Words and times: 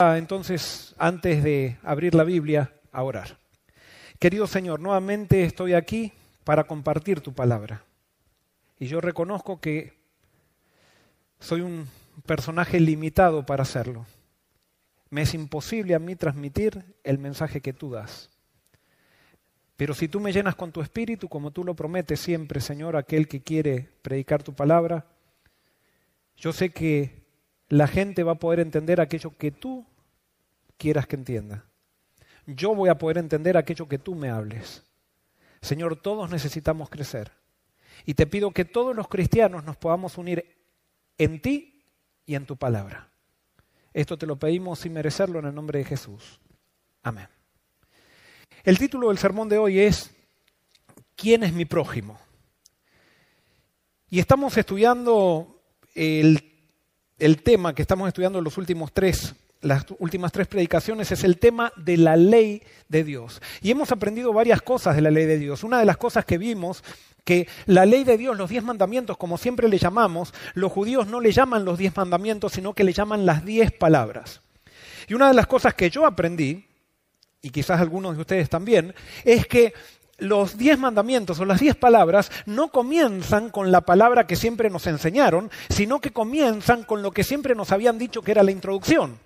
entonces, 0.00 0.94
antes 0.98 1.42
de 1.44 1.76
abrir 1.82 2.14
la 2.14 2.24
Biblia, 2.24 2.72
a 2.90 3.02
orar. 3.02 3.38
Querido 4.18 4.46
Señor, 4.46 4.80
nuevamente 4.80 5.44
estoy 5.44 5.74
aquí 5.74 6.12
para 6.42 6.64
compartir 6.64 7.20
tu 7.20 7.34
palabra. 7.34 7.84
Y 8.78 8.86
yo 8.86 9.00
reconozco 9.02 9.60
que 9.60 9.92
soy 11.38 11.60
un 11.60 11.86
personaje 12.24 12.80
limitado 12.80 13.44
para 13.44 13.62
hacerlo. 13.62 14.06
Me 15.10 15.22
es 15.22 15.34
imposible 15.34 15.94
a 15.94 15.98
mí 15.98 16.16
transmitir 16.16 16.82
el 17.04 17.18
mensaje 17.18 17.60
que 17.60 17.74
tú 17.74 17.90
das. 17.90 18.30
Pero 19.76 19.94
si 19.94 20.08
tú 20.08 20.18
me 20.18 20.32
llenas 20.32 20.56
con 20.56 20.72
tu 20.72 20.80
espíritu, 20.80 21.28
como 21.28 21.50
tú 21.50 21.62
lo 21.62 21.74
prometes 21.74 22.20
siempre, 22.20 22.60
Señor, 22.60 22.96
aquel 22.96 23.28
que 23.28 23.42
quiere 23.42 23.88
predicar 24.02 24.42
tu 24.42 24.54
palabra, 24.54 25.06
yo 26.36 26.52
sé 26.52 26.70
que 26.70 27.20
la 27.68 27.86
gente 27.86 28.22
va 28.22 28.32
a 28.32 28.38
poder 28.38 28.60
entender 28.60 29.00
aquello 29.00 29.36
que 29.36 29.50
tú 29.50 29.86
quieras 30.80 31.06
que 31.06 31.14
entienda. 31.14 31.66
Yo 32.46 32.74
voy 32.74 32.88
a 32.88 32.96
poder 32.96 33.18
entender 33.18 33.56
aquello 33.56 33.86
que 33.86 33.98
tú 33.98 34.14
me 34.14 34.30
hables. 34.30 34.82
Señor, 35.60 35.96
todos 35.96 36.30
necesitamos 36.30 36.88
crecer. 36.88 37.32
Y 38.06 38.14
te 38.14 38.26
pido 38.26 38.50
que 38.52 38.64
todos 38.64 38.96
los 38.96 39.06
cristianos 39.06 39.62
nos 39.62 39.76
podamos 39.76 40.16
unir 40.16 40.56
en 41.18 41.42
ti 41.42 41.84
y 42.24 42.34
en 42.34 42.46
tu 42.46 42.56
palabra. 42.56 43.10
Esto 43.92 44.16
te 44.16 44.26
lo 44.26 44.36
pedimos 44.36 44.78
sin 44.78 44.94
merecerlo 44.94 45.38
en 45.38 45.46
el 45.46 45.54
nombre 45.54 45.80
de 45.80 45.84
Jesús. 45.84 46.40
Amén. 47.02 47.28
El 48.64 48.78
título 48.78 49.08
del 49.08 49.18
sermón 49.18 49.50
de 49.50 49.58
hoy 49.58 49.80
es 49.80 50.16
¿Quién 51.14 51.42
es 51.42 51.52
mi 51.52 51.66
prójimo? 51.66 52.18
Y 54.08 54.18
estamos 54.18 54.56
estudiando 54.56 55.62
el, 55.94 56.42
el 57.18 57.42
tema 57.42 57.74
que 57.74 57.82
estamos 57.82 58.08
estudiando 58.08 58.38
en 58.38 58.44
los 58.44 58.56
últimos 58.56 58.92
tres 58.94 59.34
las 59.62 59.84
últimas 59.98 60.32
tres 60.32 60.46
predicaciones 60.46 61.12
es 61.12 61.22
el 61.24 61.38
tema 61.38 61.72
de 61.76 61.96
la 61.96 62.16
ley 62.16 62.62
de 62.88 63.04
Dios. 63.04 63.42
Y 63.60 63.70
hemos 63.70 63.92
aprendido 63.92 64.32
varias 64.32 64.62
cosas 64.62 64.96
de 64.96 65.02
la 65.02 65.10
ley 65.10 65.26
de 65.26 65.38
Dios. 65.38 65.64
Una 65.64 65.78
de 65.78 65.84
las 65.84 65.96
cosas 65.96 66.24
que 66.24 66.38
vimos 66.38 66.82
que 67.24 67.46
la 67.66 67.84
ley 67.84 68.04
de 68.04 68.16
Dios, 68.16 68.36
los 68.36 68.48
diez 68.48 68.64
mandamientos, 68.64 69.18
como 69.18 69.36
siempre 69.36 69.68
le 69.68 69.78
llamamos, 69.78 70.32
los 70.54 70.72
judíos 70.72 71.06
no 71.06 71.20
le 71.20 71.32
llaman 71.32 71.64
los 71.64 71.78
diez 71.78 71.94
mandamientos, 71.94 72.52
sino 72.52 72.72
que 72.72 72.84
le 72.84 72.92
llaman 72.92 73.26
las 73.26 73.44
diez 73.44 73.70
palabras. 73.72 74.40
Y 75.06 75.14
una 75.14 75.28
de 75.28 75.34
las 75.34 75.46
cosas 75.46 75.74
que 75.74 75.90
yo 75.90 76.06
aprendí, 76.06 76.66
y 77.42 77.50
quizás 77.50 77.80
algunos 77.80 78.16
de 78.16 78.22
ustedes 78.22 78.48
también, 78.48 78.94
es 79.24 79.46
que 79.46 79.74
los 80.18 80.56
diez 80.56 80.78
mandamientos 80.78 81.40
o 81.40 81.44
las 81.44 81.60
diez 81.60 81.76
palabras 81.76 82.30
no 82.46 82.68
comienzan 82.68 83.50
con 83.50 83.70
la 83.70 83.82
palabra 83.82 84.26
que 84.26 84.36
siempre 84.36 84.70
nos 84.70 84.86
enseñaron, 84.86 85.50
sino 85.68 86.00
que 86.00 86.12
comienzan 86.12 86.84
con 86.84 87.02
lo 87.02 87.10
que 87.10 87.24
siempre 87.24 87.54
nos 87.54 87.72
habían 87.72 87.98
dicho 87.98 88.22
que 88.22 88.32
era 88.32 88.42
la 88.42 88.50
introducción. 88.50 89.18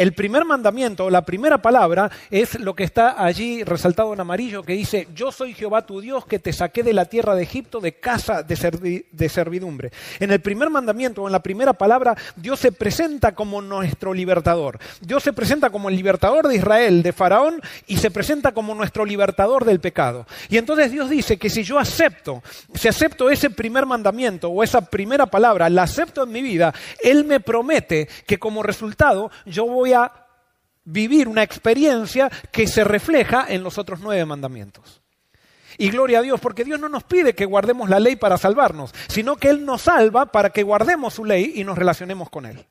El 0.00 0.14
primer 0.14 0.46
mandamiento, 0.46 1.10
la 1.10 1.26
primera 1.26 1.60
palabra, 1.60 2.10
es 2.30 2.58
lo 2.58 2.74
que 2.74 2.84
está 2.84 3.22
allí 3.22 3.62
resaltado 3.64 4.14
en 4.14 4.20
amarillo, 4.20 4.62
que 4.62 4.72
dice, 4.72 5.08
yo 5.14 5.30
soy 5.30 5.52
Jehová 5.52 5.84
tu 5.84 6.00
Dios 6.00 6.24
que 6.24 6.38
te 6.38 6.54
saqué 6.54 6.82
de 6.82 6.94
la 6.94 7.04
tierra 7.04 7.34
de 7.34 7.42
Egipto 7.42 7.80
de 7.80 7.92
casa 7.92 8.42
de, 8.42 9.28
servidumbre. 9.28 9.92
En 10.18 10.30
el 10.30 10.40
primer 10.40 10.70
mandamiento, 10.70 11.22
o 11.22 11.26
en 11.26 11.32
la 11.32 11.42
primera 11.42 11.74
palabra, 11.74 12.16
Dios 12.34 12.60
se 12.60 12.72
presenta 12.72 13.34
como 13.34 13.60
nuestro 13.60 14.14
libertador. 14.14 14.78
Dios 15.02 15.22
se 15.22 15.34
presenta 15.34 15.68
como 15.68 15.90
el 15.90 15.96
libertador 15.96 16.48
de 16.48 16.56
Israel, 16.56 17.02
de 17.02 17.12
Faraón, 17.12 17.60
y 17.86 17.98
se 17.98 18.10
presenta 18.10 18.52
como 18.52 18.74
nuestro 18.74 19.04
libertador 19.04 19.66
del 19.66 19.80
pecado. 19.80 20.26
Y 20.48 20.56
entonces 20.56 20.92
Dios 20.92 21.10
dice 21.10 21.36
que 21.36 21.50
si 21.50 21.62
yo 21.62 21.78
acepto, 21.78 22.42
si 22.72 22.88
acepto 22.88 23.28
ese 23.28 23.50
primer 23.50 23.84
mandamiento 23.84 24.48
o 24.48 24.62
esa 24.62 24.80
primera 24.80 25.26
palabra, 25.26 25.68
la 25.68 25.82
acepto 25.82 26.22
en 26.22 26.32
mi 26.32 26.40
vida, 26.40 26.72
Él 27.02 27.26
me 27.26 27.40
promete 27.40 28.08
que 28.26 28.38
como 28.38 28.62
resultado 28.62 29.30
yo 29.44 29.66
voy 29.66 29.89
vivir 30.84 31.28
una 31.28 31.42
experiencia 31.42 32.30
que 32.50 32.66
se 32.66 32.84
refleja 32.84 33.46
en 33.48 33.62
los 33.62 33.78
otros 33.78 34.00
nueve 34.00 34.24
mandamientos. 34.24 35.00
Y 35.78 35.90
gloria 35.90 36.18
a 36.18 36.22
Dios, 36.22 36.40
porque 36.40 36.64
Dios 36.64 36.78
no 36.78 36.88
nos 36.88 37.04
pide 37.04 37.34
que 37.34 37.46
guardemos 37.46 37.88
la 37.88 38.00
ley 38.00 38.16
para 38.16 38.36
salvarnos, 38.36 38.92
sino 39.08 39.36
que 39.36 39.48
Él 39.48 39.64
nos 39.64 39.82
salva 39.82 40.26
para 40.26 40.50
que 40.50 40.62
guardemos 40.62 41.14
su 41.14 41.24
ley 41.24 41.52
y 41.56 41.64
nos 41.64 41.78
relacionemos 41.78 42.28
con 42.28 42.44
Él. 42.44 42.66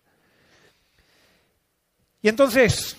Y 2.21 2.27
entonces, 2.27 2.97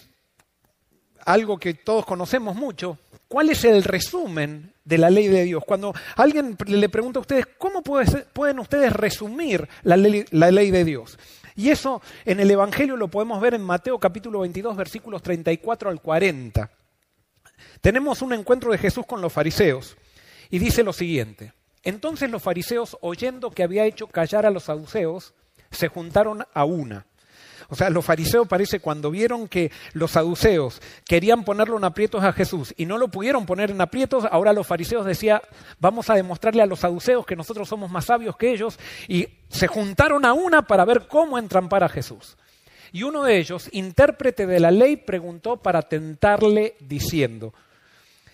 algo 1.25 1.59
que 1.59 1.75
todos 1.75 2.07
conocemos 2.07 2.57
mucho, 2.57 2.99
¿cuál 3.29 3.51
es 3.51 3.65
el 3.65 3.85
resumen 3.85 4.73
de 4.85 4.99
la 4.99 5.11
ley 5.11 5.29
de 5.29 5.45
Dios? 5.45 5.63
Cuando 5.65 5.95
alguien 6.17 6.57
le 6.67 6.89
pregunta 6.89 7.19
a 7.19 7.23
ustedes, 7.23 7.47
¿cómo 7.59 7.83
pueden 7.83 8.59
ustedes 8.59 8.93
resumir 8.93 9.69
la 9.83 9.97
ley 9.97 10.71
de 10.71 10.85
Dios? 10.85 11.19
Y 11.57 11.71
eso 11.71 12.01
en 12.25 12.41
el 12.41 12.51
Evangelio 12.51 12.97
lo 12.97 13.09
podemos 13.09 13.41
ver 13.41 13.55
en 13.55 13.63
Mateo 13.63 13.99
capítulo 13.99 14.41
22 14.41 14.77
versículos 14.77 15.23
34 15.23 15.91
al 15.91 16.01
40. 16.01 16.71
Tenemos 17.81 18.23
un 18.23 18.33
encuentro 18.33 18.73
de 18.73 18.79
Jesús 18.79 19.07
con 19.07 19.21
los 19.21 19.33
fariseos 19.33 19.97
y 20.51 20.59
dice 20.59 20.83
lo 20.83 20.93
siguiente. 20.93 21.53
Entonces 21.83 22.31
los 22.31 22.43
fariseos, 22.43 22.97
oyendo 23.01 23.51
que 23.51 23.63
había 23.63 23.87
hecho 23.87 24.07
callar 24.07 24.45
a 24.45 24.51
los 24.51 24.65
saduceos, 24.65 25.35
se 25.71 25.89
juntaron 25.89 26.45
a 26.53 26.65
una 26.65 27.07
o 27.71 27.77
sea, 27.77 27.89
los 27.89 28.05
fariseos 28.05 28.49
parece 28.49 28.81
cuando 28.81 29.13
vieron 29.13 29.47
que 29.47 29.71
los 29.93 30.11
saduceos 30.11 30.83
querían 31.07 31.45
ponerlo 31.45 31.79
en 31.79 31.85
aprietos 31.85 32.25
a 32.25 32.33
Jesús 32.33 32.75
y 32.77 32.85
no 32.85 32.99
lo 32.99 33.09
pudieron 33.09 33.47
poner 33.47 33.71
en 33.71 33.81
aprietos, 33.81 34.25
ahora 34.29 34.53
los 34.53 34.67
fariseos 34.67 35.07
decían, 35.07 35.41
vamos 35.79 36.11
a 36.11 36.15
demostrarle 36.15 36.63
a 36.63 36.67
los 36.67 36.81
saduceos 36.81 37.25
que 37.25 37.37
nosotros 37.37 37.69
somos 37.69 37.89
más 37.89 38.07
sabios 38.07 38.37
que 38.37 38.51
ellos 38.51 38.79
y 39.07 39.29
se 39.49 39.69
juntaron 39.69 40.25
a 40.25 40.33
una 40.33 40.63
para 40.63 40.85
ver 40.85 41.07
cómo 41.07 41.39
entrampar 41.39 41.85
a 41.85 41.89
Jesús. 41.89 42.37
Y 42.91 43.05
uno 43.05 43.23
de 43.23 43.39
ellos, 43.39 43.69
intérprete 43.71 44.47
de 44.49 44.59
la 44.59 44.73
ley, 44.73 44.97
preguntó 44.97 45.57
para 45.57 45.83
tentarle 45.83 46.75
diciendo, 46.81 47.55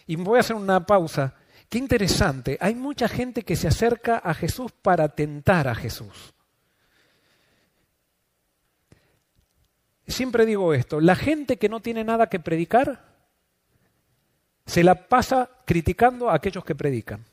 y 0.06 0.16
voy 0.16 0.38
a 0.38 0.41
hacer 0.41 0.56
una 0.56 0.86
pausa, 0.86 1.34
qué 1.69 1.76
interesante, 1.76 2.56
hay 2.58 2.75
mucha 2.75 3.06
gente 3.06 3.42
que 3.42 3.54
se 3.54 3.69
acerca 3.69 4.16
a 4.16 4.32
Jesús 4.32 4.72
para 4.80 5.10
tentar 5.10 5.69
a 5.69 5.75
Jesús. 5.75 6.32
Siempre 10.06 10.47
digo 10.47 10.72
esto, 10.72 11.00
la 11.00 11.17
gente 11.17 11.56
que 11.56 11.69
no 11.69 11.81
tiene 11.81 12.05
nada 12.05 12.28
que 12.28 12.39
predicar 12.39 13.05
se 14.65 14.84
la 14.84 15.09
pasa 15.09 15.50
criticando 15.65 16.31
a 16.31 16.34
aquellos 16.34 16.65
que 16.65 16.75
predican. 16.75 17.25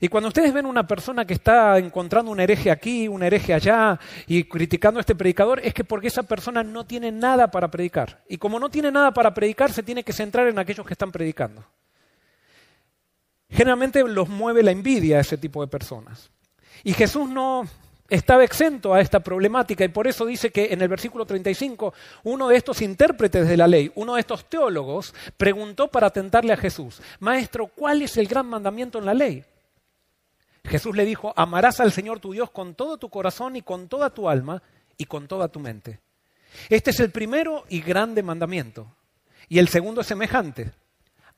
Y 0.00 0.08
cuando 0.08 0.28
ustedes 0.28 0.52
ven 0.52 0.66
una 0.66 0.86
persona 0.86 1.24
que 1.24 1.34
está 1.34 1.76
encontrando 1.78 2.30
un 2.30 2.38
hereje 2.38 2.70
aquí, 2.70 3.08
un 3.08 3.22
hereje 3.24 3.52
allá 3.52 3.98
y 4.28 4.44
criticando 4.44 5.00
a 5.00 5.02
este 5.02 5.16
predicador, 5.16 5.60
es 5.64 5.74
que 5.74 5.82
porque 5.82 6.06
esa 6.06 6.22
persona 6.22 6.62
no 6.62 6.86
tiene 6.86 7.10
nada 7.10 7.50
para 7.50 7.68
predicar. 7.68 8.22
Y 8.28 8.38
como 8.38 8.60
no 8.60 8.70
tiene 8.70 8.92
nada 8.92 9.12
para 9.12 9.34
predicar, 9.34 9.72
se 9.72 9.82
tiene 9.82 10.04
que 10.04 10.12
centrar 10.12 10.46
en 10.46 10.58
aquellos 10.58 10.86
que 10.86 10.94
están 10.94 11.10
predicando. 11.10 11.64
Generalmente 13.50 14.02
los 14.04 14.28
mueve 14.28 14.62
la 14.62 14.70
envidia 14.70 15.18
a 15.18 15.22
ese 15.22 15.36
tipo 15.36 15.62
de 15.62 15.68
personas. 15.68 16.30
Y 16.84 16.92
Jesús 16.92 17.28
no, 17.28 17.66
estaba 18.08 18.42
exento 18.42 18.94
a 18.94 19.00
esta 19.00 19.20
problemática 19.20 19.84
y 19.84 19.88
por 19.88 20.06
eso 20.06 20.24
dice 20.24 20.50
que 20.50 20.72
en 20.72 20.80
el 20.80 20.88
versículo 20.88 21.26
35 21.26 21.92
uno 22.24 22.48
de 22.48 22.56
estos 22.56 22.80
intérpretes 22.80 23.46
de 23.46 23.56
la 23.56 23.66
ley, 23.66 23.92
uno 23.96 24.14
de 24.14 24.20
estos 24.20 24.46
teólogos, 24.46 25.14
preguntó 25.36 25.88
para 25.88 26.10
tentarle 26.10 26.52
a 26.54 26.56
Jesús, 26.56 27.02
Maestro, 27.20 27.66
¿cuál 27.66 28.02
es 28.02 28.16
el 28.16 28.26
gran 28.26 28.46
mandamiento 28.46 28.98
en 28.98 29.04
la 29.04 29.14
ley? 29.14 29.44
Jesús 30.64 30.96
le 30.96 31.04
dijo, 31.04 31.32
amarás 31.36 31.80
al 31.80 31.92
Señor 31.92 32.20
tu 32.20 32.32
Dios 32.32 32.50
con 32.50 32.74
todo 32.74 32.96
tu 32.96 33.08
corazón 33.10 33.56
y 33.56 33.62
con 33.62 33.88
toda 33.88 34.10
tu 34.10 34.28
alma 34.28 34.62
y 34.96 35.04
con 35.04 35.28
toda 35.28 35.48
tu 35.48 35.60
mente. 35.60 36.00
Este 36.68 36.90
es 36.90 37.00
el 37.00 37.10
primero 37.10 37.64
y 37.68 37.80
grande 37.80 38.22
mandamiento. 38.22 38.94
Y 39.48 39.58
el 39.58 39.68
segundo 39.68 40.02
es 40.02 40.06
semejante, 40.06 40.72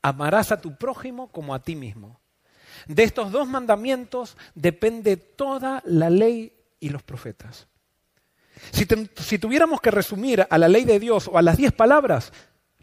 amarás 0.01 0.51
a 0.51 0.59
tu 0.59 0.75
prójimo 0.75 1.27
como 1.31 1.53
a 1.53 1.59
ti 1.59 1.75
mismo. 1.75 2.19
De 2.87 3.03
estos 3.03 3.31
dos 3.31 3.47
mandamientos 3.47 4.37
depende 4.55 5.17
toda 5.17 5.81
la 5.85 6.09
ley 6.09 6.51
y 6.81 6.89
los 6.89 7.03
profetas. 7.03 7.67
Si, 8.73 9.37
tuviéramos 9.37 9.79
que 9.79 9.91
resumir 9.91 10.45
a 10.49 10.57
la 10.57 10.67
ley 10.67 10.83
de 10.83 10.99
Dios 10.99 11.29
o 11.31 11.37
a 11.37 11.41
las 11.41 11.55
diez 11.55 11.71
palabras, 11.71 12.33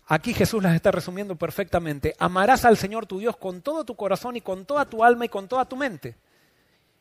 aquí 0.07 0.33
Jesús 0.33 0.63
las 0.63 0.75
está 0.75 0.91
resumiendo 0.91 1.37
perfectamente. 1.37 2.15
Amarás 2.19 2.65
al 2.65 2.79
Señor 2.79 3.07
tu 3.07 3.19
Dios 3.19 3.37
con 3.37 3.61
todo 3.61 3.85
tu 3.85 3.95
corazón 3.95 4.37
y 4.37 4.41
con 4.41 4.65
toda 4.65 4.87
tu 4.87 5.05
alma 5.05 5.27
y 5.27 5.29
con 5.29 5.47
toda 5.47 5.67
tu 5.67 5.77
mente. 5.77 6.17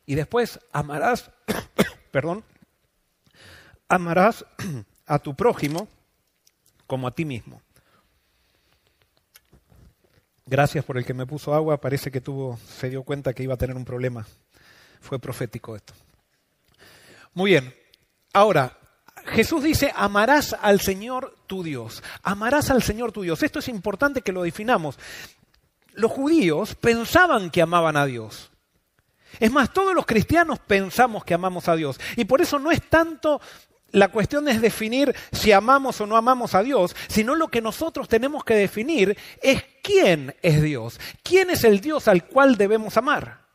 Y 0.05 0.15
después 0.15 0.59
amarás, 0.73 1.31
perdón, 2.11 2.43
amarás 3.87 4.45
a 5.05 5.19
tu 5.19 5.33
prójimo 5.35 5.87
como 6.85 7.07
a 7.07 7.11
ti 7.11 7.23
mismo. 7.23 7.61
Gracias 10.45 10.85
por 10.85 10.97
el 10.97 11.05
que 11.05 11.13
me 11.13 11.25
puso 11.25 11.53
agua. 11.53 11.81
Parece 11.81 12.09
que 12.09 12.21
tuvo, 12.21 12.57
se 12.79 12.89
dio 12.89 13.03
cuenta 13.03 13.33
que 13.33 13.43
iba 13.43 13.55
a 13.55 13.57
tener 13.57 13.75
un 13.75 13.83
problema. 13.85 14.25
Fue 15.01 15.19
profético 15.19 15.75
esto. 15.75 15.93
Muy 17.37 17.51
bien. 17.51 17.71
Ahora, 18.33 18.79
Jesús 19.25 19.61
dice, 19.61 19.93
amarás 19.95 20.55
al 20.59 20.81
Señor 20.81 21.35
tu 21.45 21.61
Dios. 21.61 22.01
Amarás 22.23 22.71
al 22.71 22.81
Señor 22.81 23.11
tu 23.11 23.21
Dios. 23.21 23.43
Esto 23.43 23.59
es 23.59 23.67
importante 23.67 24.23
que 24.23 24.31
lo 24.31 24.41
definamos. 24.41 24.97
Los 25.93 26.11
judíos 26.11 26.73
pensaban 26.73 27.51
que 27.51 27.61
amaban 27.61 27.95
a 27.95 28.07
Dios. 28.07 28.49
Es 29.39 29.51
más, 29.51 29.71
todos 29.71 29.93
los 29.93 30.07
cristianos 30.07 30.57
pensamos 30.57 31.23
que 31.23 31.35
amamos 31.35 31.67
a 31.67 31.75
Dios. 31.75 31.99
Y 32.15 32.25
por 32.25 32.41
eso 32.41 32.57
no 32.57 32.71
es 32.71 32.81
tanto 32.89 33.39
la 33.91 34.07
cuestión 34.07 34.47
es 34.47 34.59
definir 34.59 35.15
si 35.31 35.51
amamos 35.51 36.01
o 36.01 36.07
no 36.07 36.17
amamos 36.17 36.55
a 36.55 36.63
Dios, 36.63 36.95
sino 37.07 37.35
lo 37.35 37.49
que 37.49 37.61
nosotros 37.61 38.07
tenemos 38.07 38.43
que 38.45 38.55
definir 38.55 39.15
es 39.43 39.63
quién 39.83 40.35
es 40.41 40.63
Dios, 40.63 40.99
quién 41.21 41.51
es 41.51 41.63
el 41.63 41.81
Dios 41.81 42.07
al 42.07 42.25
cual 42.25 42.57
debemos 42.57 42.97
amar. 42.97 43.46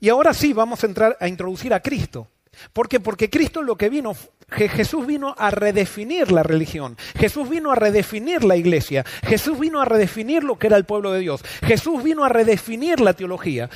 Y 0.00 0.08
ahora 0.08 0.32
sí 0.32 0.52
vamos 0.52 0.82
a 0.82 0.86
entrar 0.86 1.16
a 1.20 1.28
introducir 1.28 1.74
a 1.74 1.80
Cristo. 1.80 2.28
¿Por 2.72 2.88
qué? 2.88 3.00
Porque 3.00 3.30
Cristo 3.30 3.62
lo 3.62 3.76
que 3.76 3.88
vino, 3.88 4.14
Jesús 4.48 5.06
vino 5.06 5.34
a 5.38 5.50
redefinir 5.50 6.32
la 6.32 6.42
religión, 6.42 6.96
Jesús 7.18 7.48
vino 7.48 7.70
a 7.70 7.74
redefinir 7.74 8.44
la 8.44 8.56
iglesia, 8.56 9.04
Jesús 9.24 9.58
vino 9.58 9.80
a 9.80 9.84
redefinir 9.84 10.42
lo 10.44 10.58
que 10.58 10.68
era 10.68 10.76
el 10.76 10.84
pueblo 10.84 11.12
de 11.12 11.20
Dios, 11.20 11.44
Jesús 11.62 12.02
vino 12.02 12.24
a 12.24 12.28
redefinir 12.28 13.00
la 13.00 13.12
teología. 13.12 13.70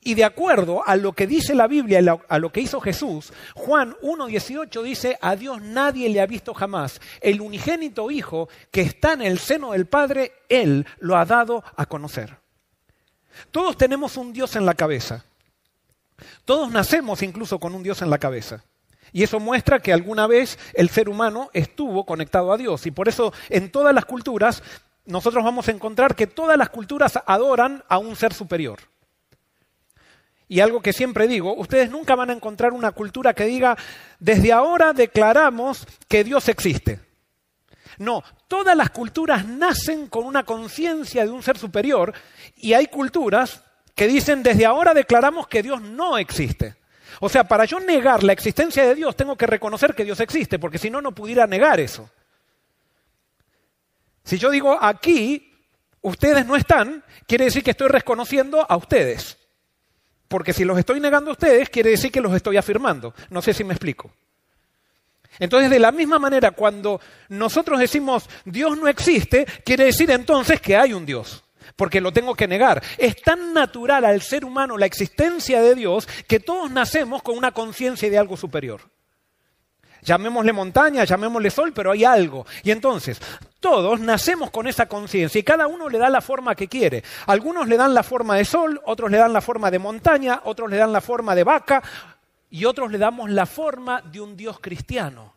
Y 0.00 0.14
de 0.14 0.24
acuerdo 0.24 0.86
a 0.86 0.96
lo 0.96 1.12
que 1.12 1.26
dice 1.26 1.54
la 1.54 1.66
Biblia, 1.66 2.00
a 2.28 2.38
lo 2.38 2.52
que 2.52 2.60
hizo 2.60 2.80
Jesús, 2.80 3.32
Juan 3.54 3.94
1.18 4.00 4.82
dice, 4.82 5.18
a 5.20 5.34
Dios 5.36 5.60
nadie 5.60 6.08
le 6.08 6.20
ha 6.20 6.26
visto 6.26 6.54
jamás. 6.54 7.00
El 7.20 7.40
unigénito 7.40 8.10
Hijo 8.10 8.48
que 8.70 8.80
está 8.82 9.14
en 9.14 9.22
el 9.22 9.38
seno 9.38 9.72
del 9.72 9.86
Padre, 9.86 10.32
Él 10.48 10.86
lo 11.00 11.16
ha 11.16 11.24
dado 11.24 11.64
a 11.76 11.84
conocer. 11.86 12.38
Todos 13.50 13.76
tenemos 13.76 14.16
un 14.16 14.32
Dios 14.32 14.54
en 14.56 14.64
la 14.64 14.74
cabeza. 14.74 15.24
Todos 16.44 16.70
nacemos 16.70 17.22
incluso 17.22 17.58
con 17.58 17.74
un 17.74 17.82
Dios 17.82 18.02
en 18.02 18.10
la 18.10 18.18
cabeza. 18.18 18.64
Y 19.12 19.22
eso 19.22 19.40
muestra 19.40 19.80
que 19.80 19.92
alguna 19.92 20.26
vez 20.26 20.58
el 20.74 20.90
ser 20.90 21.08
humano 21.08 21.50
estuvo 21.52 22.04
conectado 22.04 22.52
a 22.52 22.58
Dios. 22.58 22.86
Y 22.86 22.90
por 22.90 23.08
eso 23.08 23.32
en 23.48 23.70
todas 23.70 23.94
las 23.94 24.04
culturas 24.04 24.62
nosotros 25.06 25.42
vamos 25.42 25.68
a 25.68 25.72
encontrar 25.72 26.14
que 26.14 26.26
todas 26.26 26.58
las 26.58 26.68
culturas 26.68 27.18
adoran 27.26 27.82
a 27.88 27.98
un 27.98 28.14
ser 28.14 28.34
superior. 28.34 28.78
Y 30.48 30.60
algo 30.60 30.80
que 30.80 30.92
siempre 30.92 31.26
digo, 31.26 31.54
ustedes 31.54 31.90
nunca 31.90 32.14
van 32.14 32.30
a 32.30 32.34
encontrar 32.34 32.72
una 32.72 32.92
cultura 32.92 33.34
que 33.34 33.44
diga, 33.44 33.76
desde 34.18 34.52
ahora 34.52 34.92
declaramos 34.92 35.86
que 36.08 36.24
Dios 36.24 36.48
existe. 36.48 37.00
No, 37.98 38.22
todas 38.46 38.76
las 38.76 38.90
culturas 38.90 39.46
nacen 39.46 40.06
con 40.06 40.24
una 40.24 40.44
conciencia 40.44 41.24
de 41.24 41.30
un 41.30 41.42
ser 41.42 41.58
superior 41.58 42.14
y 42.56 42.72
hay 42.74 42.86
culturas 42.86 43.62
que 43.98 44.06
dicen, 44.06 44.44
desde 44.44 44.64
ahora 44.64 44.94
declaramos 44.94 45.48
que 45.48 45.60
Dios 45.60 45.82
no 45.82 46.18
existe. 46.18 46.76
O 47.18 47.28
sea, 47.28 47.42
para 47.42 47.64
yo 47.64 47.80
negar 47.80 48.22
la 48.22 48.32
existencia 48.32 48.86
de 48.86 48.94
Dios 48.94 49.16
tengo 49.16 49.34
que 49.34 49.44
reconocer 49.44 49.92
que 49.92 50.04
Dios 50.04 50.20
existe, 50.20 50.60
porque 50.60 50.78
si 50.78 50.88
no, 50.88 51.02
no 51.02 51.10
pudiera 51.10 51.48
negar 51.48 51.80
eso. 51.80 52.08
Si 54.22 54.38
yo 54.38 54.50
digo 54.50 54.78
aquí, 54.80 55.52
ustedes 56.00 56.46
no 56.46 56.54
están, 56.54 57.02
quiere 57.26 57.46
decir 57.46 57.64
que 57.64 57.72
estoy 57.72 57.88
reconociendo 57.88 58.64
a 58.68 58.76
ustedes. 58.76 59.36
Porque 60.28 60.52
si 60.52 60.64
los 60.64 60.78
estoy 60.78 61.00
negando 61.00 61.30
a 61.30 61.32
ustedes, 61.32 61.68
quiere 61.68 61.90
decir 61.90 62.12
que 62.12 62.20
los 62.20 62.32
estoy 62.32 62.56
afirmando. 62.56 63.14
No 63.30 63.42
sé 63.42 63.52
si 63.52 63.64
me 63.64 63.74
explico. 63.74 64.12
Entonces, 65.40 65.70
de 65.70 65.80
la 65.80 65.90
misma 65.90 66.20
manera, 66.20 66.52
cuando 66.52 67.00
nosotros 67.30 67.80
decimos 67.80 68.30
Dios 68.44 68.78
no 68.78 68.86
existe, 68.86 69.44
quiere 69.64 69.86
decir 69.86 70.08
entonces 70.12 70.60
que 70.60 70.76
hay 70.76 70.92
un 70.92 71.04
Dios, 71.04 71.42
porque 71.78 72.00
lo 72.00 72.12
tengo 72.12 72.34
que 72.34 72.48
negar. 72.48 72.82
Es 72.98 73.22
tan 73.22 73.54
natural 73.54 74.04
al 74.04 74.20
ser 74.20 74.44
humano 74.44 74.76
la 74.76 74.86
existencia 74.86 75.62
de 75.62 75.76
Dios 75.76 76.08
que 76.26 76.40
todos 76.40 76.72
nacemos 76.72 77.22
con 77.22 77.38
una 77.38 77.52
conciencia 77.52 78.10
de 78.10 78.18
algo 78.18 78.36
superior. 78.36 78.80
Llamémosle 80.02 80.52
montaña, 80.52 81.04
llamémosle 81.04 81.50
sol, 81.50 81.72
pero 81.72 81.92
hay 81.92 82.04
algo. 82.04 82.44
Y 82.64 82.72
entonces, 82.72 83.20
todos 83.60 84.00
nacemos 84.00 84.50
con 84.50 84.66
esa 84.66 84.86
conciencia 84.86 85.38
y 85.38 85.44
cada 85.44 85.68
uno 85.68 85.88
le 85.88 85.98
da 85.98 86.10
la 86.10 86.20
forma 86.20 86.56
que 86.56 86.66
quiere. 86.66 87.04
Algunos 87.26 87.68
le 87.68 87.76
dan 87.76 87.94
la 87.94 88.02
forma 88.02 88.34
de 88.34 88.44
sol, 88.44 88.80
otros 88.84 89.08
le 89.08 89.18
dan 89.18 89.32
la 89.32 89.40
forma 89.40 89.70
de 89.70 89.78
montaña, 89.78 90.40
otros 90.46 90.68
le 90.68 90.78
dan 90.78 90.92
la 90.92 91.00
forma 91.00 91.36
de 91.36 91.44
vaca 91.44 91.80
y 92.50 92.64
otros 92.64 92.90
le 92.90 92.98
damos 92.98 93.30
la 93.30 93.46
forma 93.46 94.02
de 94.02 94.20
un 94.20 94.36
Dios 94.36 94.58
cristiano. 94.58 95.32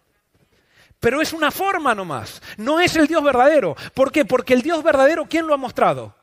Pero 0.99 1.21
es 1.21 1.33
una 1.33 1.51
forma 1.51 1.93
nomás, 1.93 2.41
no 2.57 2.79
es 2.79 2.95
el 2.95 3.05
Dios 3.05 3.23
verdadero. 3.23 3.75
¿Por 3.93 4.11
qué? 4.11 4.25
Porque 4.25 4.55
el 4.55 4.63
Dios 4.63 4.81
verdadero, 4.81 5.27
¿quién 5.29 5.45
lo 5.45 5.53
ha 5.53 5.57
mostrado? 5.57 6.19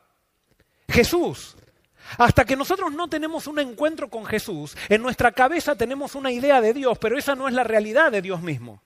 Jesús. 0.89 1.55
Hasta 2.17 2.45
que 2.45 2.55
nosotros 2.55 2.91
no 2.91 3.07
tenemos 3.07 3.47
un 3.47 3.59
encuentro 3.59 4.09
con 4.09 4.25
Jesús, 4.25 4.75
en 4.89 5.01
nuestra 5.01 5.31
cabeza 5.31 5.75
tenemos 5.75 6.15
una 6.15 6.31
idea 6.31 6.59
de 6.59 6.73
Dios, 6.73 6.97
pero 6.97 7.17
esa 7.17 7.35
no 7.35 7.47
es 7.47 7.53
la 7.53 7.63
realidad 7.63 8.11
de 8.11 8.21
Dios 8.21 8.41
mismo. 8.41 8.81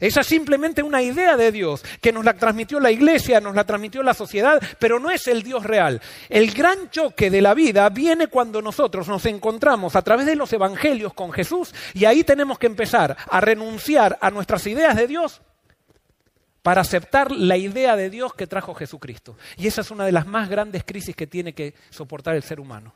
Esa 0.00 0.22
es 0.22 0.26
simplemente 0.26 0.82
una 0.82 1.02
idea 1.02 1.36
de 1.36 1.52
Dios 1.52 1.84
que 2.00 2.10
nos 2.10 2.24
la 2.24 2.32
transmitió 2.32 2.80
la 2.80 2.90
iglesia, 2.90 3.38
nos 3.38 3.54
la 3.54 3.64
transmitió 3.64 4.02
la 4.02 4.14
sociedad, 4.14 4.60
pero 4.78 4.98
no 4.98 5.10
es 5.10 5.28
el 5.28 5.42
Dios 5.42 5.62
real. 5.62 6.00
El 6.30 6.52
gran 6.52 6.90
choque 6.90 7.30
de 7.30 7.42
la 7.42 7.52
vida 7.52 7.86
viene 7.90 8.28
cuando 8.28 8.62
nosotros 8.62 9.08
nos 9.08 9.26
encontramos 9.26 9.94
a 9.96 10.02
través 10.02 10.24
de 10.24 10.36
los 10.36 10.50
evangelios 10.54 11.12
con 11.12 11.32
Jesús 11.32 11.74
y 11.92 12.06
ahí 12.06 12.24
tenemos 12.24 12.58
que 12.58 12.66
empezar 12.66 13.14
a 13.28 13.40
renunciar 13.42 14.18
a 14.22 14.30
nuestras 14.30 14.66
ideas 14.66 14.96
de 14.96 15.06
Dios 15.06 15.42
para 16.62 16.80
aceptar 16.80 17.30
la 17.30 17.56
idea 17.56 17.96
de 17.96 18.10
Dios 18.10 18.34
que 18.34 18.46
trajo 18.46 18.74
Jesucristo. 18.74 19.36
Y 19.56 19.66
esa 19.66 19.80
es 19.80 19.90
una 19.90 20.04
de 20.04 20.12
las 20.12 20.26
más 20.26 20.48
grandes 20.48 20.84
crisis 20.84 21.16
que 21.16 21.26
tiene 21.26 21.54
que 21.54 21.74
soportar 21.90 22.34
el 22.34 22.42
ser 22.42 22.60
humano. 22.60 22.94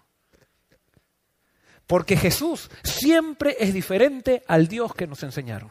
Porque 1.87 2.17
Jesús 2.17 2.71
siempre 2.83 3.57
es 3.59 3.75
diferente 3.75 4.43
al 4.47 4.69
Dios 4.69 4.95
que 4.95 5.07
nos 5.07 5.23
enseñaron. 5.23 5.71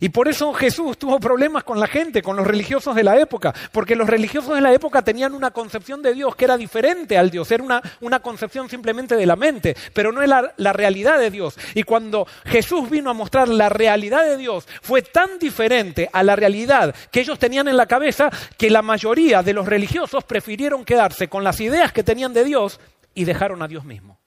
Y 0.00 0.10
por 0.10 0.28
eso 0.28 0.52
Jesús 0.52 0.98
tuvo 0.98 1.18
problemas 1.18 1.64
con 1.64 1.80
la 1.80 1.86
gente, 1.86 2.22
con 2.22 2.36
los 2.36 2.46
religiosos 2.46 2.94
de 2.94 3.02
la 3.02 3.18
época, 3.18 3.54
porque 3.72 3.96
los 3.96 4.08
religiosos 4.08 4.54
de 4.54 4.60
la 4.60 4.72
época 4.72 5.02
tenían 5.02 5.34
una 5.34 5.50
concepción 5.50 6.02
de 6.02 6.14
Dios 6.14 6.36
que 6.36 6.44
era 6.44 6.56
diferente 6.56 7.18
al 7.18 7.30
Dios, 7.30 7.50
era 7.50 7.62
una, 7.62 7.82
una 8.00 8.20
concepción 8.20 8.68
simplemente 8.68 9.16
de 9.16 9.26
la 9.26 9.36
mente, 9.36 9.76
pero 9.92 10.12
no 10.12 10.22
era 10.22 10.54
la 10.56 10.72
realidad 10.72 11.18
de 11.18 11.30
Dios. 11.30 11.56
Y 11.74 11.82
cuando 11.82 12.26
Jesús 12.44 12.88
vino 12.88 13.10
a 13.10 13.14
mostrar 13.14 13.48
la 13.48 13.68
realidad 13.68 14.24
de 14.24 14.36
Dios, 14.36 14.68
fue 14.82 15.02
tan 15.02 15.38
diferente 15.38 16.08
a 16.12 16.22
la 16.22 16.36
realidad 16.36 16.94
que 17.10 17.20
ellos 17.20 17.38
tenían 17.38 17.68
en 17.68 17.76
la 17.76 17.86
cabeza 17.86 18.30
que 18.56 18.70
la 18.70 18.82
mayoría 18.82 19.42
de 19.42 19.52
los 19.52 19.66
religiosos 19.66 20.24
prefirieron 20.24 20.84
quedarse 20.84 21.28
con 21.28 21.42
las 21.42 21.60
ideas 21.60 21.92
que 21.92 22.04
tenían 22.04 22.32
de 22.32 22.44
Dios 22.44 22.80
y 23.14 23.24
dejaron 23.24 23.62
a 23.62 23.68
Dios 23.68 23.84
mismo. 23.84 24.18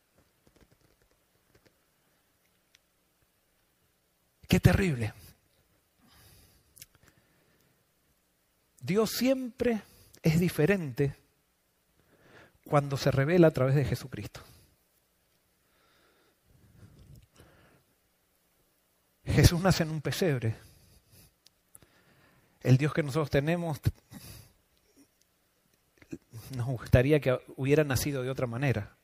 Qué 4.48 4.60
terrible. 4.60 5.14
Dios 8.92 9.12
siempre 9.12 9.84
es 10.22 10.38
diferente 10.38 11.16
cuando 12.66 12.98
se 12.98 13.10
revela 13.10 13.48
a 13.48 13.52
través 13.52 13.74
de 13.74 13.86
Jesucristo. 13.86 14.42
Jesús 19.24 19.62
nace 19.62 19.84
en 19.84 19.92
un 19.92 20.02
pesebre. 20.02 20.58
El 22.60 22.76
Dios 22.76 22.94
que 22.94 23.02
nosotros 23.02 23.30
tenemos 23.30 23.80
nos 26.54 26.66
gustaría 26.66 27.22
que 27.22 27.40
hubiera 27.56 27.86
nacido 27.86 28.24
de 28.24 28.30
otra 28.30 28.46
manera. 28.46 28.98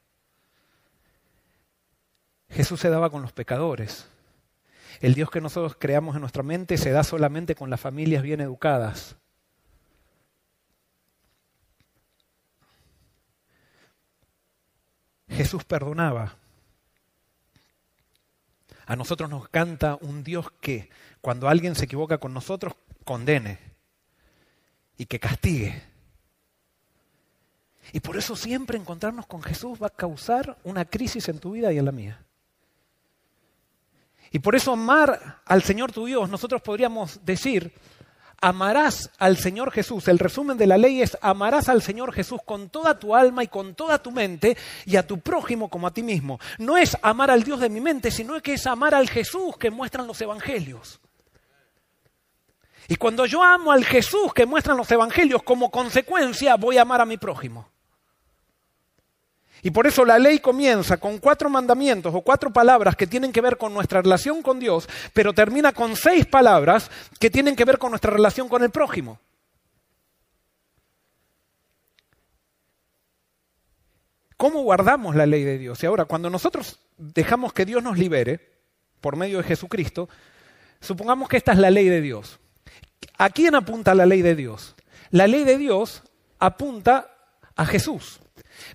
Jesús 2.50 2.82
se 2.82 2.90
daba 2.90 3.10
con 3.10 3.22
los 3.22 3.32
pecadores. 3.32 4.06
El 5.00 5.14
Dios 5.14 5.30
que 5.30 5.40
nosotros 5.40 5.78
creamos 5.80 6.16
en 6.16 6.20
nuestra 6.20 6.44
mente 6.44 6.78
se 6.78 6.92
da 6.92 7.06
solamente 7.06 7.56
con 7.56 7.70
las 7.70 7.80
familias 7.80 8.22
bien 8.22 8.42
educadas. 8.42 9.16
Jesús 15.38 15.64
perdonaba. 15.64 16.36
A 18.88 18.96
nosotros 18.96 19.30
nos 19.30 19.48
canta 19.50 19.98
un 20.02 20.24
Dios 20.24 20.52
que 20.60 20.90
cuando 21.22 21.48
alguien 21.48 21.76
se 21.76 21.86
equivoca 21.86 22.18
con 22.18 22.34
nosotros, 22.34 22.74
condene 23.04 23.60
y 24.98 25.06
que 25.06 25.20
castigue. 25.20 25.84
Y 27.94 28.00
por 28.00 28.18
eso 28.18 28.36
siempre 28.36 28.78
encontrarnos 28.78 29.28
con 29.28 29.44
Jesús 29.44 29.82
va 29.82 29.88
a 29.88 29.92
causar 29.92 30.58
una 30.64 30.86
crisis 30.86 31.30
en 31.30 31.40
tu 31.40 31.52
vida 31.52 31.72
y 31.72 31.78
en 31.78 31.86
la 31.86 31.92
mía. 31.92 32.26
Y 34.32 34.40
por 34.40 34.56
eso 34.56 34.74
amar 34.74 35.42
al 35.46 35.62
Señor 35.62 35.92
tu 35.92 36.06
Dios, 36.06 36.30
nosotros 36.30 36.62
podríamos 36.64 37.24
decir, 37.24 37.72
amarás 38.42 39.10
al 39.18 39.38
Señor 39.38 39.72
Jesús. 39.72 40.08
El 40.08 40.20
resumen 40.20 40.58
de 40.58 40.68
la 40.68 40.78
ley 40.78 41.02
es 41.02 41.18
amarás 41.22 41.70
al 41.70 41.82
Señor 41.82 42.14
Jesús 42.14 42.40
con 42.46 42.70
toda 42.70 43.00
tu 43.00 43.16
alma 43.16 43.44
y 43.44 43.48
con 43.48 43.76
toda 43.76 44.02
tu 44.02 44.12
mente 44.12 44.58
y 44.86 44.96
a 44.96 45.06
tu 45.06 45.20
prójimo 45.20 45.70
como 45.70 45.88
a 45.88 45.94
ti 45.94 46.04
mismo. 46.04 46.40
No 46.58 46.78
es 46.78 46.98
amar 47.02 47.32
al 47.32 47.44
Dios 47.44 47.60
de 47.60 47.70
mi 47.70 47.82
mente, 47.82 48.12
sino 48.12 48.40
que 48.42 48.54
es 48.54 48.68
amar 48.68 48.94
al 48.96 49.10
Jesús 49.10 49.58
que 49.58 49.72
muestran 49.72 50.08
los 50.08 50.20
evangelios. 50.22 51.00
Y 52.88 52.96
cuando 52.96 53.26
yo 53.26 53.44
amo 53.44 53.72
al 53.72 53.84
Jesús 53.84 54.34
que 54.34 54.46
muestran 54.46 54.78
los 54.78 54.90
evangelios, 54.90 55.44
como 55.44 55.70
consecuencia 55.70 56.56
voy 56.56 56.78
a 56.78 56.84
amar 56.84 57.02
a 57.02 57.06
mi 57.06 57.18
prójimo. 57.18 57.70
Y 59.64 59.72
por 59.72 59.88
eso 59.88 60.06
la 60.06 60.20
ley 60.20 60.40
comienza 60.40 60.98
con 60.98 61.18
cuatro 61.18 61.50
mandamientos 61.50 62.14
o 62.14 62.22
cuatro 62.22 62.52
palabras 62.52 62.96
que 62.96 63.08
tienen 63.08 63.32
que 63.32 63.42
ver 63.42 63.58
con 63.58 63.74
nuestra 63.74 64.02
relación 64.02 64.42
con 64.42 64.60
Dios, 64.60 64.88
pero 65.14 65.34
termina 65.34 65.72
con 65.74 65.96
seis 65.96 66.26
palabras 66.26 66.92
que 67.20 67.30
tienen 67.30 67.56
que 67.56 67.66
ver 67.66 67.78
con 67.78 67.92
nuestra 67.92 68.12
relación 68.12 68.48
con 68.48 68.64
el 68.64 68.70
prójimo. 68.70 69.20
¿Cómo 74.38 74.62
guardamos 74.62 75.16
la 75.16 75.26
ley 75.26 75.44
de 75.44 75.58
Dios? 75.58 75.82
Y 75.82 75.88
ahora, 75.88 76.06
cuando 76.06 76.30
nosotros 76.30 76.80
dejamos 76.98 77.54
que 77.54 77.66
Dios 77.66 77.82
nos 77.82 77.98
libere 77.98 78.40
por 79.02 79.16
medio 79.16 79.40
de 79.40 79.44
Jesucristo, 79.44 80.08
supongamos 80.80 81.28
que 81.28 81.38
esta 81.38 81.54
es 81.54 81.58
la 81.58 81.72
ley 81.72 81.90
de 81.90 82.02
Dios. 82.02 82.40
¿A 83.18 83.32
quién 83.32 83.56
apunta 83.56 83.96
la 83.96 84.06
ley 84.06 84.22
de 84.22 84.36
Dios? 84.36 84.76
La 85.10 85.26
ley 85.26 85.44
de 85.44 85.58
Dios 85.58 86.04
apunta 86.38 87.16
a 87.56 87.66
Jesús. 87.66 88.20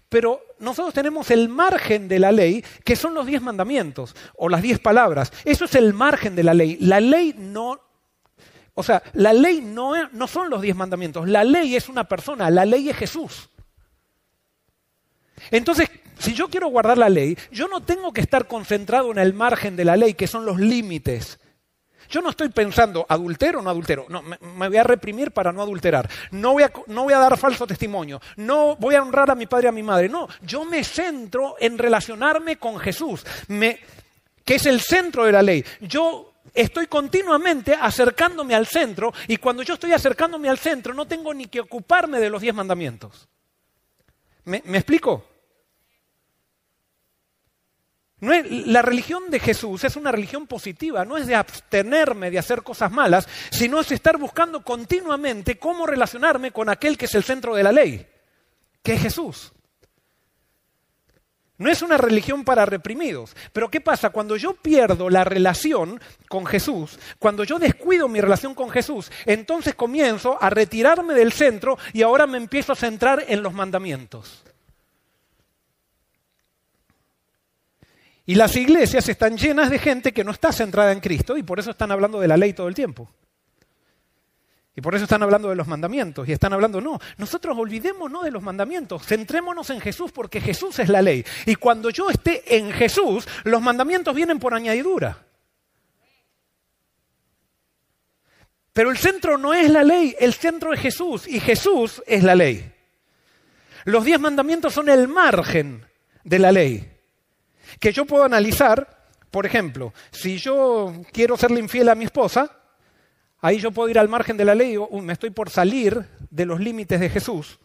Pero 0.09 0.43
nosotros 0.59 0.95
tenemos 0.95 1.31
el 1.31 1.49
margen 1.49 2.09
de 2.09 2.19
la 2.19 2.33
ley, 2.33 2.65
que 2.85 2.97
son 2.97 3.15
los 3.15 3.27
diez 3.27 3.43
mandamientos 3.43 4.15
o 4.37 4.49
las 4.49 4.63
diez 4.63 4.79
palabras. 4.79 5.33
Eso 5.45 5.65
es 5.65 5.75
el 5.75 5.93
margen 5.95 6.37
de 6.37 6.45
la 6.45 6.55
ley. 6.55 6.77
La 6.81 7.01
ley 7.01 7.35
no... 7.37 7.81
O 8.75 8.83
sea, 8.83 9.03
la 9.13 9.33
ley 9.33 9.61
no, 9.61 9.93
no 10.11 10.27
son 10.27 10.49
los 10.49 10.63
diez 10.63 10.75
mandamientos. 10.75 11.29
La 11.29 11.45
ley 11.45 11.77
es 11.77 11.89
una 11.89 12.05
persona, 12.05 12.51
la 12.51 12.65
ley 12.65 12.89
es 12.89 12.97
Jesús. 12.97 13.51
Entonces, 15.51 15.91
si 16.19 16.35
yo 16.35 16.49
quiero 16.49 16.69
guardar 16.69 16.97
la 16.97 17.09
ley, 17.09 17.37
yo 17.51 17.69
no 17.69 17.83
tengo 17.83 18.13
que 18.13 18.21
estar 18.21 18.47
concentrado 18.47 19.11
en 19.11 19.19
el 19.19 19.35
margen 19.35 19.77
de 19.77 19.85
la 19.85 19.97
ley, 19.97 20.15
que 20.15 20.27
son 20.27 20.47
los 20.47 20.59
límites. 20.59 21.39
Yo 22.13 22.21
no 22.21 22.29
estoy 22.29 22.51
pensando 22.51 23.07
adultero 23.09 23.61
o 23.61 23.63
no 23.63 23.71
adultero. 23.71 24.05
No, 24.11 24.21
me, 24.21 24.37
voy 24.69 24.77
a 24.77 24.83
reprimir 24.83 25.31
para 25.31 25.51
no 25.51 25.63
adulterar. 25.63 26.11
No 26.31 26.53
voy, 26.53 26.63
a, 26.63 26.73
no 26.89 27.05
voy 27.05 27.15
a 27.15 27.19
dar 27.19 27.39
falso 27.39 27.67
testimonio. 27.67 28.21
No 28.37 28.77
voy 28.77 28.97
a 28.97 29.03
honrar 29.03 29.31
a 29.31 29.35
mi 29.35 29.47
padre 29.47 29.65
y 29.65 29.69
a 29.69 29.73
mi 29.73 29.83
madre. 29.83 30.11
No, 30.11 30.29
yo 30.43 30.67
me 30.67 30.85
centro 30.85 31.57
en 31.59 31.79
relacionarme 31.79 32.59
con 32.59 32.79
Jesús, 32.79 33.25
que 33.49 34.55
es 34.55 34.67
el 34.67 34.83
centro 34.83 35.25
de 35.25 35.33
la 35.33 35.41
ley. 35.41 35.65
Yo 35.81 36.35
estoy 36.53 36.87
continuamente 36.87 37.75
acercándome 37.75 38.55
al 38.55 38.67
centro 38.67 39.15
y 39.27 39.39
cuando 39.39 39.63
yo 39.63 39.73
estoy 39.73 39.95
acercándome 39.95 40.51
al 40.51 40.59
centro 40.59 40.93
no 40.93 41.07
tengo 41.07 41.33
ni 41.33 41.47
que 41.47 41.61
ocuparme 41.61 42.21
de 42.21 42.29
los 42.29 42.43
diez 42.43 42.55
mandamientos. 42.55 43.27
¿Me, 44.45 44.61
me 44.67 44.77
explico? 44.77 45.25
La 48.23 48.83
religión 48.83 49.31
de 49.31 49.41
Jesús 49.41 49.83
es 49.83 49.97
una 49.97 50.13
religión 50.13 50.47
positiva, 50.47 51.05
no 51.05 51.17
es 51.17 51.27
de 51.27 51.35
abstenerme 51.35 52.31
de 52.31 52.39
hacer 52.39 52.63
cosas 52.63 52.93
malas, 52.93 53.29
sino 53.51 53.81
es 53.81 53.91
estar 53.91 54.17
buscando 54.17 54.63
continuamente 54.63 55.59
cómo 55.59 55.87
relacionarme 55.87 56.53
con 56.53 56.69
aquel 56.69 56.97
que 56.97 57.07
es 57.07 57.15
el 57.17 57.25
centro 57.25 57.57
de 57.57 57.65
la 57.65 57.73
ley, 57.73 58.07
que 58.81 58.95
es 58.95 59.03
Jesús. 59.03 59.53
No 61.59 61.71
es 61.71 61.83
una 61.83 61.97
religión 61.97 62.45
para 62.45 62.65
reprimidos. 62.65 63.37
Pero 63.53 63.71
¿qué 63.71 63.81
pasa? 63.81 64.11
Cuando 64.11 64.37
yo 64.37 64.55
pierdo 64.55 65.11
la 65.11 65.25
relación 65.25 66.01
con 66.29 66.47
Jesús, 66.47 66.99
cuando 67.19 67.45
yo 67.45 67.59
descuido 67.59 68.09
mi 68.09 68.21
relación 68.21 68.55
con 68.55 68.71
Jesús, 68.71 69.11
entonces 69.27 69.75
comienzo 69.75 70.41
a 70.41 70.49
retirarme 70.51 71.15
del 71.15 71.33
centro 71.33 71.79
y 71.93 72.03
ahora 72.03 72.27
me 72.27 72.39
empiezo 72.39 72.73
a 72.73 72.77
centrar 72.77 73.25
en 73.29 73.43
los 73.43 73.53
mandamientos. 73.53 74.43
Y 78.25 78.37
las 78.37 78.55
iglesias 78.57 79.09
están 79.09 79.37
llenas 79.37 79.69
de 79.71 79.79
gente 79.79 80.13
que 80.13 80.23
no 80.23 80.31
está 80.31 80.53
centrada 80.53 80.93
en 80.93 81.01
Cristo 81.01 81.37
y 81.37 81.43
por 81.43 81.59
eso 81.59 81.71
están 81.71 81.91
hablando 81.91 82.21
de 82.21 82.29
la 82.29 82.37
ley 82.37 82.53
todo 82.53 82.69
el 82.69 82.75
tiempo. 82.75 83.11
Y 84.75 84.81
por 84.81 84.95
eso 84.95 85.05
están 85.05 85.23
hablando 85.23 85.51
de 85.51 85.57
los 85.57 85.67
mandamientos 85.67 86.27
y 86.27 86.33
están 86.33 86.53
hablando, 86.53 86.81
no, 86.81 86.99
nosotros 87.19 87.59
olvidémonos 87.59 88.25
de 88.25 88.31
los 88.31 88.43
mandamientos, 88.43 89.05
centrémonos 89.05 89.69
en 89.71 89.81
Jesús 89.81 90.13
porque 90.13 90.41
Jesús 90.41 90.79
es 90.79 90.89
la 90.89 91.03
ley. 91.03 91.25
Y 91.45 91.57
cuando 91.57 91.91
yo 91.91 92.09
esté 92.09 92.57
en 92.57 92.73
Jesús, 92.73 93.29
los 93.45 93.61
mandamientos 93.61 94.15
vienen 94.15 94.39
por 94.39 94.55
añadidura. 94.55 95.27
Pero 98.73 98.91
el 98.91 98.97
centro 98.97 99.37
no 99.37 99.53
es 99.53 99.69
la 99.69 99.83
ley, 99.83 100.17
el 100.19 100.33
centro 100.33 100.73
es 100.73 100.81
Jesús 100.81 101.29
y 101.29 101.41
Jesús 101.41 102.03
es 102.07 102.23
la 102.23 102.35
ley. 102.35 102.73
Los 103.85 104.05
diez 104.05 104.19
mandamientos 104.19 104.73
son 104.73 104.89
el 104.89 105.09
margen 105.09 105.85
de 106.25 106.39
la 106.39 106.53
ley 106.53 106.92
que 107.83 107.93
yo 107.93 108.05
puedo 108.05 108.23
analizar, 108.23 109.09
por 109.29 109.45
ejemplo, 109.45 109.93
si 110.13 110.39
yo 110.39 111.03
quiero 111.13 111.37
serle 111.37 111.59
infiel 111.59 111.89
a 111.89 111.97
mi 111.97 112.05
esposa, 112.05 112.49
ahí 113.41 113.59
yo 113.59 113.73
puedo 113.73 113.89
ir 113.89 113.99
al 113.99 114.09
margen 114.09 114.37
de 114.37 114.45
la 114.45 114.55
ley, 114.55 114.77
y 114.77 115.01
me 115.01 115.15
estoy 115.15 115.31
por 115.31 115.51
salir 115.51 116.09
de 116.31 116.47
los 116.47 116.61
límites 116.61 117.01
de 117.01 117.11
Jesús. 117.11 117.59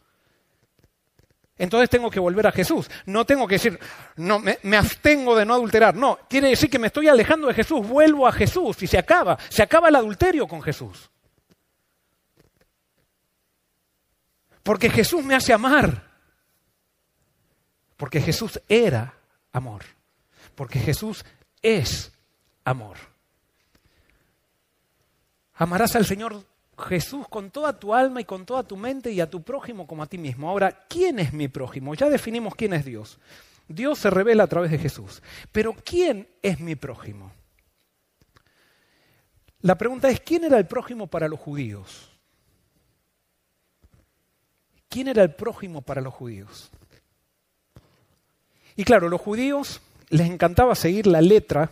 Entonces 1.55 1.91
tengo 1.91 2.09
que 2.09 2.19
volver 2.19 2.47
a 2.47 2.51
Jesús. 2.51 2.89
No 3.05 3.25
tengo 3.25 3.47
que 3.47 3.55
decir, 3.55 3.79
no, 4.15 4.39
me, 4.39 4.57
me, 4.63 4.75
abstengo 4.75 5.35
de 5.35 5.45
no 5.45 5.53
adulterar. 5.53 5.95
No, 5.95 6.17
quiere 6.27 6.49
decir 6.49 6.71
que 6.71 6.79
me 6.79 6.87
estoy 6.87 7.07
alejando 7.07 7.47
de 7.47 7.53
Jesús, 7.53 7.87
vuelvo 7.87 8.25
a 8.25 8.31
Jesús 8.31 8.81
y 8.81 8.87
se 8.87 8.97
acaba. 8.97 9.37
Se 9.49 9.61
acaba 9.61 9.89
el 9.89 9.97
adulterio 9.97 10.47
con 10.47 10.63
Jesús. 10.63 11.11
Porque 14.63 14.89
Jesús 14.89 15.23
me 15.23 15.35
hace 15.35 15.53
amar. 15.53 16.07
Porque 17.95 18.19
Jesús 18.19 18.59
era 18.67 19.13
amor 19.51 19.96
porque 20.57 20.79
Jesús 20.79 21.23
es 21.61 22.11
amor. 22.65 22.97
Amarás 25.53 25.95
al 25.95 26.05
Señor 26.07 26.43
Jesús 26.89 27.27
con 27.29 27.51
toda 27.51 27.79
tu 27.79 27.93
alma 27.93 28.21
y 28.21 28.25
con 28.25 28.43
toda 28.43 28.63
tu 28.63 28.75
mente 28.75 29.11
y 29.11 29.21
a 29.21 29.29
tu 29.29 29.43
prójimo 29.43 29.85
como 29.85 30.01
a 30.01 30.07
ti 30.07 30.17
mismo. 30.17 30.49
Ahora, 30.49 30.85
¿quién 30.89 31.19
es 31.19 31.31
mi 31.31 31.47
prójimo? 31.47 31.93
Ya 31.93 32.09
definimos 32.09 32.55
quién 32.55 32.73
es 32.73 32.83
Dios. 32.85 33.19
Dios 33.67 33.99
se 33.99 34.09
revela 34.09 34.45
a 34.45 34.47
través 34.47 34.71
de 34.71 34.79
Jesús. 34.79 35.21
Pero 35.51 35.75
¿quién 35.85 36.27
es 36.41 36.59
mi 36.59 36.75
prójimo? 36.75 37.31
La 39.61 39.77
pregunta 39.77 40.09
es, 40.09 40.19
¿quién 40.21 40.43
era 40.43 40.57
el 40.57 40.65
prójimo 40.65 41.05
para 41.05 41.27
los 41.27 41.39
judíos? 41.39 42.11
¿Quién 44.89 45.07
era 45.07 45.21
el 45.21 45.35
prójimo 45.35 45.83
para 45.83 46.01
los 46.01 46.15
judíos? 46.15 46.71
Y 48.75 48.83
claro, 48.85 49.07
los 49.07 49.21
judíos 49.21 49.81
les 50.09 50.29
encantaba 50.29 50.75
seguir 50.75 51.07
la 51.07 51.21
letra 51.21 51.69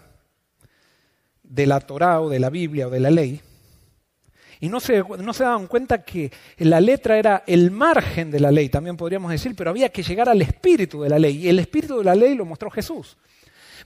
de 1.44 1.66
la 1.66 1.80
Torá 1.80 2.22
o 2.22 2.30
de 2.30 2.40
la 2.40 2.50
Biblia 2.50 2.88
o 2.88 2.90
de 2.90 3.00
la 3.00 3.12
ley, 3.12 3.42
y 4.60 4.70
no 4.70 4.80
se, 4.80 5.04
no 5.04 5.34
se 5.34 5.44
daban 5.44 5.68
cuenta 5.68 6.04
que 6.04 6.32
la 6.58 6.80
letra 6.80 7.18
era 7.18 7.44
el 7.46 7.72
margen 7.72 8.32
de 8.32 8.40
la 8.40 8.52
ley, 8.52 8.70
también 8.70 8.98
podríamos 8.98 9.32
decir, 9.32 9.54
pero 9.56 9.70
había 9.70 9.90
que 9.90 10.04
llegar 10.04 10.30
al 10.30 10.42
espíritu 10.42 11.02
de 11.02 11.10
la 11.10 11.20
ley, 11.20 11.38
y 11.38 11.50
el 11.50 11.60
espíritu 11.60 11.98
de 12.00 12.04
la 12.04 12.16
ley 12.16 12.36
lo 12.36 12.46
mostró 12.46 12.70
Jesús. 12.70 13.18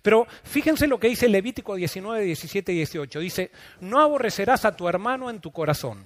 Pero 0.01 0.27
fíjense 0.43 0.87
lo 0.87 0.99
que 0.99 1.09
dice 1.09 1.27
Levítico 1.27 1.75
19, 1.75 2.23
17 2.23 2.71
y 2.71 2.75
18. 2.75 3.19
Dice, 3.19 3.51
no 3.81 3.99
aborrecerás 3.99 4.63
a 4.63 4.75
tu 4.75 4.87
hermano 4.87 5.29
en 5.29 5.41
tu 5.41 5.51
corazón. 5.51 6.05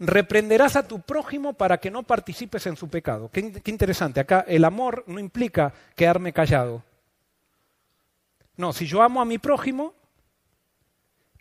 Reprenderás 0.00 0.74
a 0.74 0.88
tu 0.88 1.00
prójimo 1.00 1.52
para 1.52 1.78
que 1.78 1.92
no 1.92 2.02
participes 2.02 2.66
en 2.66 2.76
su 2.76 2.88
pecado. 2.88 3.30
qué 3.30 3.62
interesante. 3.66 4.18
Acá 4.18 4.44
el 4.48 4.64
amor 4.64 5.04
no 5.06 5.20
implica 5.20 5.72
quedarme 5.94 6.32
callado. 6.32 6.82
No, 8.56 8.72
si 8.72 8.86
yo 8.86 9.02
amo 9.02 9.20
a 9.20 9.24
mi 9.24 9.38
prójimo, 9.38 9.94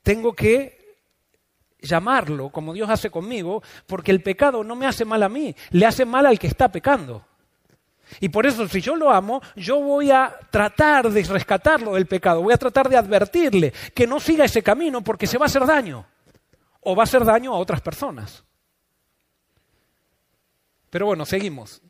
tengo 0.02 0.34
que 0.34 0.84
llamarlo 1.80 2.50
como 2.50 2.74
Dios 2.74 2.90
hace 2.90 3.10
conmigo, 3.10 3.62
porque 3.86 4.12
el 4.12 4.24
pecado 4.24 4.64
no 4.64 4.76
me 4.76 4.88
hace 4.88 5.06
mal 5.06 5.22
a 5.24 5.30
mí, 5.30 5.56
le 5.72 5.86
hace 5.86 6.06
mal 6.06 6.26
al 6.26 6.40
que 6.40 6.48
está 6.48 6.70
pecando. 6.70 7.26
Y 8.20 8.30
por 8.30 8.46
eso, 8.46 8.68
si 8.68 8.82
yo 8.82 8.96
lo 8.96 9.12
amo, 9.12 9.42
yo 9.56 9.80
voy 9.80 10.12
a 10.12 10.38
tratar 10.50 11.10
de 11.10 11.24
rescatarlo 11.24 11.94
del 11.94 12.06
pecado, 12.06 12.42
voy 12.42 12.54
a 12.54 12.58
tratar 12.58 12.90
de 12.90 12.98
advertirle 12.98 13.74
que 13.94 14.08
no 14.08 14.20
siga 14.20 14.46
ese 14.46 14.62
camino 14.62 15.04
porque 15.04 15.28
se 15.28 15.38
va 15.38 15.46
a 15.46 15.48
hacer 15.48 15.66
daño, 15.66 16.06
o 16.82 16.96
va 16.96 17.04
a 17.04 17.06
hacer 17.06 17.26
daño 17.26 17.54
a 17.54 17.58
otras 17.58 17.82
personas. 17.82 18.44
Pero 20.90 21.08
bueno, 21.08 21.26
seguimos. 21.26 21.82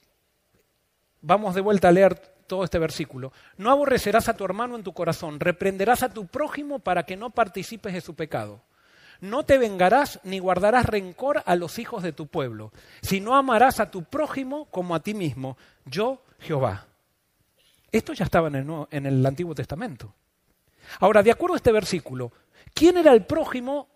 Vamos 1.22 1.56
de 1.56 1.62
vuelta 1.62 1.90
a 1.90 1.92
leer 1.92 2.33
todo 2.48 2.64
este 2.64 2.80
versículo. 2.80 3.32
No 3.58 3.72
aborrecerás 3.72 4.30
a 4.30 4.36
tu 4.36 4.46
hermano 4.46 4.76
en 4.76 4.84
tu 4.84 4.94
corazón, 4.94 5.40
reprenderás 5.40 6.04
a 6.04 6.14
tu 6.14 6.28
prójimo 6.28 6.80
para 6.80 7.04
que 7.04 7.18
no 7.18 7.30
participes 7.30 7.94
de 7.94 8.02
su 8.02 8.16
pecado. 8.16 8.62
No 9.22 9.44
te 9.44 9.58
vengarás 9.58 10.20
ni 10.24 10.40
guardarás 10.40 10.86
rencor 10.86 11.44
a 11.46 11.56
los 11.56 11.80
hijos 11.80 12.04
de 12.04 12.12
tu 12.12 12.28
pueblo, 12.28 12.72
sino 13.02 13.36
amarás 13.36 13.80
a 13.80 13.90
tu 13.90 14.04
prójimo 14.04 14.66
como 14.66 14.96
a 14.96 15.00
ti 15.00 15.14
mismo, 15.14 15.58
yo 15.86 16.22
Jehová. 16.40 16.88
Esto 17.92 18.14
ya 18.14 18.26
estaba 18.26 18.48
en 18.50 18.56
el, 18.56 18.88
en 18.92 19.06
el 19.06 19.26
Antiguo 19.26 19.56
Testamento. 19.56 20.14
Ahora, 21.00 21.24
de 21.24 21.32
acuerdo 21.32 21.54
a 21.54 21.58
este 21.58 21.72
versículo, 21.72 22.32
¿quién 22.74 22.98
era 22.98 23.14
el 23.14 23.26
prójimo 23.26 23.88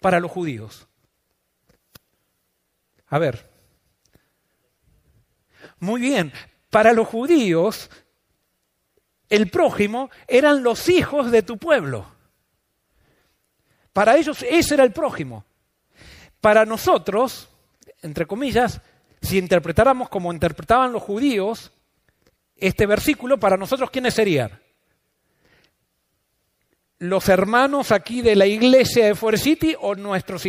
para 0.00 0.20
los 0.20 0.30
judíos? 0.30 0.86
A 3.08 3.18
ver. 3.18 3.48
Muy 5.78 6.00
bien, 6.00 6.32
para 6.70 6.92
los 6.92 7.08
judíos, 7.08 7.90
el 9.28 9.50
prójimo 9.50 10.10
eran 10.26 10.62
los 10.62 10.88
hijos 10.88 11.30
de 11.30 11.42
tu 11.42 11.58
pueblo. 11.58 12.06
Para 13.92 14.16
ellos 14.16 14.44
ese 14.48 14.74
era 14.74 14.84
el 14.84 14.92
prójimo. 14.92 15.44
Para 16.40 16.64
nosotros, 16.64 17.48
entre 18.02 18.26
comillas, 18.26 18.80
si 19.22 19.38
interpretáramos 19.38 20.08
como 20.08 20.32
interpretaban 20.32 20.92
los 20.92 21.02
judíos 21.02 21.72
este 22.56 22.86
versículo, 22.86 23.38
para 23.38 23.56
nosotros 23.56 23.90
¿quiénes 23.90 24.14
serían? 24.14 24.60
Los 26.98 27.28
hermanos 27.28 27.92
aquí 27.92 28.22
de 28.22 28.36
la 28.36 28.46
iglesia 28.46 29.06
de 29.06 29.14
Forest 29.14 29.44
City 29.44 29.76
o 29.78 29.94
nuestros, 29.94 30.44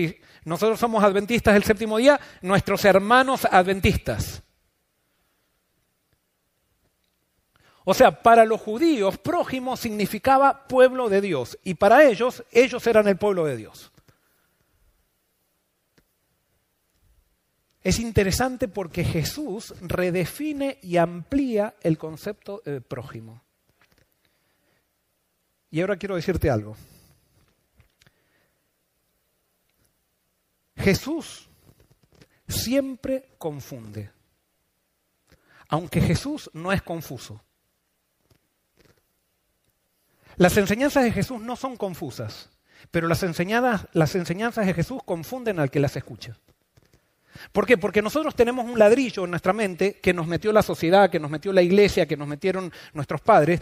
nosotros 0.45 0.79
somos 0.79 1.03
adventistas 1.03 1.53
del 1.53 1.63
séptimo 1.63 1.97
día, 1.97 2.19
nuestros 2.41 2.85
hermanos 2.85 3.45
adventistas. 3.45 4.43
O 7.89 7.93
sea, 7.93 8.21
para 8.21 8.43
los 8.43 8.59
judíos, 8.59 9.17
prójimo 9.17 9.77
significaba 9.77 10.67
pueblo 10.67 11.07
de 11.07 11.21
Dios. 11.21 11.57
Y 11.63 11.75
para 11.75 12.03
ellos, 12.03 12.43
ellos 12.51 12.85
eran 12.85 13.07
el 13.07 13.15
pueblo 13.15 13.45
de 13.45 13.55
Dios. 13.55 13.93
Es 17.81 17.99
interesante 17.99 18.67
porque 18.67 19.05
Jesús 19.05 19.73
redefine 19.79 20.79
y 20.81 20.97
amplía 20.97 21.75
el 21.79 21.97
concepto 21.97 22.61
de 22.65 22.81
prójimo. 22.81 23.41
Y 25.71 25.79
ahora 25.79 25.95
quiero 25.95 26.17
decirte 26.17 26.49
algo. 26.49 26.75
Jesús 30.75 31.47
siempre 32.49 33.29
confunde, 33.37 34.11
aunque 35.69 36.01
Jesús 36.01 36.51
no 36.51 36.73
es 36.73 36.81
confuso. 36.81 37.41
Las 40.37 40.55
enseñanzas 40.55 41.03
de 41.03 41.11
Jesús 41.11 41.41
no 41.41 41.55
son 41.55 41.77
confusas, 41.77 42.49
pero 42.91 43.07
las 43.07 43.23
enseñanzas, 43.23 43.87
las 43.93 44.13
enseñanzas 44.13 44.67
de 44.67 44.73
Jesús 44.73 45.01
confunden 45.03 45.59
al 45.59 45.71
que 45.71 45.79
las 45.79 45.95
escucha. 45.95 46.37
¿Por 47.51 47.65
qué? 47.65 47.77
Porque 47.77 48.01
nosotros 48.01 48.35
tenemos 48.35 48.65
un 48.65 48.77
ladrillo 48.77 49.25
en 49.25 49.31
nuestra 49.31 49.53
mente 49.53 49.99
que 49.99 50.13
nos 50.13 50.27
metió 50.27 50.51
la 50.51 50.61
sociedad, 50.61 51.09
que 51.09 51.19
nos 51.19 51.31
metió 51.31 51.51
la 51.51 51.61
iglesia, 51.61 52.07
que 52.07 52.17
nos 52.17 52.27
metieron 52.27 52.71
nuestros 52.93 53.21
padres. 53.21 53.61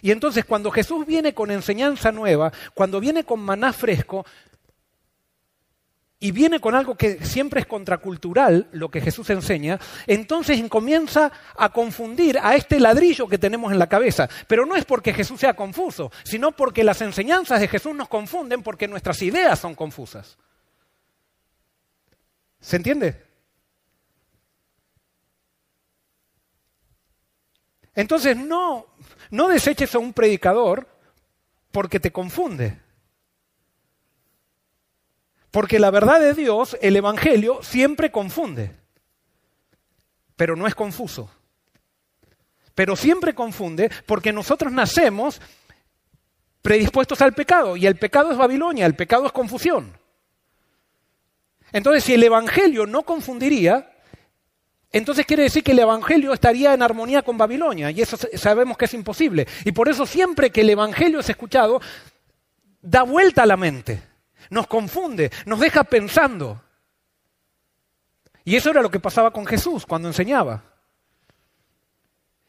Y 0.00 0.10
entonces 0.10 0.44
cuando 0.44 0.70
Jesús 0.70 1.06
viene 1.06 1.34
con 1.34 1.50
enseñanza 1.50 2.10
nueva, 2.10 2.52
cuando 2.74 3.00
viene 3.00 3.24
con 3.24 3.40
maná 3.40 3.72
fresco, 3.72 4.24
y 6.24 6.32
viene 6.32 6.58
con 6.58 6.74
algo 6.74 6.94
que 6.94 7.22
siempre 7.22 7.60
es 7.60 7.66
contracultural, 7.66 8.68
lo 8.72 8.90
que 8.90 9.02
Jesús 9.02 9.28
enseña, 9.28 9.78
entonces 10.06 10.58
comienza 10.70 11.30
a 11.54 11.68
confundir 11.68 12.38
a 12.38 12.54
este 12.54 12.80
ladrillo 12.80 13.28
que 13.28 13.36
tenemos 13.36 13.70
en 13.70 13.78
la 13.78 13.90
cabeza. 13.90 14.26
Pero 14.48 14.64
no 14.64 14.74
es 14.74 14.86
porque 14.86 15.12
Jesús 15.12 15.38
sea 15.38 15.54
confuso, 15.54 16.10
sino 16.22 16.52
porque 16.52 16.82
las 16.82 17.02
enseñanzas 17.02 17.60
de 17.60 17.68
Jesús 17.68 17.94
nos 17.94 18.08
confunden 18.08 18.62
porque 18.62 18.88
nuestras 18.88 19.20
ideas 19.20 19.58
son 19.58 19.74
confusas. 19.74 20.38
¿Se 22.58 22.76
entiende? 22.76 23.22
Entonces 27.94 28.34
no, 28.34 28.86
no 29.30 29.48
deseches 29.48 29.94
a 29.94 29.98
un 29.98 30.14
predicador 30.14 30.88
porque 31.70 32.00
te 32.00 32.10
confunde. 32.10 32.80
Porque 35.54 35.78
la 35.78 35.92
verdad 35.92 36.18
de 36.18 36.34
Dios, 36.34 36.76
el 36.82 36.96
Evangelio, 36.96 37.62
siempre 37.62 38.10
confunde, 38.10 38.72
pero 40.34 40.56
no 40.56 40.66
es 40.66 40.74
confuso. 40.74 41.30
Pero 42.74 42.96
siempre 42.96 43.36
confunde 43.36 43.88
porque 44.04 44.32
nosotros 44.32 44.72
nacemos 44.72 45.40
predispuestos 46.60 47.22
al 47.22 47.34
pecado 47.34 47.76
y 47.76 47.86
el 47.86 47.94
pecado 47.94 48.32
es 48.32 48.36
Babilonia, 48.36 48.84
el 48.84 48.96
pecado 48.96 49.26
es 49.26 49.30
confusión. 49.30 49.96
Entonces, 51.70 52.02
si 52.02 52.14
el 52.14 52.24
Evangelio 52.24 52.84
no 52.84 53.04
confundiría, 53.04 53.92
entonces 54.90 55.24
quiere 55.24 55.44
decir 55.44 55.62
que 55.62 55.70
el 55.70 55.78
Evangelio 55.78 56.32
estaría 56.32 56.74
en 56.74 56.82
armonía 56.82 57.22
con 57.22 57.38
Babilonia, 57.38 57.92
y 57.92 58.02
eso 58.02 58.16
sabemos 58.34 58.76
que 58.76 58.86
es 58.86 58.94
imposible. 58.94 59.46
Y 59.64 59.70
por 59.70 59.88
eso 59.88 60.04
siempre 60.04 60.50
que 60.50 60.62
el 60.62 60.70
Evangelio 60.70 61.20
es 61.20 61.30
escuchado, 61.30 61.80
da 62.82 63.04
vuelta 63.04 63.44
a 63.44 63.46
la 63.46 63.56
mente 63.56 64.13
nos 64.50 64.66
confunde, 64.66 65.30
nos 65.46 65.60
deja 65.60 65.84
pensando. 65.84 66.62
Y 68.44 68.56
eso 68.56 68.70
era 68.70 68.82
lo 68.82 68.90
que 68.90 69.00
pasaba 69.00 69.30
con 69.30 69.46
Jesús 69.46 69.86
cuando 69.86 70.08
enseñaba. 70.08 70.62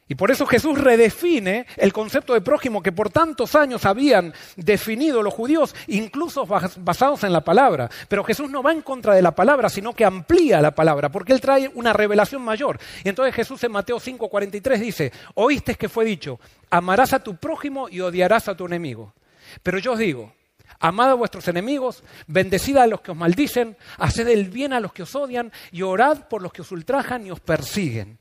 Y 0.08 0.14
por 0.14 0.30
eso 0.30 0.46
Jesús 0.46 0.80
redefine 0.80 1.66
el 1.78 1.92
concepto 1.92 2.36
de 2.36 2.42
prójimo 2.42 2.84
que 2.84 2.92
por 2.92 3.10
tantos 3.10 3.56
años 3.56 3.86
habían 3.86 4.34
definido 4.56 5.24
los 5.24 5.34
judíos, 5.34 5.74
incluso 5.88 6.46
basados 6.46 7.24
en 7.24 7.34
la 7.34 7.44
palabra. 7.44 7.90
Pero 8.08 8.24
Jesús 8.24 8.52
no 8.52 8.62
va 8.62 8.72
en 8.72 8.84
contra 8.84 9.16
de 9.16 9.24
la 9.24 9.34
palabra, 9.34 9.68
sino 9.68 9.94
que 9.94 10.06
amplía 10.06 10.62
la 10.62 10.76
palabra, 10.76 11.10
porque 11.10 11.34
Él 11.34 11.42
trae 11.42 11.72
una 11.74 11.92
revelación 11.92 12.44
mayor. 12.44 12.80
Y 13.04 13.10
entonces 13.10 13.34
Jesús 13.34 13.64
en 13.64 13.72
Mateo 13.72 14.00
5:43 14.00 14.78
dice, 14.78 15.12
oíste 15.34 15.74
que 15.74 15.90
fue 15.90 16.06
dicho, 16.06 16.40
amarás 16.70 17.14
a 17.14 17.24
tu 17.24 17.38
prójimo 17.38 17.90
y 17.90 18.02
odiarás 18.02 18.48
a 18.48 18.56
tu 18.56 18.68
enemigo. 18.68 19.12
Pero 19.64 19.80
yo 19.80 19.94
os 19.94 20.00
digo, 20.00 20.34
Amad 20.80 21.12
a 21.12 21.14
vuestros 21.14 21.48
enemigos, 21.48 22.04
bendecid 22.28 22.78
a 22.78 22.88
los 22.88 23.02
que 23.02 23.12
os 23.12 23.18
maldicen, 23.18 23.78
haced 23.98 24.28
el 24.28 24.50
bien 24.50 24.74
a 24.74 24.80
los 24.80 24.94
que 24.94 25.04
os 25.04 25.16
odian 25.16 25.52
y 25.72 25.82
orad 25.82 26.28
por 26.28 26.42
los 26.42 26.52
que 26.52 26.62
os 26.62 26.72
ultrajan 26.72 27.26
y 27.26 27.32
os 27.32 27.40
persiguen. 27.40 28.20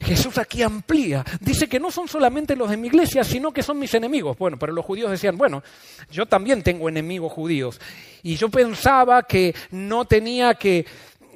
Jesús 0.00 0.36
aquí 0.38 0.62
amplía, 0.62 1.24
dice 1.40 1.68
que 1.68 1.78
no 1.78 1.90
son 1.90 2.08
solamente 2.08 2.56
los 2.56 2.68
de 2.68 2.76
mi 2.76 2.88
iglesia, 2.88 3.22
sino 3.22 3.52
que 3.52 3.62
son 3.62 3.78
mis 3.78 3.94
enemigos. 3.94 4.36
Bueno, 4.36 4.58
pero 4.58 4.72
los 4.72 4.84
judíos 4.84 5.10
decían, 5.10 5.38
bueno, 5.38 5.62
yo 6.10 6.26
también 6.26 6.62
tengo 6.62 6.88
enemigos 6.88 7.32
judíos. 7.32 7.80
Y 8.22 8.34
yo 8.36 8.48
pensaba 8.48 9.22
que 9.22 9.54
no 9.70 10.04
tenía 10.04 10.54
que, 10.54 10.84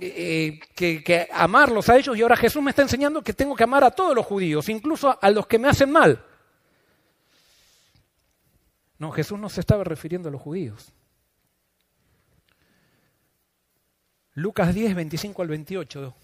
eh, 0.00 0.58
que, 0.74 1.02
que 1.02 1.28
amarlos 1.32 1.88
a 1.88 1.96
ellos 1.96 2.16
y 2.16 2.22
ahora 2.22 2.36
Jesús 2.36 2.62
me 2.62 2.70
está 2.70 2.82
enseñando 2.82 3.22
que 3.22 3.32
tengo 3.32 3.54
que 3.54 3.64
amar 3.64 3.84
a 3.84 3.90
todos 3.90 4.14
los 4.14 4.26
judíos, 4.26 4.68
incluso 4.68 5.16
a 5.20 5.30
los 5.30 5.46
que 5.46 5.58
me 5.58 5.68
hacen 5.68 5.90
mal. 5.90 6.22
No, 8.98 9.10
Jesús 9.10 9.38
no 9.38 9.48
se 9.48 9.60
estaba 9.60 9.84
refiriendo 9.84 10.28
a 10.28 10.32
los 10.32 10.40
judíos. 10.40 10.92
Lucas 14.32 14.74
10, 14.74 14.94
25 14.94 15.42
al 15.42 15.48
28, 15.48 16.14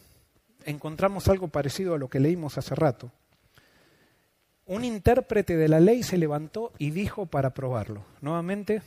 encontramos 0.66 1.28
algo 1.28 1.48
parecido 1.48 1.94
a 1.94 1.98
lo 1.98 2.08
que 2.08 2.20
leímos 2.20 2.58
hace 2.58 2.74
rato. 2.74 3.10
Un 4.66 4.84
intérprete 4.84 5.56
de 5.56 5.68
la 5.68 5.80
ley 5.80 6.02
se 6.02 6.18
levantó 6.18 6.72
y 6.78 6.90
dijo 6.90 7.26
para 7.26 7.54
probarlo. 7.54 8.04
Nuevamente, 8.20 8.82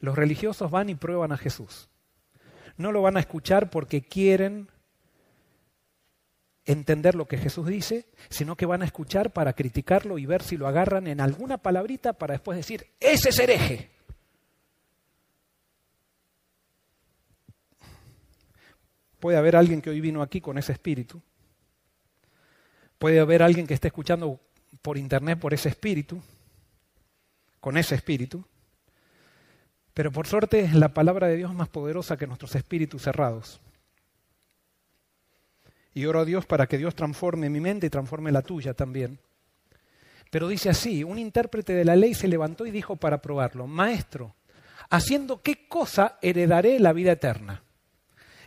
los 0.00 0.16
religiosos 0.16 0.70
van 0.70 0.90
y 0.90 0.94
prueban 0.94 1.32
a 1.32 1.38
Jesús. 1.38 1.88
No 2.76 2.92
lo 2.92 3.02
van 3.02 3.16
a 3.16 3.20
escuchar 3.20 3.70
porque 3.70 4.02
quieren 4.02 4.68
entender 6.66 7.14
lo 7.14 7.26
que 7.26 7.38
Jesús 7.38 7.66
dice, 7.66 8.06
sino 8.30 8.56
que 8.56 8.66
van 8.66 8.82
a 8.82 8.86
escuchar 8.86 9.32
para 9.32 9.52
criticarlo 9.52 10.18
y 10.18 10.26
ver 10.26 10.42
si 10.42 10.56
lo 10.56 10.66
agarran 10.66 11.06
en 11.06 11.20
alguna 11.20 11.58
palabrita 11.58 12.14
para 12.14 12.32
después 12.34 12.56
decir, 12.56 12.86
ese 13.00 13.28
es 13.30 13.38
hereje. 13.38 13.90
Puede 19.20 19.38
haber 19.38 19.56
alguien 19.56 19.80
que 19.80 19.90
hoy 19.90 20.00
vino 20.00 20.20
aquí 20.20 20.40
con 20.40 20.58
ese 20.58 20.72
espíritu. 20.72 21.22
Puede 22.98 23.20
haber 23.20 23.42
alguien 23.42 23.66
que 23.66 23.74
esté 23.74 23.88
escuchando 23.88 24.40
por 24.82 24.98
internet 24.98 25.38
por 25.38 25.54
ese 25.54 25.70
espíritu, 25.70 26.22
con 27.60 27.76
ese 27.76 27.94
espíritu. 27.94 28.44
Pero 29.94 30.12
por 30.12 30.26
suerte 30.26 30.68
la 30.74 30.92
palabra 30.92 31.28
de 31.28 31.36
Dios 31.36 31.50
es 31.50 31.56
más 31.56 31.68
poderosa 31.68 32.16
que 32.16 32.26
nuestros 32.26 32.54
espíritus 32.54 33.02
cerrados. 33.02 33.60
Y 35.94 36.06
oro 36.06 36.20
a 36.20 36.24
Dios 36.24 36.44
para 36.44 36.66
que 36.66 36.76
Dios 36.76 36.94
transforme 36.94 37.48
mi 37.48 37.60
mente 37.60 37.86
y 37.86 37.90
transforme 37.90 38.32
la 38.32 38.42
tuya 38.42 38.74
también. 38.74 39.20
Pero 40.30 40.48
dice 40.48 40.68
así, 40.68 41.04
un 41.04 41.18
intérprete 41.18 41.72
de 41.72 41.84
la 41.84 41.94
ley 41.94 42.14
se 42.14 42.28
levantó 42.28 42.66
y 42.66 42.72
dijo 42.72 42.96
para 42.96 43.22
probarlo, 43.22 43.68
Maestro, 43.68 44.34
¿haciendo 44.90 45.42
qué 45.42 45.68
cosa 45.68 46.18
heredaré 46.20 46.80
la 46.80 46.92
vida 46.92 47.12
eterna? 47.12 47.62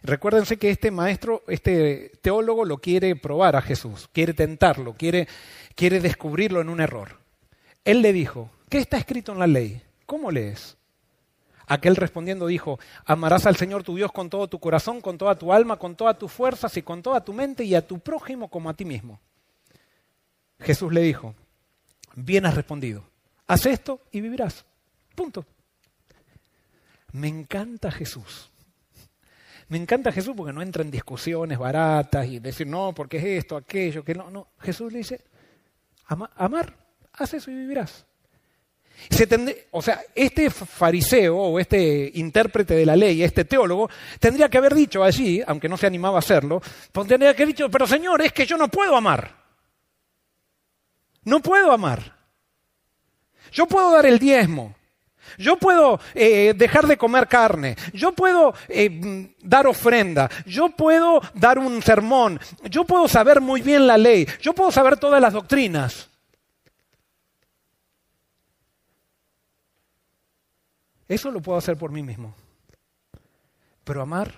Recuérdense 0.03 0.57
que 0.57 0.69
este 0.69 0.91
maestro, 0.91 1.43
este 1.47 2.12
teólogo 2.21 2.65
lo 2.65 2.77
quiere 2.77 3.15
probar 3.15 3.55
a 3.55 3.62
Jesús, 3.62 4.10
quiere 4.12 4.33
tentarlo, 4.33 4.93
quiere, 4.93 5.27
quiere 5.75 5.99
descubrirlo 5.99 6.62
en 6.62 6.69
un 6.69 6.81
error. 6.81 7.19
Él 7.83 8.01
le 8.01 8.13
dijo, 8.13 8.51
¿qué 8.69 8.77
está 8.77 8.97
escrito 8.97 9.31
en 9.31 9.39
la 9.39 9.47
ley? 9.47 9.81
¿Cómo 10.05 10.29
lees? 10.31 10.76
Aquel 11.69 11.97
respondiendo 11.97 12.47
dijo, 12.47 12.80
amarás 13.03 13.45
al 13.45 13.58
Señor 13.58 13.84
tu 13.84 13.97
Dios 13.97 14.13
con 14.13 14.30
todo 14.30 14.47
tu 14.47 14.58
corazón, 14.58 15.01
con 15.01 15.17
toda 15.17 15.36
tu 15.36 15.51
alma, 15.51 15.75
con 15.77 15.97
todas 15.97 16.17
tus 16.17 16.32
fuerzas 16.32 16.75
y 16.77 16.82
con 16.82 17.03
toda 17.03 17.23
tu 17.23 17.34
mente 17.34 17.65
y 17.65 17.75
a 17.75 17.86
tu 17.86 17.99
prójimo 17.99 18.49
como 18.49 18.69
a 18.69 18.73
ti 18.73 18.86
mismo. 18.86 19.19
Jesús 20.60 20.93
le 20.93 21.01
dijo, 21.01 21.36
bien 22.15 22.45
has 22.45 22.56
respondido, 22.56 23.03
haz 23.47 23.65
esto 23.65 24.01
y 24.13 24.21
vivirás. 24.21 24.65
Punto. 25.13 25.45
Me 27.12 27.27
encanta 27.27 27.91
Jesús. 27.91 28.49
Me 29.67 29.77
encanta 29.77 30.13
Jesús 30.13 30.34
porque 30.38 30.53
no 30.53 30.62
entra 30.62 30.84
en 30.84 30.91
discusiones 30.91 31.58
baratas 31.58 32.27
y 32.27 32.39
decir, 32.39 32.65
no, 32.65 32.93
porque 32.95 33.17
es 33.17 33.43
esto, 33.43 33.58
aquello, 33.58 34.06
que 34.06 34.15
no. 34.15 34.32
No, 34.32 34.47
Jesús 34.60 34.93
le 34.93 34.99
dice, 34.99 35.25
amar, 36.06 36.77
haz 37.12 37.34
eso 37.34 37.51
y 37.51 37.56
vivirás 37.56 38.06
o 39.71 39.81
sea, 39.81 40.01
este 40.13 40.49
fariseo 40.49 41.38
o 41.38 41.60
este 41.60 42.12
intérprete 42.15 42.75
de 42.75 42.86
la 42.86 42.95
ley, 42.95 43.23
este 43.23 43.45
teólogo, 43.45 43.89
tendría 44.19 44.49
que 44.49 44.57
haber 44.57 44.75
dicho 44.75 45.03
allí, 45.03 45.41
aunque 45.45 45.69
no 45.69 45.77
se 45.77 45.88
animaba 45.88 46.17
a 46.17 46.19
hacerlo, 46.19 46.62
pues 46.91 47.07
tendría 47.07 47.36
que 47.36 47.43
haber 47.43 47.55
dicho, 47.55 47.69
pero 47.69 47.88
Señor, 47.88 48.21
es 48.21 48.33
que 48.33 48.45
yo 48.45 48.57
no 48.57 48.67
puedo 48.67 48.95
amar. 48.95 49.36
No 51.23 51.41
puedo 51.41 51.71
amar. 51.71 52.15
Yo 53.51 53.65
puedo 53.65 53.91
dar 53.91 54.05
el 54.05 54.19
diezmo. 54.19 54.75
Yo 55.38 55.57
puedo 55.57 55.99
eh, 56.13 56.53
dejar 56.55 56.88
de 56.88 56.97
comer 56.97 57.27
carne, 57.27 57.75
yo 57.93 58.13
puedo 58.13 58.53
eh, 58.69 59.29
dar 59.41 59.67
ofrenda, 59.67 60.29
yo 60.45 60.69
puedo 60.69 61.21
dar 61.33 61.60
un 61.60 61.81
sermón, 61.81 62.39
yo 62.63 62.86
puedo 62.86 63.07
saber 63.10 63.41
muy 63.41 63.62
bien 63.62 63.88
la 63.88 63.97
ley, 63.97 64.25
yo 64.41 64.53
puedo 64.53 64.71
saber 64.71 64.97
todas 64.97 65.21
las 65.21 65.33
doctrinas. 65.33 66.10
Eso 71.07 71.31
lo 71.31 71.41
puedo 71.41 71.57
hacer 71.57 71.77
por 71.77 71.91
mí 71.91 72.03
mismo. 72.03 72.35
Pero 73.83 74.01
amar, 74.01 74.33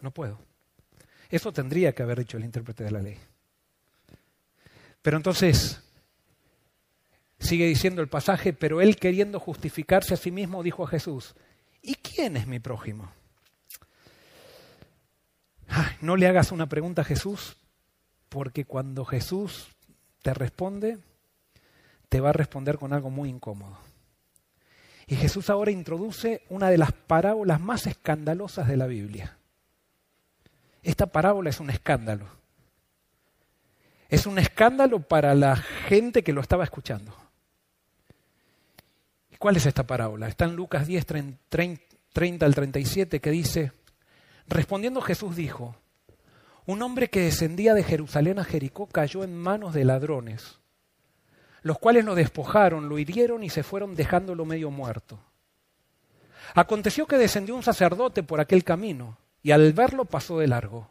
no 0.00 0.10
puedo. 0.10 0.38
Eso 1.30 1.52
tendría 1.52 1.94
que 1.94 2.02
haber 2.02 2.18
dicho 2.18 2.36
el 2.36 2.44
intérprete 2.44 2.84
de 2.84 2.90
la 2.90 3.00
ley. 3.00 3.18
Pero 5.00 5.16
entonces, 5.16 5.82
sigue 7.38 7.66
diciendo 7.66 8.02
el 8.02 8.08
pasaje, 8.08 8.52
pero 8.52 8.80
él 8.80 8.96
queriendo 8.96 9.40
justificarse 9.40 10.14
a 10.14 10.18
sí 10.18 10.30
mismo 10.30 10.62
dijo 10.62 10.84
a 10.84 10.88
Jesús, 10.88 11.34
¿y 11.82 11.94
quién 11.96 12.36
es 12.36 12.46
mi 12.46 12.60
prójimo? 12.60 13.12
no 16.00 16.16
le 16.16 16.26
hagas 16.26 16.52
una 16.52 16.68
pregunta 16.68 17.02
a 17.02 17.04
Jesús, 17.04 17.56
porque 18.28 18.64
cuando 18.64 19.04
Jesús 19.04 19.68
te 20.22 20.34
responde, 20.34 20.98
te 22.08 22.20
va 22.20 22.30
a 22.30 22.34
responder 22.34 22.78
con 22.78 22.92
algo 22.92 23.10
muy 23.10 23.28
incómodo. 23.28 23.78
Y 25.06 25.16
Jesús 25.16 25.50
ahora 25.50 25.70
introduce 25.70 26.42
una 26.48 26.70
de 26.70 26.78
las 26.78 26.92
parábolas 26.92 27.60
más 27.60 27.86
escandalosas 27.86 28.68
de 28.68 28.76
la 28.76 28.86
Biblia. 28.86 29.36
Esta 30.82 31.06
parábola 31.06 31.50
es 31.50 31.60
un 31.60 31.70
escándalo. 31.70 32.26
Es 34.08 34.26
un 34.26 34.38
escándalo 34.38 35.00
para 35.00 35.34
la 35.34 35.56
gente 35.56 36.22
que 36.22 36.32
lo 36.32 36.40
estaba 36.40 36.64
escuchando. 36.64 37.14
¿Cuál 39.38 39.56
es 39.56 39.66
esta 39.66 39.86
parábola? 39.86 40.28
Está 40.28 40.46
en 40.46 40.56
Lucas 40.56 40.86
10, 40.86 41.04
30 41.06 42.46
al 42.46 42.54
37 42.54 43.20
que 43.20 43.30
dice, 43.30 43.72
respondiendo 44.46 45.02
Jesús 45.02 45.36
dijo, 45.36 45.76
un 46.64 46.80
hombre 46.80 47.10
que 47.10 47.20
descendía 47.20 47.74
de 47.74 47.82
Jerusalén 47.82 48.38
a 48.38 48.44
Jericó 48.44 48.86
cayó 48.86 49.22
en 49.22 49.36
manos 49.36 49.74
de 49.74 49.84
ladrones 49.84 50.60
los 51.64 51.78
cuales 51.78 52.04
lo 52.04 52.14
despojaron, 52.14 52.90
lo 52.90 52.98
hirieron 52.98 53.42
y 53.42 53.48
se 53.48 53.62
fueron 53.62 53.96
dejándolo 53.96 54.44
medio 54.44 54.70
muerto. 54.70 55.18
Aconteció 56.54 57.06
que 57.06 57.16
descendió 57.16 57.56
un 57.56 57.62
sacerdote 57.62 58.22
por 58.22 58.38
aquel 58.38 58.62
camino, 58.62 59.16
y 59.42 59.50
al 59.50 59.72
verlo 59.72 60.04
pasó 60.04 60.38
de 60.38 60.46
largo. 60.46 60.90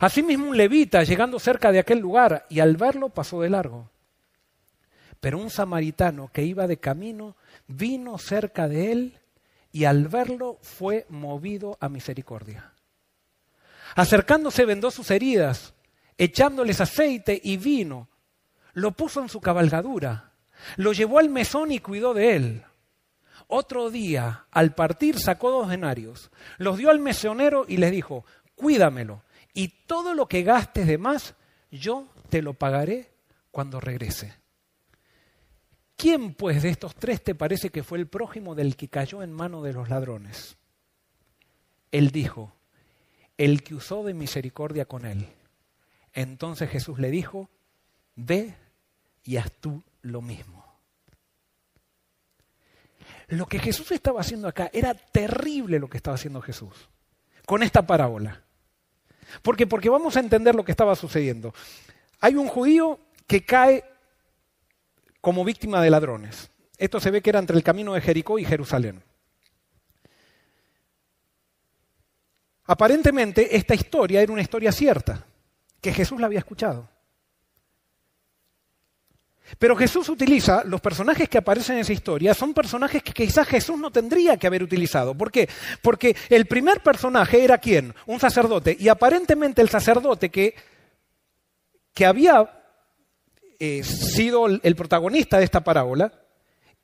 Asimismo 0.00 0.50
un 0.50 0.56
levita, 0.56 1.02
llegando 1.02 1.40
cerca 1.40 1.72
de 1.72 1.78
aquel 1.78 1.98
lugar, 1.98 2.44
y 2.50 2.60
al 2.60 2.76
verlo 2.76 3.08
pasó 3.08 3.40
de 3.40 3.48
largo. 3.48 3.88
Pero 5.18 5.38
un 5.38 5.48
samaritano 5.48 6.30
que 6.30 6.44
iba 6.44 6.66
de 6.66 6.76
camino 6.76 7.34
vino 7.66 8.18
cerca 8.18 8.68
de 8.68 8.92
él, 8.92 9.18
y 9.72 9.86
al 9.86 10.08
verlo 10.08 10.58
fue 10.60 11.06
movido 11.08 11.78
a 11.80 11.88
misericordia. 11.88 12.72
Acercándose 13.96 14.66
vendó 14.66 14.90
sus 14.90 15.10
heridas, 15.10 15.72
echándoles 16.18 16.82
aceite 16.82 17.40
y 17.42 17.56
vino, 17.56 18.08
lo 18.74 18.92
puso 18.92 19.20
en 19.20 19.28
su 19.28 19.40
cabalgadura, 19.40 20.32
lo 20.76 20.92
llevó 20.92 21.18
al 21.18 21.28
mesón 21.28 21.72
y 21.72 21.78
cuidó 21.78 22.14
de 22.14 22.36
él. 22.36 22.64
Otro 23.46 23.90
día, 23.90 24.46
al 24.50 24.74
partir, 24.74 25.18
sacó 25.18 25.50
dos 25.50 25.68
denarios, 25.68 26.30
los 26.58 26.76
dio 26.76 26.90
al 26.90 27.00
mesonero 27.00 27.64
y 27.66 27.78
les 27.78 27.90
dijo, 27.90 28.24
cuídamelo, 28.54 29.22
y 29.54 29.68
todo 29.86 30.14
lo 30.14 30.28
que 30.28 30.42
gastes 30.42 30.86
de 30.86 30.98
más, 30.98 31.34
yo 31.70 32.06
te 32.28 32.42
lo 32.42 32.54
pagaré 32.54 33.10
cuando 33.50 33.80
regrese. 33.80 34.34
¿Quién 35.96 36.34
pues 36.34 36.62
de 36.62 36.68
estos 36.68 36.94
tres 36.94 37.24
te 37.24 37.34
parece 37.34 37.70
que 37.70 37.82
fue 37.82 37.98
el 37.98 38.06
prójimo 38.06 38.54
del 38.54 38.76
que 38.76 38.88
cayó 38.88 39.22
en 39.22 39.32
mano 39.32 39.62
de 39.62 39.72
los 39.72 39.88
ladrones? 39.88 40.56
Él 41.90 42.10
dijo, 42.10 42.52
el 43.36 43.62
que 43.62 43.74
usó 43.74 44.04
de 44.04 44.14
misericordia 44.14 44.84
con 44.84 45.06
él. 45.06 45.26
Entonces 46.12 46.70
Jesús 46.70 46.98
le 46.98 47.10
dijo, 47.10 47.48
ve 48.18 48.54
y 49.24 49.36
haz 49.36 49.50
tú 49.52 49.82
lo 50.02 50.20
mismo. 50.20 50.64
Lo 53.28 53.46
que 53.46 53.58
Jesús 53.58 53.92
estaba 53.92 54.20
haciendo 54.20 54.48
acá 54.48 54.70
era 54.72 54.94
terrible 54.94 55.78
lo 55.78 55.88
que 55.88 55.98
estaba 55.98 56.16
haciendo 56.16 56.40
Jesús 56.40 56.88
con 57.46 57.62
esta 57.62 57.86
parábola. 57.86 58.42
Porque 59.42 59.66
porque 59.66 59.88
vamos 59.88 60.16
a 60.16 60.20
entender 60.20 60.54
lo 60.54 60.64
que 60.64 60.72
estaba 60.72 60.96
sucediendo. 60.96 61.54
Hay 62.20 62.34
un 62.34 62.48
judío 62.48 62.98
que 63.26 63.44
cae 63.44 63.84
como 65.20 65.44
víctima 65.44 65.82
de 65.82 65.90
ladrones. 65.90 66.50
Esto 66.76 67.00
se 67.00 67.10
ve 67.10 67.22
que 67.22 67.30
era 67.30 67.38
entre 67.38 67.56
el 67.56 67.62
camino 67.62 67.94
de 67.94 68.00
Jericó 68.00 68.38
y 68.38 68.44
Jerusalén. 68.44 69.02
Aparentemente 72.64 73.56
esta 73.56 73.74
historia 73.74 74.22
era 74.22 74.32
una 74.32 74.42
historia 74.42 74.72
cierta, 74.72 75.24
que 75.80 75.92
Jesús 75.92 76.20
la 76.20 76.26
había 76.26 76.40
escuchado. 76.40 76.88
Pero 79.58 79.76
Jesús 79.76 80.08
utiliza, 80.08 80.62
los 80.64 80.80
personajes 80.80 81.28
que 81.28 81.38
aparecen 81.38 81.76
en 81.76 81.82
esa 81.82 81.92
historia 81.92 82.34
son 82.34 82.52
personajes 82.52 83.02
que 83.02 83.12
quizás 83.12 83.46
Jesús 83.46 83.78
no 83.78 83.90
tendría 83.90 84.36
que 84.36 84.46
haber 84.46 84.62
utilizado. 84.62 85.14
¿Por 85.14 85.30
qué? 85.30 85.48
Porque 85.82 86.16
el 86.28 86.46
primer 86.46 86.82
personaje 86.82 87.42
era 87.42 87.58
quién? 87.58 87.94
Un 88.06 88.20
sacerdote. 88.20 88.76
Y 88.78 88.88
aparentemente 88.88 89.62
el 89.62 89.68
sacerdote 89.68 90.28
que, 90.28 90.54
que 91.94 92.06
había 92.06 92.50
eh, 93.58 93.82
sido 93.84 94.46
el 94.46 94.76
protagonista 94.76 95.38
de 95.38 95.44
esta 95.44 95.64
parábola 95.64 96.12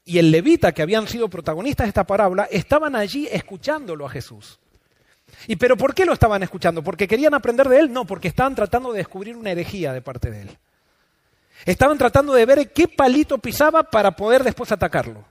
y 0.04 0.18
el 0.18 0.30
levita 0.30 0.72
que 0.72 0.82
habían 0.82 1.08
sido 1.08 1.28
protagonistas 1.28 1.86
de 1.86 1.88
esta 1.88 2.04
parábola 2.04 2.46
estaban 2.50 2.94
allí 2.94 3.28
escuchándolo 3.30 4.06
a 4.06 4.10
Jesús. 4.10 4.60
¿Y 5.46 5.56
pero 5.56 5.76
por 5.76 5.94
qué 5.94 6.04
lo 6.04 6.12
estaban 6.12 6.42
escuchando? 6.42 6.82
¿Porque 6.82 7.08
querían 7.08 7.34
aprender 7.34 7.68
de 7.68 7.80
él? 7.80 7.92
No, 7.92 8.06
porque 8.06 8.28
estaban 8.28 8.54
tratando 8.54 8.92
de 8.92 8.98
descubrir 8.98 9.36
una 9.36 9.50
herejía 9.50 9.92
de 9.92 10.02
parte 10.02 10.30
de 10.30 10.42
él. 10.42 10.58
Estaban 11.64 11.98
tratando 11.98 12.32
de 12.32 12.46
ver 12.46 12.72
qué 12.72 12.88
palito 12.88 13.38
pisaba 13.38 13.82
para 13.82 14.10
poder 14.12 14.44
después 14.44 14.70
atacarlo. 14.72 15.24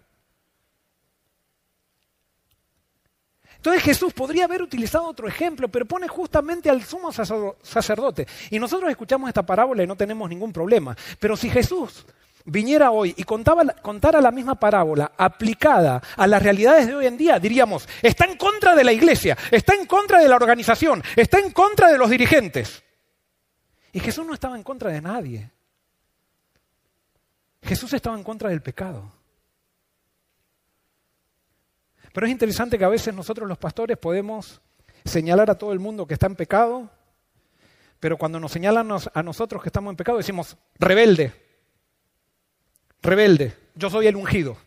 Entonces 3.57 3.83
Jesús 3.83 4.11
podría 4.11 4.43
haber 4.43 4.61
utilizado 4.61 5.07
otro 5.07 5.25
ejemplo, 5.25 5.69
pero 5.69 5.85
pone 5.85 6.09
justamente 6.09 6.69
al 6.69 6.83
sumo 6.83 7.13
sacerdote. 7.13 8.27
Y 8.49 8.59
nosotros 8.59 8.89
escuchamos 8.89 9.29
esta 9.29 9.45
parábola 9.45 9.83
y 9.83 9.87
no 9.87 9.95
tenemos 9.95 10.29
ningún 10.29 10.51
problema. 10.51 10.97
Pero 11.17 11.37
si 11.37 11.49
Jesús 11.49 12.05
viniera 12.43 12.91
hoy 12.91 13.13
y 13.15 13.23
contara 13.23 14.19
la 14.19 14.31
misma 14.31 14.55
parábola 14.55 15.13
aplicada 15.17 16.01
a 16.17 16.27
las 16.27 16.43
realidades 16.43 16.87
de 16.87 16.95
hoy 16.95 17.07
en 17.07 17.15
día, 17.15 17.39
diríamos, 17.39 17.87
está 18.01 18.25
en 18.25 18.35
contra 18.35 18.75
de 18.75 18.83
la 18.83 18.91
iglesia, 18.91 19.37
está 19.49 19.75
en 19.75 19.85
contra 19.85 20.19
de 20.19 20.27
la 20.27 20.35
organización, 20.35 21.01
está 21.15 21.39
en 21.39 21.51
contra 21.51 21.89
de 21.89 21.97
los 21.97 22.09
dirigentes. 22.09 22.83
Y 23.93 24.01
Jesús 24.01 24.27
no 24.27 24.33
estaba 24.33 24.57
en 24.57 24.63
contra 24.63 24.91
de 24.91 25.01
nadie. 25.01 25.51
Jesús 27.63 27.93
estaba 27.93 28.17
en 28.17 28.23
contra 28.23 28.49
del 28.49 28.61
pecado. 28.61 29.11
Pero 32.13 32.27
es 32.27 32.31
interesante 32.31 32.77
que 32.77 32.85
a 32.85 32.89
veces 32.89 33.13
nosotros 33.13 33.47
los 33.47 33.57
pastores 33.57 33.97
podemos 33.97 34.61
señalar 35.03 35.49
a 35.49 35.57
todo 35.57 35.73
el 35.73 35.79
mundo 35.79 36.05
que 36.05 36.13
está 36.13 36.27
en 36.27 36.35
pecado, 36.35 36.89
pero 37.99 38.17
cuando 38.17 38.39
nos 38.39 38.51
señalan 38.51 38.89
a 39.13 39.23
nosotros 39.23 39.63
que 39.63 39.69
estamos 39.69 39.91
en 39.91 39.97
pecado 39.97 40.17
decimos, 40.17 40.55
rebelde, 40.77 41.33
rebelde, 43.01 43.57
yo 43.75 43.89
soy 43.89 44.07
el 44.07 44.15
ungido. 44.15 44.57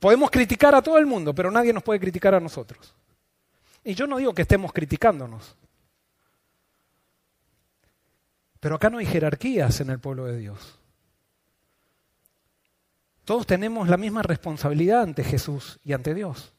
Podemos 0.00 0.30
criticar 0.30 0.74
a 0.74 0.82
todo 0.82 0.98
el 0.98 1.06
mundo, 1.06 1.34
pero 1.34 1.50
nadie 1.50 1.72
nos 1.72 1.82
puede 1.82 2.00
criticar 2.00 2.34
a 2.34 2.40
nosotros. 2.40 2.94
Y 3.84 3.94
yo 3.94 4.06
no 4.06 4.16
digo 4.18 4.34
que 4.34 4.42
estemos 4.42 4.72
criticándonos, 4.72 5.56
pero 8.60 8.76
acá 8.76 8.90
no 8.90 8.98
hay 8.98 9.06
jerarquías 9.06 9.80
en 9.80 9.90
el 9.90 10.00
pueblo 10.00 10.24
de 10.24 10.36
Dios. 10.36 10.77
Todos 13.28 13.46
tenemos 13.46 13.90
la 13.90 13.98
misma 13.98 14.22
responsabilidad 14.22 15.02
ante 15.02 15.22
Jesús 15.22 15.78
y 15.84 15.92
ante 15.92 16.14
Dios. 16.14 16.54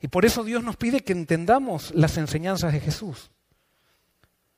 Y 0.00 0.08
por 0.08 0.24
eso 0.24 0.42
Dios 0.42 0.64
nos 0.64 0.78
pide 0.78 1.04
que 1.04 1.12
entendamos 1.12 1.92
las 1.94 2.16
enseñanzas 2.16 2.72
de 2.72 2.80
Jesús, 2.80 3.30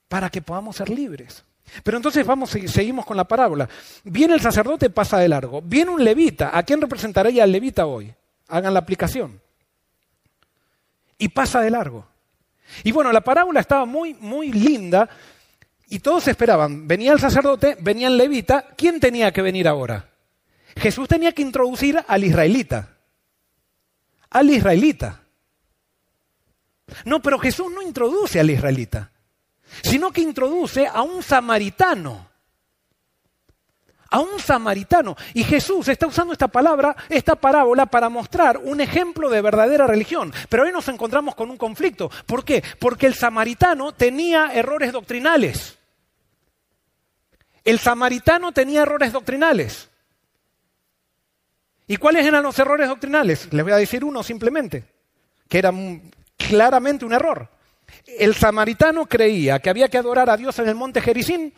para 0.06 0.30
que 0.30 0.42
podamos 0.42 0.76
ser 0.76 0.90
libres. 0.90 1.44
Pero 1.82 1.96
entonces 1.96 2.24
vamos, 2.24 2.50
seguimos 2.50 3.04
con 3.04 3.16
la 3.16 3.26
parábola. 3.26 3.68
Viene 4.04 4.34
el 4.34 4.40
sacerdote, 4.40 4.88
pasa 4.88 5.18
de 5.18 5.28
largo. 5.28 5.60
Viene 5.60 5.90
un 5.90 6.04
levita. 6.04 6.56
¿A 6.56 6.62
quién 6.62 6.80
representaría 6.80 7.42
el 7.42 7.50
levita 7.50 7.84
hoy? 7.84 8.14
Hagan 8.46 8.74
la 8.74 8.78
aplicación. 8.78 9.40
Y 11.18 11.30
pasa 11.30 11.62
de 11.62 11.70
largo. 11.70 12.06
Y 12.84 12.92
bueno, 12.92 13.10
la 13.10 13.22
parábola 13.22 13.58
estaba 13.58 13.86
muy, 13.86 14.14
muy 14.14 14.52
linda 14.52 15.08
y 15.92 15.98
todos 15.98 16.26
esperaban, 16.26 16.88
venía 16.88 17.12
el 17.12 17.20
sacerdote, 17.20 17.76
venía 17.78 18.08
el 18.08 18.16
levita, 18.16 18.68
¿quién 18.78 18.98
tenía 18.98 19.30
que 19.30 19.42
venir 19.42 19.68
ahora? 19.68 20.08
Jesús 20.74 21.06
tenía 21.06 21.32
que 21.32 21.42
introducir 21.42 22.02
al 22.08 22.24
israelita. 22.24 22.96
Al 24.30 24.48
israelita. 24.48 25.20
No, 27.04 27.20
pero 27.20 27.38
Jesús 27.38 27.70
no 27.70 27.82
introduce 27.82 28.40
al 28.40 28.48
israelita. 28.48 29.10
sino 29.82 30.10
que 30.10 30.22
introduce 30.22 30.86
a 30.86 31.02
un 31.02 31.22
samaritano. 31.22 32.26
A 34.08 34.20
un 34.20 34.40
samaritano. 34.40 35.14
Y 35.34 35.44
Jesús 35.44 35.88
está 35.88 36.06
usando 36.06 36.32
esta 36.32 36.48
palabra, 36.48 36.96
esta 37.10 37.36
parábola, 37.36 37.84
para 37.84 38.08
mostrar 38.08 38.56
un 38.56 38.80
ejemplo 38.80 39.28
de 39.28 39.42
verdadera 39.42 39.86
religión. 39.86 40.32
Pero 40.48 40.62
hoy 40.62 40.72
nos 40.72 40.88
encontramos 40.88 41.34
con 41.34 41.50
un 41.50 41.58
conflicto. 41.58 42.10
¿Por 42.24 42.46
qué? 42.46 42.64
Porque 42.78 43.06
el 43.06 43.14
samaritano 43.14 43.92
tenía 43.92 44.54
errores 44.54 44.90
doctrinales. 44.90 45.80
El 47.64 47.78
samaritano 47.78 48.52
tenía 48.52 48.82
errores 48.82 49.12
doctrinales. 49.12 49.88
¿Y 51.86 51.96
cuáles 51.96 52.26
eran 52.26 52.42
los 52.42 52.58
errores 52.58 52.88
doctrinales? 52.88 53.52
Les 53.52 53.62
voy 53.62 53.72
a 53.72 53.76
decir 53.76 54.04
uno 54.04 54.22
simplemente, 54.22 54.84
que 55.48 55.58
era 55.58 55.72
claramente 56.36 57.04
un 57.04 57.12
error. 57.12 57.48
El 58.06 58.34
samaritano 58.34 59.06
creía 59.06 59.58
que 59.58 59.70
había 59.70 59.88
que 59.88 59.98
adorar 59.98 60.30
a 60.30 60.36
Dios 60.36 60.58
en 60.58 60.68
el 60.68 60.74
monte 60.74 61.00
Jericín 61.00 61.52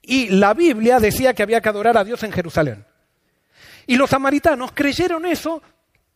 y 0.00 0.28
la 0.28 0.54
Biblia 0.54 0.98
decía 1.00 1.34
que 1.34 1.42
había 1.42 1.60
que 1.60 1.68
adorar 1.68 1.96
a 1.96 2.04
Dios 2.04 2.22
en 2.22 2.32
Jerusalén. 2.32 2.84
Y 3.86 3.96
los 3.96 4.10
samaritanos 4.10 4.72
creyeron 4.72 5.26
eso 5.26 5.62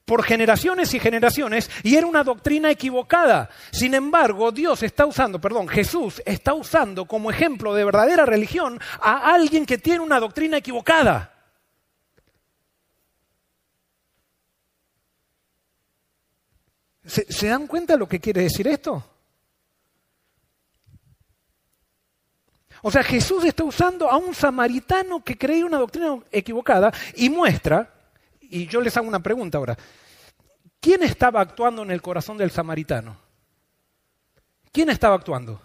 por 0.06 0.22
generaciones 0.22 0.94
y 0.94 1.00
generaciones 1.00 1.68
y 1.82 1.96
era 1.96 2.06
una 2.06 2.24
doctrina 2.24 2.70
equivocada. 2.70 3.50
Sin 3.72 3.92
embargo, 3.92 4.52
Dios 4.52 4.82
está 4.82 5.04
usando, 5.04 5.40
perdón, 5.40 5.68
Jesús 5.68 6.22
está 6.24 6.54
usando 6.54 7.04
como 7.06 7.30
ejemplo 7.30 7.74
de 7.74 7.84
verdadera 7.84 8.24
religión 8.24 8.80
a 9.00 9.34
alguien 9.34 9.66
que 9.66 9.78
tiene 9.78 10.00
una 10.00 10.20
doctrina 10.20 10.56
equivocada. 10.56 11.32
¿Se, 17.04 17.30
¿Se, 17.32 17.48
dan 17.48 17.66
cuenta 17.66 17.96
lo 17.96 18.08
que 18.08 18.20
quiere 18.20 18.42
decir 18.42 18.66
esto? 18.66 19.04
O 22.82 22.90
sea, 22.90 23.02
Jesús 23.02 23.44
está 23.44 23.64
usando 23.64 24.08
a 24.08 24.16
un 24.16 24.34
samaritano 24.34 25.22
que 25.22 25.36
creía 25.36 25.66
una 25.66 25.78
doctrina 25.78 26.18
equivocada 26.30 26.92
y 27.14 27.30
muestra, 27.30 27.95
y 28.50 28.66
yo 28.66 28.80
les 28.80 28.96
hago 28.96 29.08
una 29.08 29.22
pregunta 29.22 29.58
ahora, 29.58 29.76
¿quién 30.80 31.02
estaba 31.02 31.40
actuando 31.40 31.82
en 31.82 31.90
el 31.90 32.02
corazón 32.02 32.36
del 32.36 32.50
samaritano? 32.50 33.16
¿Quién 34.72 34.90
estaba 34.90 35.14
actuando? 35.16 35.60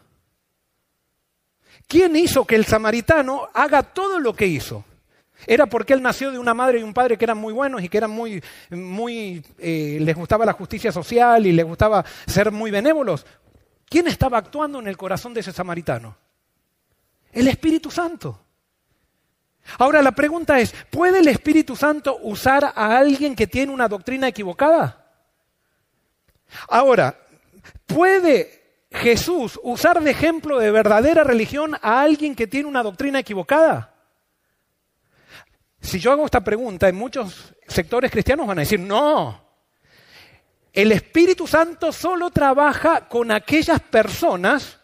¿Quién 1.88 2.16
hizo 2.16 2.46
que 2.46 2.56
el 2.56 2.66
samaritano 2.66 3.50
haga 3.54 3.84
todo 3.84 4.20
lo 4.20 4.34
que 4.34 4.48
hizo? 4.48 4.86
¿Era 5.48 5.66
porque 5.66 5.94
él 5.94 6.02
nació 6.02 6.32
de 6.32 6.38
una 6.38 6.54
madre 6.54 6.80
y 6.80 6.84
un 6.84 6.94
padre 6.94 7.18
que 7.18 7.26
eran 7.26 7.38
muy 7.38 7.54
buenos 7.54 7.84
y 7.84 7.90
que 7.90 7.98
eran 7.98 8.12
muy, 8.12 8.42
muy, 8.70 9.44
eh, 9.58 9.98
les 10.00 10.16
gustaba 10.16 10.46
la 10.46 10.54
justicia 10.54 10.92
social 10.92 11.46
y 11.46 11.52
les 11.52 11.66
gustaba 11.66 12.06
ser 12.28 12.52
muy 12.52 12.72
benévolos? 12.72 13.26
¿Quién 13.90 14.08
estaba 14.08 14.38
actuando 14.38 14.80
en 14.80 14.88
el 14.88 14.98
corazón 14.98 15.34
de 15.34 15.42
ese 15.42 15.52
samaritano? 15.52 16.16
El 17.32 17.48
Espíritu 17.48 17.90
Santo. 17.92 18.40
Ahora 19.78 20.02
la 20.02 20.12
pregunta 20.12 20.60
es, 20.60 20.74
¿puede 20.90 21.20
el 21.20 21.28
Espíritu 21.28 21.76
Santo 21.76 22.18
usar 22.22 22.74
a 22.76 22.98
alguien 22.98 23.36
que 23.36 23.48
tiene 23.48 23.72
una 23.72 23.88
doctrina 23.88 24.28
equivocada? 24.28 25.06
Ahora, 26.68 27.18
¿puede 27.86 28.86
Jesús 28.92 29.60
usar 29.64 30.02
de 30.02 30.12
ejemplo 30.12 30.60
de 30.60 30.72
verdadera 30.72 31.24
religión 31.24 31.76
a 31.82 32.02
alguien 32.02 32.36
que 32.36 32.48
tiene 32.48 32.68
una 32.68 32.84
doctrina 32.84 33.20
equivocada? 33.20 33.94
Si 35.80 36.00
yo 36.00 36.12
hago 36.12 36.26
esta 36.26 36.44
pregunta, 36.44 36.88
en 36.90 36.96
muchos 36.96 37.54
sectores 37.68 38.12
cristianos 38.12 38.46
van 38.46 38.60
a 38.60 38.62
decir, 38.62 38.80
no, 38.80 39.42
el 40.74 40.92
Espíritu 40.92 41.48
Santo 41.48 41.92
solo 41.92 42.30
trabaja 42.30 43.08
con 43.08 43.32
aquellas 43.32 43.80
personas 43.82 44.80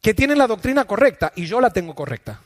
que 0.00 0.14
tienen 0.14 0.38
la 0.38 0.48
doctrina 0.48 0.84
correcta 0.84 1.32
y 1.36 1.46
yo 1.46 1.60
la 1.60 1.70
tengo 1.70 1.94
correcta. 1.94 2.40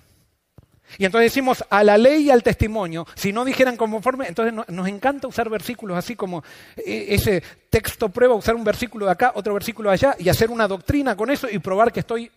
Y 0.98 1.04
entonces 1.04 1.32
decimos 1.32 1.64
a 1.68 1.84
la 1.84 1.98
ley 1.98 2.24
y 2.24 2.30
al 2.30 2.42
testimonio, 2.42 3.06
si 3.14 3.32
no 3.32 3.44
dijeran 3.44 3.76
conforme, 3.76 4.28
entonces 4.28 4.54
nos 4.68 4.88
encanta 4.88 5.26
usar 5.26 5.50
versículos 5.50 5.96
así 5.96 6.16
como 6.16 6.42
eh, 6.76 7.06
ese 7.10 7.42
texto 7.68 8.08
prueba, 8.08 8.34
usar 8.34 8.54
un 8.54 8.64
versículo 8.64 9.06
de 9.06 9.12
acá, 9.12 9.32
otro 9.34 9.54
versículo 9.54 9.90
de 9.90 9.94
allá 9.94 10.16
y 10.18 10.28
hacer 10.28 10.50
una 10.50 10.68
doctrina 10.68 11.16
con 11.16 11.30
eso 11.30 11.48
y 11.50 11.58
probar 11.58 11.92
que 11.92 12.00
estoy, 12.00 12.30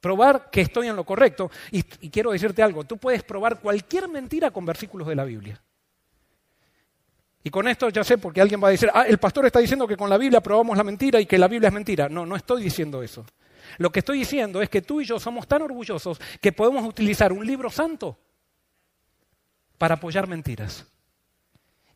probar 0.00 0.50
que 0.50 0.60
estoy 0.60 0.88
en 0.88 0.96
lo 0.96 1.04
correcto. 1.04 1.50
Y, 1.70 1.84
y 2.00 2.10
quiero 2.10 2.32
decirte 2.32 2.62
algo, 2.62 2.84
tú 2.84 2.98
puedes 2.98 3.22
probar 3.22 3.60
cualquier 3.60 4.08
mentira 4.08 4.50
con 4.50 4.66
versículos 4.66 5.08
de 5.08 5.14
la 5.14 5.24
Biblia. 5.24 5.60
Y 7.46 7.50
con 7.50 7.68
esto 7.68 7.90
ya 7.90 8.02
sé, 8.02 8.16
porque 8.16 8.40
alguien 8.40 8.62
va 8.62 8.68
a 8.68 8.70
decir, 8.70 8.90
ah, 8.92 9.04
el 9.06 9.18
pastor 9.18 9.44
está 9.44 9.58
diciendo 9.58 9.86
que 9.86 9.98
con 9.98 10.08
la 10.08 10.16
Biblia 10.16 10.40
probamos 10.40 10.78
la 10.78 10.82
mentira 10.82 11.20
y 11.20 11.26
que 11.26 11.36
la 11.36 11.46
Biblia 11.46 11.68
es 11.68 11.74
mentira. 11.74 12.08
No, 12.08 12.24
no 12.24 12.36
estoy 12.36 12.62
diciendo 12.62 13.02
eso. 13.02 13.26
Lo 13.78 13.90
que 13.90 14.00
estoy 14.00 14.18
diciendo 14.18 14.62
es 14.62 14.68
que 14.68 14.82
tú 14.82 15.00
y 15.00 15.04
yo 15.04 15.18
somos 15.18 15.46
tan 15.46 15.62
orgullosos 15.62 16.20
que 16.40 16.52
podemos 16.52 16.84
utilizar 16.86 17.32
un 17.32 17.46
libro 17.46 17.70
santo 17.70 18.18
para 19.78 19.94
apoyar 19.96 20.26
mentiras 20.26 20.86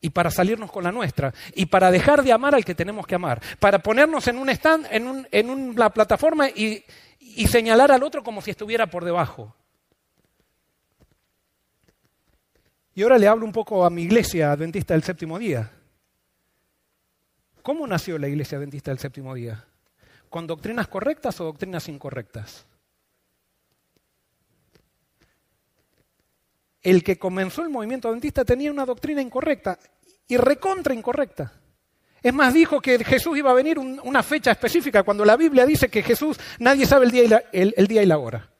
y 0.00 0.10
para 0.10 0.30
salirnos 0.30 0.70
con 0.70 0.84
la 0.84 0.92
nuestra 0.92 1.32
y 1.54 1.66
para 1.66 1.90
dejar 1.90 2.22
de 2.22 2.32
amar 2.32 2.54
al 2.54 2.64
que 2.64 2.74
tenemos 2.74 3.06
que 3.06 3.14
amar, 3.14 3.42
para 3.58 3.80
ponernos 3.80 4.26
en 4.28 4.38
un 4.38 4.48
stand, 4.50 4.86
en, 4.90 5.50
una 5.50 5.90
plataforma 5.90 6.48
y, 6.48 6.84
y 7.18 7.46
señalar 7.46 7.90
al 7.90 8.02
otro 8.02 8.22
como 8.22 8.42
si 8.42 8.50
estuviera 8.50 8.86
por 8.86 9.04
debajo. 9.04 9.54
Y 12.94 13.02
ahora 13.02 13.18
le 13.18 13.28
hablo 13.28 13.44
un 13.44 13.52
poco 13.52 13.84
a 13.84 13.90
mi 13.90 14.02
iglesia 14.02 14.50
adventista 14.50 14.94
del 14.94 15.04
séptimo 15.04 15.38
día. 15.38 15.70
¿Cómo 17.62 17.86
nació 17.86 18.18
la 18.18 18.28
iglesia 18.28 18.58
adventista 18.58 18.90
del 18.90 18.98
séptimo 18.98 19.34
día? 19.34 19.67
¿Con 20.28 20.46
doctrinas 20.46 20.88
correctas 20.88 21.40
o 21.40 21.44
doctrinas 21.44 21.88
incorrectas? 21.88 22.66
El 26.82 27.02
que 27.02 27.18
comenzó 27.18 27.62
el 27.62 27.70
movimiento 27.70 28.08
adventista 28.08 28.44
tenía 28.44 28.70
una 28.70 28.86
doctrina 28.86 29.20
incorrecta 29.20 29.78
y 30.26 30.36
recontra 30.36 30.94
incorrecta. 30.94 31.52
Es 32.22 32.34
más, 32.34 32.52
dijo 32.52 32.80
que 32.80 33.02
Jesús 33.04 33.38
iba 33.38 33.50
a 33.50 33.54
venir 33.54 33.78
una 33.78 34.22
fecha 34.22 34.50
específica, 34.50 35.02
cuando 35.02 35.24
la 35.24 35.36
Biblia 35.36 35.64
dice 35.64 35.88
que 35.88 36.02
Jesús 36.02 36.38
nadie 36.58 36.84
sabe 36.86 37.06
el 37.06 37.12
día, 37.12 37.24
y 37.24 37.28
la, 37.28 37.44
el 37.52 37.86
día 37.86 38.02
y 38.02 38.06
la 38.06 38.18
hora. 38.18 38.50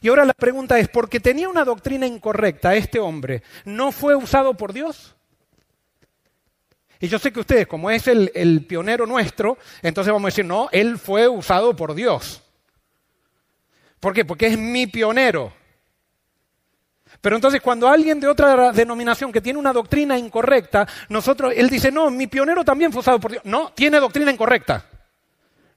Y 0.00 0.08
ahora 0.08 0.24
la 0.24 0.34
pregunta 0.34 0.78
es, 0.78 0.88
¿porque 0.88 1.20
tenía 1.20 1.48
una 1.48 1.64
doctrina 1.64 2.06
incorrecta 2.06 2.74
este 2.74 2.98
hombre, 2.98 3.42
no 3.64 3.92
fue 3.92 4.14
usado 4.14 4.54
por 4.54 4.72
Dios? 4.72 5.16
Y 7.02 7.08
yo 7.08 7.18
sé 7.18 7.32
que 7.32 7.40
ustedes, 7.40 7.66
como 7.66 7.90
es 7.90 8.06
el, 8.08 8.66
pionero 8.68 9.06
nuestro, 9.06 9.56
entonces 9.80 10.12
vamos 10.12 10.26
a 10.26 10.32
decir, 10.32 10.44
no, 10.44 10.68
él 10.70 10.98
fue 10.98 11.26
usado 11.26 11.74
por 11.74 11.94
Dios. 11.94 12.42
¿Por 13.98 14.12
qué? 14.12 14.26
Porque 14.26 14.48
es 14.48 14.58
mi 14.58 14.86
pionero. 14.86 15.50
Pero 17.22 17.36
entonces 17.36 17.62
cuando 17.62 17.88
alguien 17.88 18.20
de 18.20 18.28
otra 18.28 18.70
denominación 18.72 19.32
que 19.32 19.40
tiene 19.40 19.58
una 19.58 19.72
doctrina 19.72 20.18
incorrecta, 20.18 20.86
nosotros, 21.08 21.54
él 21.56 21.70
dice, 21.70 21.90
no, 21.90 22.10
mi 22.10 22.26
pionero 22.26 22.64
también 22.64 22.92
fue 22.92 23.00
usado 23.00 23.18
por 23.18 23.30
Dios. 23.30 23.44
No, 23.46 23.72
tiene 23.72 23.98
doctrina 23.98 24.30
incorrecta. 24.30 24.84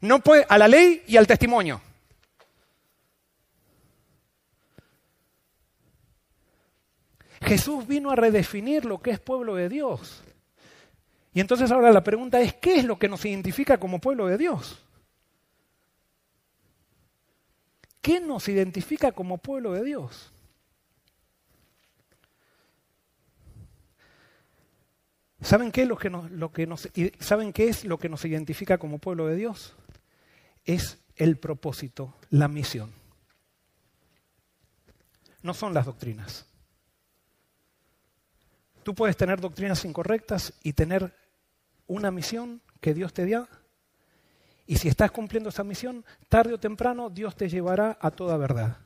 No 0.01 0.19
puede, 0.19 0.45
a 0.49 0.57
la 0.57 0.67
ley 0.67 1.03
y 1.07 1.15
al 1.15 1.25
testimonio. 1.25 1.81
Jesús 7.41 7.87
vino 7.87 8.11
a 8.11 8.15
redefinir 8.17 8.83
lo 8.83 9.01
que 9.01 9.11
es 9.11 9.19
pueblo 9.21 9.55
de 9.55 9.69
Dios. 9.69 10.21
Y 11.33 11.39
entonces 11.39 11.71
ahora 11.71 11.91
la 11.91 12.03
pregunta 12.03 12.39
es, 12.41 12.53
¿qué 12.53 12.77
es 12.77 12.85
lo 12.85 12.99
que 12.99 13.09
nos 13.09 13.25
identifica 13.25 13.79
como 13.79 13.99
pueblo 13.99 14.27
de 14.27 14.37
Dios? 14.37 14.83
¿Qué 18.01 18.19
nos 18.19 18.47
identifica 18.49 19.13
como 19.13 19.37
pueblo 19.37 19.71
de 19.73 19.83
Dios? 19.83 20.31
¿Saben 25.41 25.71
qué, 25.71 25.81
es 25.81 25.87
lo 25.87 25.97
que 25.97 26.09
nos, 26.09 26.31
lo 26.31 26.51
que 26.51 26.67
nos, 26.67 26.89
¿Saben 27.19 27.51
qué 27.51 27.67
es 27.67 27.83
lo 27.83 27.97
que 27.97 28.09
nos 28.09 28.23
identifica 28.23 28.77
como 28.77 28.99
pueblo 28.99 29.27
de 29.27 29.35
Dios? 29.35 29.75
Es 30.63 30.99
el 31.15 31.37
propósito, 31.37 32.13
la 32.29 32.47
misión. 32.47 32.91
No 35.41 35.53
son 35.53 35.73
las 35.73 35.85
doctrinas. 35.85 36.45
Tú 38.83 38.93
puedes 38.93 39.17
tener 39.17 39.39
doctrinas 39.39 39.83
incorrectas 39.85 40.53
y 40.61 40.73
tener 40.73 41.13
una 41.87 42.11
misión 42.11 42.61
que 42.79 42.93
Dios 42.93 43.13
te 43.13 43.25
dio. 43.25 43.47
Y 44.65 44.77
si 44.77 44.87
estás 44.87 45.11
cumpliendo 45.11 45.49
esa 45.49 45.63
misión, 45.63 46.05
tarde 46.29 46.53
o 46.53 46.59
temprano 46.59 47.09
Dios 47.09 47.35
te 47.35 47.49
llevará 47.49 47.97
a 47.99 48.11
toda 48.11 48.37
verdad. 48.37 48.77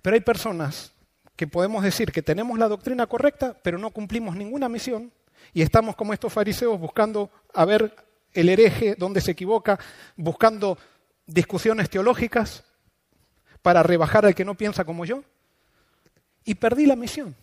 Pero 0.00 0.14
hay 0.14 0.20
personas 0.20 0.92
que 1.36 1.46
podemos 1.46 1.82
decir 1.82 2.12
que 2.12 2.22
tenemos 2.22 2.58
la 2.58 2.68
doctrina 2.68 3.06
correcta, 3.06 3.56
pero 3.62 3.78
no 3.78 3.90
cumplimos 3.90 4.36
ninguna 4.36 4.68
misión 4.68 5.12
y 5.52 5.62
estamos 5.62 5.96
como 5.96 6.12
estos 6.12 6.32
fariseos 6.32 6.78
buscando 6.78 7.30
a 7.52 7.64
ver 7.64 7.94
el 8.32 8.48
hereje 8.48 8.94
dónde 8.96 9.20
se 9.20 9.32
equivoca, 9.32 9.78
buscando 10.16 10.78
discusiones 11.26 11.90
teológicas 11.90 12.64
para 13.60 13.82
rebajar 13.82 14.26
al 14.26 14.34
que 14.34 14.44
no 14.44 14.54
piensa 14.56 14.84
como 14.84 15.04
yo. 15.04 15.24
Y 16.44 16.54
perdí 16.54 16.86
la 16.86 16.96
misión. 16.96 17.36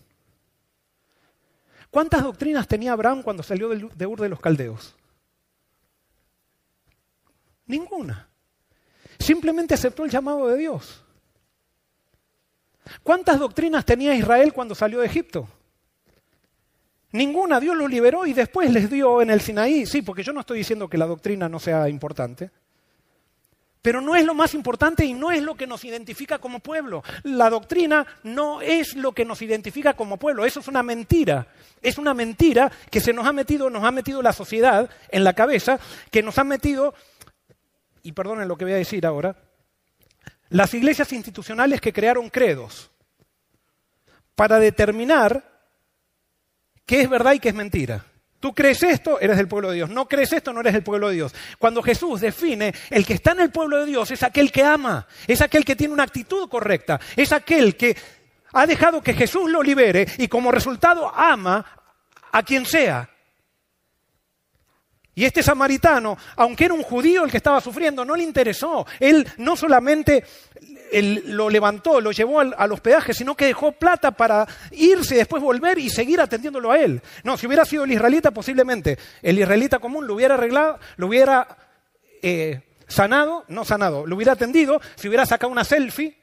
¿Cuántas 1.89 2.23
doctrinas 2.23 2.67
tenía 2.67 2.93
Abraham 2.93 3.23
cuando 3.23 3.43
salió 3.43 3.69
de 3.69 4.05
Ur 4.05 4.19
de 4.19 4.29
los 4.29 4.39
Caldeos? 4.39 4.95
Ninguna. 7.65 8.27
simplemente 9.19 9.75
aceptó 9.75 10.03
el 10.03 10.09
llamado 10.09 10.47
de 10.47 10.57
Dios. 10.57 11.03
¿Cuántas 13.03 13.39
doctrinas 13.39 13.85
tenía 13.85 14.15
Israel 14.15 14.53
cuando 14.53 14.73
salió 14.73 14.99
de 14.99 15.05
Egipto? 15.05 15.47
Ninguna, 17.11 17.59
Dios 17.59 17.75
lo 17.75 17.87
liberó 17.87 18.25
y 18.25 18.33
después 18.33 18.71
les 18.71 18.89
dio 18.89 19.21
en 19.21 19.29
el 19.29 19.41
Sinaí, 19.41 19.85
sí, 19.85 20.01
porque 20.01 20.23
yo 20.23 20.31
no 20.31 20.41
estoy 20.41 20.59
diciendo 20.59 20.87
que 20.87 20.97
la 20.97 21.07
doctrina 21.07 21.49
no 21.49 21.59
sea 21.59 21.89
importante, 21.89 22.51
pero 23.81 24.01
no 24.01 24.15
es 24.15 24.25
lo 24.25 24.33
más 24.33 24.53
importante 24.53 25.05
y 25.05 25.13
no 25.13 25.31
es 25.31 25.41
lo 25.41 25.55
que 25.55 25.67
nos 25.67 25.85
identifica 25.85 26.39
como 26.39 26.59
pueblo. 26.59 27.03
La 27.23 27.49
doctrina 27.49 28.05
no 28.23 28.61
es 28.61 28.95
lo 28.95 29.13
que 29.13 29.25
nos 29.25 29.41
identifica 29.41 29.93
como 29.93 30.17
pueblo, 30.17 30.45
eso 30.45 30.59
es 30.59 30.67
una 30.67 30.83
mentira. 30.83 31.47
Es 31.81 31.97
una 31.97 32.13
mentira 32.13 32.71
que 32.91 32.99
se 32.99 33.13
nos 33.13 33.25
ha 33.25 33.31
metido, 33.31 33.69
nos 33.69 33.85
ha 33.85 33.91
metido 33.91 34.21
la 34.21 34.33
sociedad 34.33 34.89
en 35.09 35.23
la 35.23 35.33
cabeza, 35.33 35.79
que 36.11 36.21
nos 36.21 36.37
ha 36.37 36.43
metido, 36.43 36.93
y 38.03 38.11
perdonen 38.11 38.47
lo 38.47 38.57
que 38.57 38.65
voy 38.65 38.73
a 38.73 38.77
decir 38.77 39.05
ahora, 39.05 39.35
las 40.49 40.73
iglesias 40.73 41.13
institucionales 41.13 41.79
que 41.79 41.93
crearon 41.93 42.29
credos 42.29 42.91
para 44.35 44.59
determinar 44.59 45.43
qué 46.85 47.01
es 47.01 47.09
verdad 47.09 47.33
y 47.33 47.39
qué 47.39 47.49
es 47.49 47.55
mentira. 47.55 48.05
Tú 48.39 48.53
crees 48.53 48.81
esto, 48.83 49.19
eres 49.19 49.37
del 49.37 49.47
pueblo 49.47 49.69
de 49.69 49.75
Dios. 49.75 49.89
No 49.89 50.07
crees 50.07 50.31
esto, 50.31 50.53
no 50.53 50.61
eres 50.61 50.73
del 50.73 50.83
pueblo 50.83 51.09
de 51.09 51.15
Dios. 51.15 51.35
Cuando 51.57 51.83
Jesús 51.83 52.21
define, 52.21 52.73
el 52.89 53.05
que 53.05 53.13
está 53.13 53.33
en 53.33 53.41
el 53.41 53.51
pueblo 53.51 53.79
de 53.79 53.85
Dios 53.85 54.11
es 54.11 54.23
aquel 54.23 54.51
que 54.51 54.63
ama, 54.63 55.05
es 55.27 55.41
aquel 55.41 55.65
que 55.65 55.75
tiene 55.75 55.93
una 55.93 56.03
actitud 56.03 56.47
correcta, 56.47 56.99
es 57.17 57.33
aquel 57.33 57.75
que 57.75 57.97
ha 58.53 58.65
dejado 58.65 59.01
que 59.01 59.13
Jesús 59.13 59.51
lo 59.51 59.61
libere 59.61 60.07
y 60.17 60.27
como 60.27 60.51
resultado 60.51 61.11
ama 61.13 61.65
a 62.31 62.43
quien 62.43 62.65
sea. 62.65 63.09
Y 65.19 65.25
este 65.25 65.43
samaritano, 65.43 66.17
aunque 66.37 66.63
era 66.63 66.73
un 66.73 66.81
judío 66.81 67.25
el 67.25 67.31
que 67.31 67.37
estaba 67.37 67.59
sufriendo, 67.59 68.05
no 68.05 68.15
le 68.15 68.23
interesó. 68.23 68.87
Él 69.01 69.27
no 69.37 69.57
solamente 69.57 70.23
lo 70.91 71.49
levantó, 71.49 72.01
lo 72.01 72.11
llevó 72.11 72.39
al, 72.39 72.71
hospedaje, 72.71 73.13
sino 73.13 73.35
que 73.35 73.45
dejó 73.45 73.71
plata 73.71 74.11
para 74.11 74.47
irse 74.71 75.15
y 75.15 75.17
después 75.19 75.41
volver 75.41 75.77
y 75.77 75.89
seguir 75.89 76.21
atendiéndolo 76.21 76.71
a 76.71 76.79
él. 76.79 77.01
No, 77.23 77.37
si 77.37 77.47
hubiera 77.47 77.65
sido 77.65 77.83
el 77.83 77.91
israelita, 77.91 78.31
posiblemente 78.31 78.97
el 79.21 79.39
israelita 79.39 79.79
común 79.79 80.07
lo 80.07 80.15
hubiera 80.15 80.35
arreglado, 80.35 80.79
lo 80.97 81.07
hubiera 81.07 81.47
eh, 82.21 82.61
sanado, 82.87 83.45
no 83.47 83.65
sanado, 83.65 84.05
lo 84.05 84.15
hubiera 84.15 84.33
atendido, 84.33 84.81
si 84.95 85.07
hubiera 85.07 85.25
sacado 85.25 85.51
una 85.51 85.63
selfie 85.63 86.17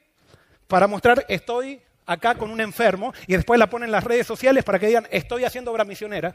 para 0.67 0.87
mostrar 0.87 1.25
estoy 1.29 1.81
acá 2.05 2.35
con 2.35 2.51
un 2.51 2.61
enfermo 2.61 3.13
y 3.25 3.35
después 3.35 3.59
la 3.59 3.69
ponen 3.69 3.87
en 3.87 3.91
las 3.91 4.03
redes 4.03 4.27
sociales 4.27 4.63
para 4.63 4.79
que 4.79 4.87
digan 4.87 5.07
estoy 5.11 5.45
haciendo 5.45 5.71
obra 5.71 5.85
misionera. 5.85 6.33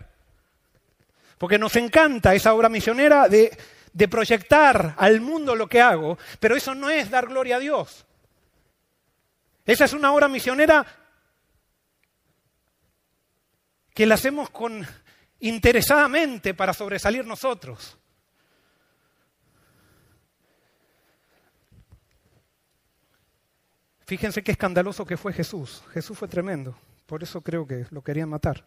Porque 1.39 1.59
nos 1.59 1.75
encanta 1.77 2.35
esa 2.35 2.55
obra 2.55 2.69
misionera 2.69 3.29
de 3.29 4.09
proyectar 4.09 4.95
al 4.97 5.21
mundo 5.21 5.57
lo 5.57 5.67
que 5.69 5.81
hago, 5.81 6.17
pero 6.39 6.57
eso 6.57 6.75
no 6.75 6.89
es 6.89 7.11
dar 7.11 7.27
gloria 7.27 7.57
a 7.57 7.59
Dios. 7.59 8.07
Esa 9.65 9.85
es 9.85 9.93
una 9.93 10.13
obra 10.13 10.29
misionera 10.29 10.85
que 13.95 14.07
la 14.07 14.15
hacemos 14.15 14.51
con 14.51 14.87
interesadamente 15.41 16.55
para 16.55 16.73
sobresalir 16.73 17.27
nosotros. 17.27 17.99
Fíjense 24.07 24.43
qué 24.43 24.53
escandaloso 24.53 25.07
que 25.07 25.17
fue 25.17 25.33
Jesús. 25.33 25.83
Jesús 25.93 26.19
fue 26.19 26.29
tremendo. 26.29 26.77
Por 27.07 27.23
eso 27.23 27.41
creo 27.41 27.67
que 27.67 27.87
lo 27.91 28.03
querían 28.03 28.29
matar. 28.29 28.67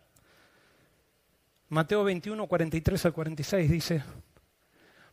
Mateo 1.69 2.03
21, 2.03 2.47
43 2.47 3.05
al 3.05 3.13
46 3.13 3.71
dice, 3.71 4.03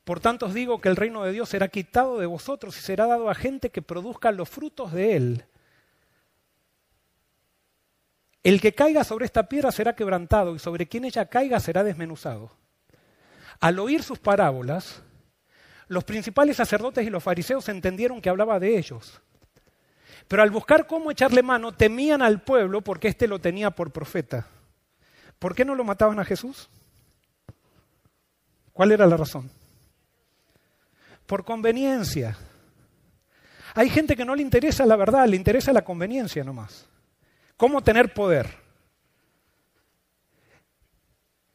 Por 0.04 0.20
tanto 0.20 0.46
os 0.46 0.54
digo 0.54 0.80
que 0.80 0.88
el 0.88 0.96
reino 0.96 1.24
de 1.24 1.32
Dios 1.32 1.48
será 1.48 1.68
quitado 1.68 2.18
de 2.18 2.26
vosotros 2.26 2.76
y 2.76 2.80
será 2.80 3.06
dado 3.06 3.30
a 3.30 3.34
gente 3.34 3.70
que 3.70 3.82
produzca 3.82 4.32
los 4.32 4.48
frutos 4.48 4.92
de 4.92 5.16
él. 5.16 5.44
El 8.42 8.60
que 8.60 8.74
caiga 8.74 9.04
sobre 9.04 9.24
esta 9.24 9.48
piedra 9.48 9.70
será 9.70 9.94
quebrantado 9.94 10.54
y 10.54 10.58
sobre 10.58 10.88
quien 10.88 11.04
ella 11.04 11.26
caiga 11.26 11.60
será 11.60 11.84
desmenuzado. 11.84 12.50
Al 13.60 13.78
oír 13.78 14.02
sus 14.02 14.18
parábolas, 14.18 15.02
los 15.86 16.02
principales 16.04 16.56
sacerdotes 16.56 17.06
y 17.06 17.10
los 17.10 17.22
fariseos 17.22 17.68
entendieron 17.68 18.20
que 18.20 18.28
hablaba 18.28 18.58
de 18.58 18.76
ellos. 18.76 19.20
Pero 20.26 20.42
al 20.42 20.50
buscar 20.50 20.86
cómo 20.86 21.10
echarle 21.10 21.42
mano, 21.42 21.72
temían 21.72 22.22
al 22.22 22.42
pueblo 22.42 22.80
porque 22.80 23.08
éste 23.08 23.28
lo 23.28 23.38
tenía 23.38 23.70
por 23.70 23.92
profeta. 23.92 24.46
¿Por 25.38 25.54
qué 25.54 25.64
no 25.64 25.74
lo 25.74 25.84
mataban 25.84 26.18
a 26.18 26.24
Jesús? 26.24 26.68
¿Cuál 28.72 28.92
era 28.92 29.06
la 29.06 29.16
razón? 29.16 29.50
Por 31.26 31.44
conveniencia. 31.44 32.36
Hay 33.74 33.88
gente 33.90 34.16
que 34.16 34.24
no 34.24 34.34
le 34.34 34.42
interesa 34.42 34.84
la 34.86 34.96
verdad, 34.96 35.26
le 35.26 35.36
interesa 35.36 35.72
la 35.72 35.84
conveniencia 35.84 36.42
nomás. 36.42 36.88
¿Cómo 37.62 37.80
tener 37.80 38.12
poder? 38.12 38.48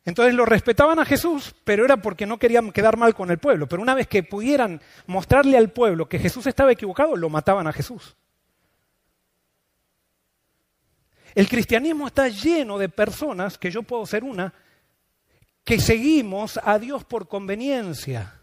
Entonces 0.05 0.33
lo 0.35 0.45
respetaban 0.45 0.99
a 0.99 1.05
Jesús, 1.05 1.53
pero 1.65 1.83
era 1.83 1.97
porque 1.97 2.25
no 2.25 2.39
querían 2.39 2.71
quedar 2.71 2.95
mal 2.95 3.13
con 3.13 3.29
el 3.29 3.39
pueblo. 3.39 3.67
Pero 3.67 3.81
una 3.81 3.93
vez 3.93 4.07
que 4.07 4.23
pudieran 4.23 4.79
mostrarle 5.05 5.57
al 5.57 5.69
pueblo 5.69 6.07
que 6.07 6.17
Jesús 6.17 6.47
estaba 6.47 6.71
equivocado, 6.71 7.17
lo 7.17 7.27
mataban 7.27 7.67
a 7.67 7.73
Jesús. 7.73 8.15
El 11.35 11.49
cristianismo 11.49 12.07
está 12.07 12.29
lleno 12.29 12.77
de 12.77 12.87
personas, 12.87 13.57
que 13.57 13.69
yo 13.69 13.83
puedo 13.83 14.05
ser 14.05 14.23
una, 14.23 14.53
que 15.65 15.77
seguimos 15.77 16.57
a 16.63 16.79
Dios 16.79 17.03
por 17.03 17.27
conveniencia, 17.27 18.33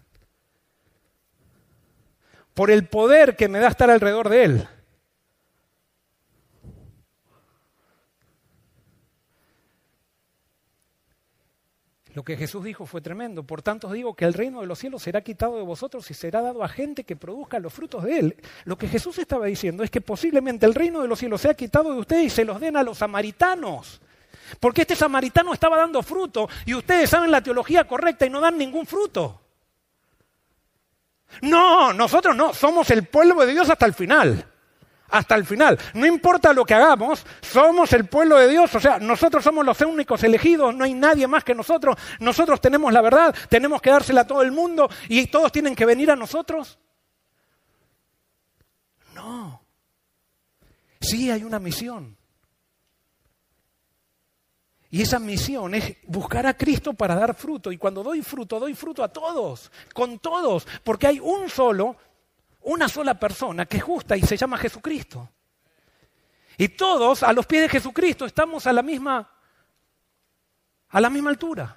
por 2.52 2.70
el 2.70 2.86
poder 2.88 3.36
que 3.36 3.48
me 3.48 3.58
da 3.58 3.68
estar 3.68 3.90
alrededor 3.90 4.28
de 4.28 4.44
Él. 4.44 4.68
Lo 12.14 12.22
que 12.22 12.36
Jesús 12.36 12.64
dijo 12.64 12.86
fue 12.86 13.00
tremendo. 13.00 13.42
Por 13.42 13.60
tanto 13.60 13.88
os 13.88 13.92
digo 13.92 14.14
que 14.14 14.24
el 14.24 14.34
reino 14.34 14.60
de 14.60 14.68
los 14.68 14.78
cielos 14.78 15.02
será 15.02 15.20
quitado 15.22 15.56
de 15.56 15.62
vosotros 15.62 16.08
y 16.10 16.14
será 16.14 16.40
dado 16.40 16.62
a 16.62 16.68
gente 16.68 17.02
que 17.02 17.16
produzca 17.16 17.58
los 17.58 17.72
frutos 17.72 18.04
de 18.04 18.18
él. 18.18 18.36
Lo 18.64 18.78
que 18.78 18.86
Jesús 18.86 19.18
estaba 19.18 19.46
diciendo 19.46 19.82
es 19.82 19.90
que 19.90 20.00
posiblemente 20.00 20.64
el 20.64 20.74
reino 20.74 21.02
de 21.02 21.08
los 21.08 21.18
cielos 21.18 21.40
sea 21.40 21.54
quitado 21.54 21.92
de 21.92 21.98
ustedes 21.98 22.26
y 22.26 22.30
se 22.30 22.44
los 22.44 22.60
den 22.60 22.76
a 22.76 22.84
los 22.84 22.98
samaritanos. 22.98 24.00
Porque 24.60 24.82
este 24.82 24.94
samaritano 24.94 25.52
estaba 25.52 25.76
dando 25.76 26.02
fruto 26.02 26.48
y 26.64 26.74
ustedes 26.74 27.10
saben 27.10 27.32
la 27.32 27.42
teología 27.42 27.84
correcta 27.88 28.24
y 28.24 28.30
no 28.30 28.40
dan 28.40 28.56
ningún 28.56 28.86
fruto. 28.86 29.40
No, 31.42 31.92
nosotros 31.92 32.36
no, 32.36 32.54
somos 32.54 32.88
el 32.90 33.08
pueblo 33.08 33.44
de 33.44 33.52
Dios 33.52 33.68
hasta 33.68 33.86
el 33.86 33.92
final 33.92 34.53
hasta 35.14 35.36
el 35.36 35.44
final. 35.44 35.78
No 35.94 36.06
importa 36.06 36.52
lo 36.52 36.64
que 36.64 36.74
hagamos, 36.74 37.24
somos 37.40 37.92
el 37.92 38.06
pueblo 38.06 38.36
de 38.36 38.48
Dios, 38.48 38.74
o 38.74 38.80
sea, 38.80 38.98
nosotros 38.98 39.44
somos 39.44 39.64
los 39.64 39.80
únicos 39.80 40.22
elegidos, 40.24 40.74
no 40.74 40.84
hay 40.84 40.92
nadie 40.92 41.28
más 41.28 41.44
que 41.44 41.54
nosotros, 41.54 41.96
nosotros 42.18 42.60
tenemos 42.60 42.92
la 42.92 43.00
verdad, 43.00 43.34
tenemos 43.48 43.80
que 43.80 43.90
dársela 43.90 44.22
a 44.22 44.26
todo 44.26 44.42
el 44.42 44.50
mundo 44.50 44.90
y 45.08 45.26
todos 45.28 45.52
tienen 45.52 45.76
que 45.76 45.86
venir 45.86 46.10
a 46.10 46.16
nosotros. 46.16 46.78
No, 49.14 49.62
sí 51.00 51.30
hay 51.30 51.44
una 51.44 51.60
misión. 51.60 52.16
Y 54.90 55.02
esa 55.02 55.18
misión 55.18 55.74
es 55.74 55.96
buscar 56.06 56.46
a 56.46 56.56
Cristo 56.56 56.94
para 56.94 57.16
dar 57.16 57.34
fruto. 57.34 57.72
Y 57.72 57.78
cuando 57.78 58.04
doy 58.04 58.22
fruto, 58.22 58.60
doy 58.60 58.74
fruto 58.74 59.02
a 59.02 59.08
todos, 59.08 59.72
con 59.92 60.20
todos, 60.20 60.68
porque 60.84 61.08
hay 61.08 61.18
un 61.18 61.48
solo 61.48 61.96
una 62.64 62.88
sola 62.88 63.18
persona 63.18 63.66
que 63.66 63.78
es 63.78 63.82
justa 63.82 64.16
y 64.16 64.22
se 64.22 64.36
llama 64.36 64.58
Jesucristo. 64.58 65.28
Y 66.56 66.68
todos 66.68 67.22
a 67.22 67.32
los 67.32 67.46
pies 67.46 67.62
de 67.62 67.68
Jesucristo 67.68 68.24
estamos 68.24 68.66
a 68.66 68.72
la 68.72 68.82
misma 68.82 69.30
a 70.88 71.00
la 71.00 71.10
misma 71.10 71.30
altura. 71.30 71.76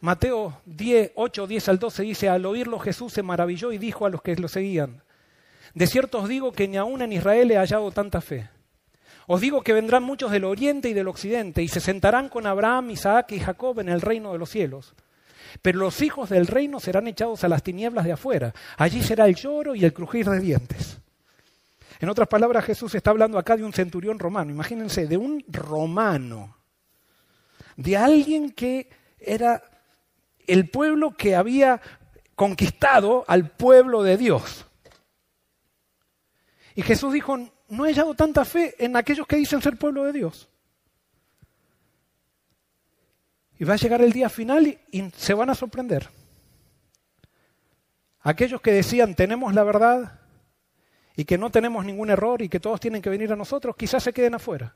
Mateo 0.00 0.60
10, 0.64 1.12
8, 1.14 1.46
10 1.46 1.68
al 1.68 1.78
12 1.78 2.02
dice, 2.02 2.28
al 2.28 2.46
oírlo 2.46 2.78
Jesús 2.78 3.12
se 3.12 3.22
maravilló 3.22 3.72
y 3.72 3.78
dijo 3.78 4.06
a 4.06 4.10
los 4.10 4.22
que 4.22 4.36
lo 4.36 4.48
seguían, 4.48 5.02
de 5.74 5.86
cierto 5.86 6.18
os 6.18 6.28
digo 6.28 6.52
que 6.52 6.68
ni 6.68 6.76
aún 6.76 7.02
en 7.02 7.12
Israel 7.12 7.50
he 7.50 7.56
hallado 7.56 7.90
tanta 7.90 8.20
fe. 8.20 8.48
Os 9.26 9.40
digo 9.40 9.62
que 9.62 9.72
vendrán 9.72 10.02
muchos 10.02 10.30
del 10.30 10.44
oriente 10.44 10.88
y 10.88 10.92
del 10.92 11.08
occidente 11.08 11.62
y 11.62 11.68
se 11.68 11.80
sentarán 11.80 12.28
con 12.28 12.46
Abraham, 12.46 12.90
Isaac 12.90 13.32
y 13.32 13.40
Jacob 13.40 13.80
en 13.80 13.88
el 13.88 14.00
reino 14.00 14.32
de 14.32 14.38
los 14.38 14.50
cielos. 14.50 14.94
Pero 15.62 15.78
los 15.78 16.02
hijos 16.02 16.30
del 16.30 16.46
reino 16.46 16.80
serán 16.80 17.06
echados 17.06 17.44
a 17.44 17.48
las 17.48 17.62
tinieblas 17.62 18.04
de 18.04 18.12
afuera. 18.12 18.54
Allí 18.76 19.02
será 19.02 19.26
el 19.26 19.34
lloro 19.34 19.74
y 19.74 19.84
el 19.84 19.92
crujir 19.92 20.28
de 20.28 20.40
dientes. 20.40 20.98
En 22.00 22.08
otras 22.08 22.28
palabras, 22.28 22.64
Jesús 22.64 22.94
está 22.94 23.10
hablando 23.10 23.38
acá 23.38 23.56
de 23.56 23.64
un 23.64 23.72
centurión 23.72 24.18
romano. 24.18 24.50
Imagínense, 24.50 25.06
de 25.06 25.16
un 25.16 25.44
romano. 25.48 26.56
De 27.76 27.96
alguien 27.96 28.50
que 28.50 28.88
era 29.18 29.62
el 30.46 30.68
pueblo 30.68 31.16
que 31.16 31.34
había 31.36 31.80
conquistado 32.34 33.24
al 33.26 33.50
pueblo 33.50 34.02
de 34.02 34.16
Dios. 34.16 34.66
Y 36.74 36.82
Jesús 36.82 37.12
dijo, 37.12 37.38
no 37.68 37.86
he 37.86 37.90
hallado 37.90 38.14
tanta 38.14 38.44
fe 38.44 38.74
en 38.78 38.96
aquellos 38.96 39.26
que 39.26 39.36
dicen 39.36 39.62
ser 39.62 39.76
pueblo 39.76 40.04
de 40.04 40.12
Dios. 40.12 40.48
Y 43.58 43.64
va 43.64 43.74
a 43.74 43.76
llegar 43.78 44.02
el 44.02 44.12
día 44.12 44.28
final 44.28 44.66
y, 44.66 45.10
se 45.16 45.34
van 45.34 45.50
a 45.50 45.54
sorprender. 45.54 46.08
Aquellos 48.20 48.60
que 48.60 48.72
decían 48.72 49.14
tenemos 49.14 49.54
la 49.54 49.64
verdad 49.64 50.20
y 51.16 51.24
que 51.24 51.38
no 51.38 51.50
tenemos 51.50 51.84
ningún 51.84 52.10
error 52.10 52.42
y 52.42 52.48
que 52.48 52.60
todos 52.60 52.80
tienen 52.80 53.02
que 53.02 53.10
venir 53.10 53.32
a 53.32 53.36
nosotros, 53.36 53.76
quizás 53.76 54.02
se 54.02 54.12
queden 54.12 54.34
afuera. 54.34 54.74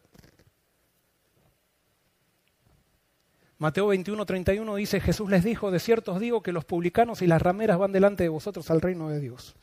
Mateo 3.58 3.88
21, 3.88 4.24
31 4.24 4.76
dice, 4.76 5.00
Jesús 5.00 5.28
les 5.28 5.42
dijo, 5.42 5.72
de 5.72 5.80
cierto 5.80 6.12
os 6.12 6.20
digo 6.20 6.42
que 6.42 6.52
los 6.52 6.64
publicanos 6.64 7.22
y 7.22 7.26
las 7.26 7.42
rameras 7.42 7.78
van 7.78 7.90
delante 7.90 8.22
de 8.22 8.28
vosotros 8.28 8.70
al 8.70 8.80
reino 8.80 9.08
de 9.08 9.18
Dios. 9.18 9.56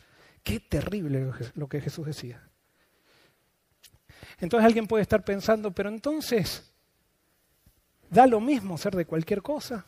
Qué 0.43 0.59
terrible 0.59 1.31
lo 1.55 1.69
que 1.69 1.79
Jesús 1.79 2.05
decía. 2.05 2.41
Entonces 4.39 4.65
alguien 4.65 4.87
puede 4.87 5.01
estar 5.01 5.23
pensando, 5.23 5.71
pero 5.71 5.89
entonces, 5.89 6.74
¿da 8.15 8.25
lo 8.25 8.39
mismo 8.39 8.77
ser 8.77 8.95
de 8.95 9.05
cualquier 9.05 9.41
cosa? 9.41 9.85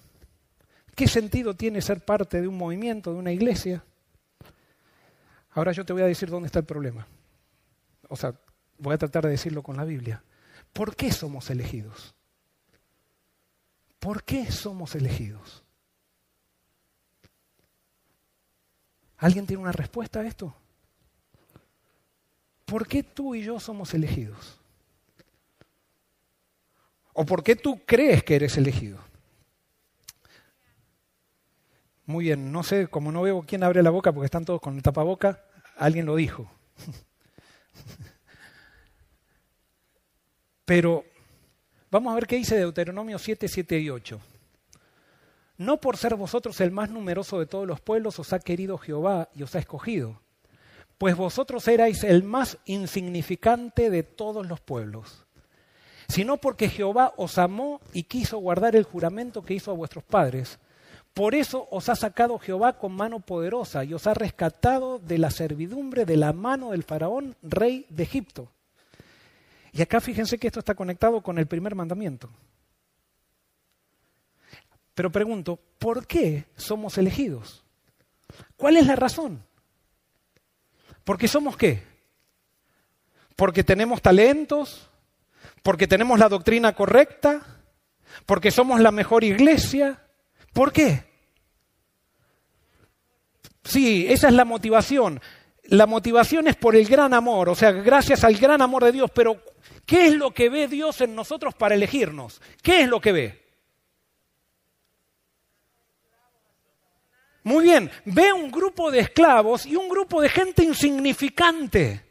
¿Qué 0.93 1.07
sentido 1.07 1.55
tiene 1.55 1.81
ser 1.81 2.03
parte 2.03 2.41
de 2.41 2.47
un 2.47 2.57
movimiento, 2.57 3.13
de 3.13 3.19
una 3.19 3.31
iglesia? 3.31 3.85
Ahora 5.51 5.71
yo 5.71 5.85
te 5.85 5.93
voy 5.93 6.01
a 6.01 6.07
decir 6.07 6.29
dónde 6.29 6.47
está 6.47 6.59
el 6.59 6.65
problema. 6.65 7.07
O 8.09 8.17
sea, 8.17 8.33
voy 8.77 8.93
a 8.93 8.97
tratar 8.97 9.23
de 9.23 9.31
decirlo 9.31 9.63
con 9.63 9.77
la 9.77 9.85
Biblia. 9.85 10.21
¿Por 10.73 10.93
qué 10.95 11.09
somos 11.11 11.49
elegidos? 11.49 12.13
¿Por 13.97 14.23
qué 14.23 14.51
somos 14.51 14.93
elegidos? 14.95 15.63
¿Alguien 19.19 19.47
tiene 19.47 19.63
una 19.63 19.71
respuesta 19.71 20.19
a 20.19 20.27
esto? 20.27 20.53
¿Por 22.65 22.87
qué 22.87 23.03
tú 23.03 23.35
y 23.35 23.43
yo 23.43 23.57
somos 23.59 23.93
elegidos? 23.93 24.59
¿O 27.19 27.25
por 27.25 27.43
qué 27.43 27.55
tú 27.55 27.81
crees 27.85 28.23
que 28.23 28.35
eres 28.35 28.57
elegido? 28.57 28.99
Muy 32.05 32.25
bien, 32.25 32.51
no 32.51 32.63
sé, 32.63 32.87
como 32.87 33.11
no 33.11 33.23
veo 33.23 33.43
quién 33.45 33.63
abre 33.63 33.83
la 33.83 33.89
boca 33.89 34.13
porque 34.13 34.25
están 34.25 34.45
todos 34.45 34.61
con 34.61 34.75
el 34.75 34.83
tapaboca, 34.83 35.43
alguien 35.75 36.05
lo 36.05 36.15
dijo. 36.15 36.49
Pero 40.65 41.05
Vamos 41.89 42.11
a 42.11 42.15
ver 42.15 42.27
qué 42.27 42.35
dice 42.35 42.57
Deuteronomio 42.57 43.17
7, 43.17 43.47
7 43.47 43.79
y 43.79 43.89
8. 43.89 44.19
No 45.57 45.79
por 45.79 45.95
ser 45.95 46.15
vosotros 46.15 46.59
el 46.59 46.71
más 46.71 46.89
numeroso 46.89 47.39
de 47.39 47.45
todos 47.45 47.65
los 47.65 47.79
pueblos 47.79 48.19
os 48.19 48.33
ha 48.33 48.39
querido 48.39 48.77
Jehová 48.77 49.29
y 49.33 49.43
os 49.43 49.55
ha 49.55 49.59
escogido, 49.59 50.21
pues 50.97 51.15
vosotros 51.15 51.67
erais 51.67 52.03
el 52.03 52.23
más 52.23 52.57
insignificante 52.65 53.89
de 53.89 54.03
todos 54.03 54.45
los 54.45 54.59
pueblos, 54.59 55.25
sino 56.07 56.37
porque 56.37 56.69
Jehová 56.69 57.13
os 57.17 57.37
amó 57.37 57.81
y 57.93 58.03
quiso 58.03 58.37
guardar 58.37 58.75
el 58.75 58.83
juramento 58.83 59.43
que 59.43 59.53
hizo 59.53 59.71
a 59.71 59.75
vuestros 59.75 60.03
padres. 60.03 60.59
Por 61.13 61.35
eso 61.35 61.67
os 61.71 61.89
ha 61.89 61.95
sacado 61.95 62.37
Jehová 62.37 62.73
con 62.73 62.93
mano 62.93 63.19
poderosa 63.19 63.83
y 63.83 63.93
os 63.93 64.07
ha 64.07 64.13
rescatado 64.13 64.99
de 64.99 65.17
la 65.17 65.31
servidumbre 65.31 66.05
de 66.05 66.17
la 66.17 66.33
mano 66.33 66.71
del 66.71 66.83
faraón, 66.83 67.35
rey 67.41 67.85
de 67.89 68.03
Egipto 68.03 68.49
y 69.77 69.81
acá 69.83 70.01
fíjense 70.01 70.39
que 70.39 70.47
esto 70.47 70.59
está 70.59 70.73
conectado 70.73 71.21
con 71.21 71.37
el 71.37 71.45
primer 71.45 71.75
mandamiento. 71.75 72.31
Pero 74.95 75.11
pregunto, 75.11 75.59
¿por 75.77 76.07
qué 76.07 76.45
somos 76.55 76.97
elegidos? 76.97 77.63
¿Cuál 78.55 78.77
es 78.77 78.87
la 78.87 78.95
razón? 78.95 79.43
¿Porque 81.03 81.27
somos 81.27 81.55
qué? 81.55 81.83
¿Porque 83.35 83.63
tenemos 83.63 84.01
talentos? 84.01 84.86
¿Porque 85.67 85.85
tenemos 85.85 86.17
la 86.17 86.29
doctrina 86.29 86.73
correcta? 86.73 87.41
¿Porque 88.25 88.51
somos 88.51 88.79
la 88.79 88.89
mejor 88.89 89.25
iglesia? 89.25 90.01
¿Por 90.53 90.71
qué? 90.71 91.03
Sí, 93.65 94.05
esa 94.07 94.29
es 94.29 94.33
la 94.33 94.45
motivación. 94.45 95.19
La 95.63 95.85
motivación 95.85 96.47
es 96.47 96.55
por 96.55 96.77
el 96.77 96.87
gran 96.87 97.13
amor, 97.13 97.49
o 97.49 97.55
sea, 97.55 97.73
gracias 97.73 98.23
al 98.23 98.37
gran 98.37 98.61
amor 98.61 98.85
de 98.85 98.93
Dios, 98.93 99.11
pero 99.13 99.41
¿Qué 99.85 100.07
es 100.07 100.13
lo 100.13 100.33
que 100.33 100.47
ve 100.47 100.69
Dios 100.69 101.01
en 101.01 101.13
nosotros 101.13 101.53
para 101.53 101.75
elegirnos? 101.75 102.41
¿Qué 102.63 102.83
es 102.83 102.87
lo 102.87 103.01
que 103.01 103.11
ve? 103.11 103.45
Muy 107.43 107.65
bien, 107.65 107.91
ve 108.05 108.31
un 108.31 108.49
grupo 108.49 108.89
de 108.89 108.99
esclavos 108.99 109.65
y 109.65 109.75
un 109.75 109.89
grupo 109.89 110.21
de 110.21 110.29
gente 110.29 110.63
insignificante. 110.63 112.05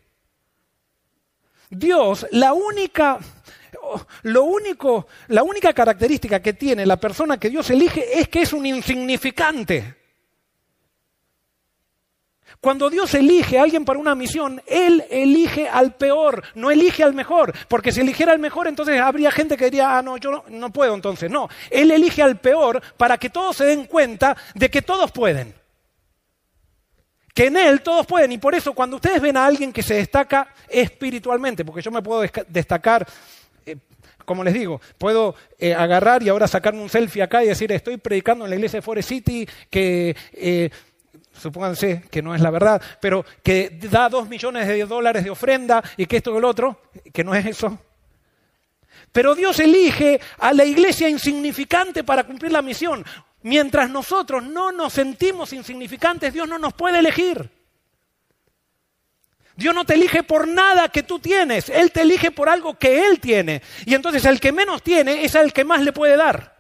Dios, 1.70 2.26
la 2.30 2.52
única, 2.52 3.18
lo 4.22 4.44
único, 4.44 5.06
la 5.28 5.42
única 5.42 5.72
característica 5.72 6.40
que 6.40 6.52
tiene 6.52 6.86
la 6.86 6.96
persona 6.96 7.38
que 7.38 7.50
Dios 7.50 7.70
elige 7.70 8.18
es 8.18 8.28
que 8.28 8.42
es 8.42 8.52
un 8.52 8.66
insignificante. 8.66 9.96
Cuando 12.60 12.90
Dios 12.90 13.14
elige 13.14 13.58
a 13.58 13.62
alguien 13.62 13.84
para 13.84 13.98
una 13.98 14.14
misión, 14.14 14.62
Él 14.66 15.04
elige 15.10 15.68
al 15.68 15.94
peor, 15.94 16.42
no 16.54 16.70
elige 16.70 17.02
al 17.02 17.14
mejor. 17.14 17.52
Porque 17.68 17.92
si 17.92 18.00
eligiera 18.00 18.32
al 18.32 18.38
mejor, 18.38 18.66
entonces 18.66 19.00
habría 19.00 19.30
gente 19.30 19.56
que 19.56 19.66
diría, 19.66 19.98
ah, 19.98 20.02
no, 20.02 20.16
yo 20.16 20.44
no, 20.48 20.72
puedo 20.72 20.94
entonces. 20.94 21.30
No, 21.30 21.48
Él 21.70 21.90
elige 21.90 22.22
al 22.22 22.40
peor 22.40 22.82
para 22.96 23.18
que 23.18 23.30
todos 23.30 23.56
se 23.56 23.66
den 23.66 23.86
cuenta 23.86 24.36
de 24.54 24.70
que 24.70 24.82
todos 24.82 25.12
pueden. 25.12 25.54
Que 27.34 27.46
en 27.46 27.56
Él 27.56 27.82
todos 27.82 28.06
pueden. 28.06 28.32
Y 28.32 28.38
por 28.38 28.54
eso 28.54 28.72
cuando 28.72 28.96
ustedes 28.96 29.20
ven 29.20 29.36
a 29.36 29.44
alguien 29.44 29.72
que 29.72 29.82
se 29.82 29.94
destaca 29.94 30.48
espiritualmente, 30.68 31.64
porque 31.64 31.82
yo 31.82 31.90
me 31.90 32.02
puedo 32.02 32.24
destacar 32.48 33.06
como 34.26 34.44
les 34.44 34.52
digo, 34.52 34.82
puedo 34.98 35.34
eh, 35.58 35.74
agarrar 35.74 36.22
y 36.22 36.28
ahora 36.28 36.46
sacarme 36.46 36.82
un 36.82 36.90
selfie 36.90 37.22
acá 37.22 37.42
y 37.42 37.48
decir, 37.48 37.72
estoy 37.72 37.96
predicando 37.96 38.44
en 38.44 38.50
la 38.50 38.56
iglesia 38.56 38.78
de 38.78 38.82
Forest 38.82 39.08
City, 39.08 39.48
que 39.70 40.14
eh, 40.34 40.68
supónganse 41.32 42.02
que 42.10 42.20
no 42.20 42.34
es 42.34 42.42
la 42.42 42.50
verdad, 42.50 42.82
pero 43.00 43.24
que 43.42 43.78
da 43.90 44.10
dos 44.10 44.28
millones 44.28 44.66
de 44.66 44.84
dólares 44.84 45.24
de 45.24 45.30
ofrenda 45.30 45.82
y 45.96 46.04
que 46.04 46.18
esto 46.18 46.34
y 46.34 46.38
el 46.38 46.44
otro, 46.44 46.82
que 47.12 47.24
no 47.24 47.34
es 47.34 47.46
eso. 47.46 47.78
Pero 49.12 49.34
Dios 49.34 49.58
elige 49.60 50.20
a 50.38 50.52
la 50.52 50.64
iglesia 50.64 51.08
insignificante 51.08 52.04
para 52.04 52.24
cumplir 52.24 52.52
la 52.52 52.60
misión. 52.60 53.04
Mientras 53.42 53.88
nosotros 53.88 54.42
no 54.42 54.72
nos 54.72 54.92
sentimos 54.92 55.52
insignificantes, 55.52 56.34
Dios 56.34 56.48
no 56.48 56.58
nos 56.58 56.74
puede 56.74 56.98
elegir. 56.98 57.55
Dios 59.56 59.74
no 59.74 59.84
te 59.84 59.94
elige 59.94 60.22
por 60.22 60.46
nada 60.46 60.88
que 60.90 61.02
tú 61.02 61.18
tienes, 61.18 61.70
Él 61.70 61.90
te 61.90 62.02
elige 62.02 62.30
por 62.30 62.48
algo 62.48 62.78
que 62.78 63.06
Él 63.06 63.18
tiene. 63.20 63.62
Y 63.86 63.94
entonces 63.94 64.24
el 64.26 64.38
que 64.38 64.52
menos 64.52 64.82
tiene 64.82 65.24
es 65.24 65.34
el 65.34 65.52
que 65.52 65.64
más 65.64 65.80
le 65.82 65.92
puede 65.92 66.16
dar. 66.16 66.54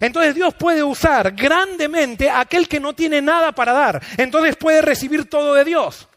Entonces 0.00 0.34
Dios 0.34 0.54
puede 0.54 0.82
usar 0.82 1.32
grandemente 1.32 2.28
a 2.28 2.40
aquel 2.40 2.68
que 2.68 2.80
no 2.80 2.94
tiene 2.94 3.22
nada 3.22 3.52
para 3.52 3.72
dar. 3.72 4.02
Entonces 4.16 4.56
puede 4.56 4.82
recibir 4.82 5.28
todo 5.28 5.54
de 5.54 5.64
Dios. 5.64 6.08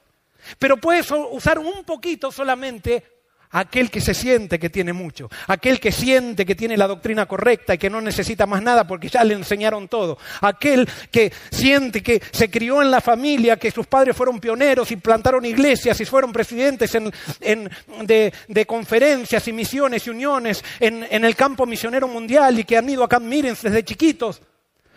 Pero 0.57 0.77
puede 0.77 1.03
usar 1.31 1.59
un 1.59 1.83
poquito 1.83 2.31
solamente 2.31 3.16
aquel 3.51 3.89
que 3.89 4.01
se 4.01 4.13
siente 4.13 4.59
que 4.59 4.69
tiene 4.69 4.93
mucho, 4.93 5.29
aquel 5.47 5.79
que 5.79 5.91
siente 5.91 6.45
que 6.45 6.55
tiene 6.55 6.77
la 6.77 6.87
doctrina 6.87 7.25
correcta 7.25 7.73
y 7.73 7.77
que 7.77 7.89
no 7.89 8.01
necesita 8.01 8.45
más 8.45 8.61
nada 8.61 8.85
porque 8.85 9.09
ya 9.09 9.23
le 9.23 9.33
enseñaron 9.33 9.87
todo, 9.87 10.17
aquel 10.41 10.87
que 11.11 11.31
siente 11.51 12.03
que 12.03 12.21
se 12.31 12.49
crió 12.49 12.81
en 12.81 12.91
la 12.91 13.01
familia, 13.01 13.57
que 13.57 13.71
sus 13.71 13.87
padres 13.87 14.15
fueron 14.15 14.39
pioneros 14.39 14.91
y 14.91 14.97
plantaron 14.97 15.45
iglesias 15.45 15.99
y 16.01 16.05
fueron 16.05 16.31
presidentes 16.31 16.95
de, 17.41 18.65
conferencias 18.65 19.47
y 19.47 19.53
misiones 19.53 20.05
y 20.07 20.09
uniones 20.09 20.63
en, 20.79 21.03
el 21.25 21.35
campo 21.35 21.65
misionero 21.65 22.07
mundial 22.07 22.59
y 22.59 22.63
que 22.63 22.77
han 22.77 22.89
ido 22.89 23.03
a 23.03 23.09
Camp 23.09 23.25
Mirens 23.25 23.61
desde 23.61 23.83
chiquitos. 23.83 24.41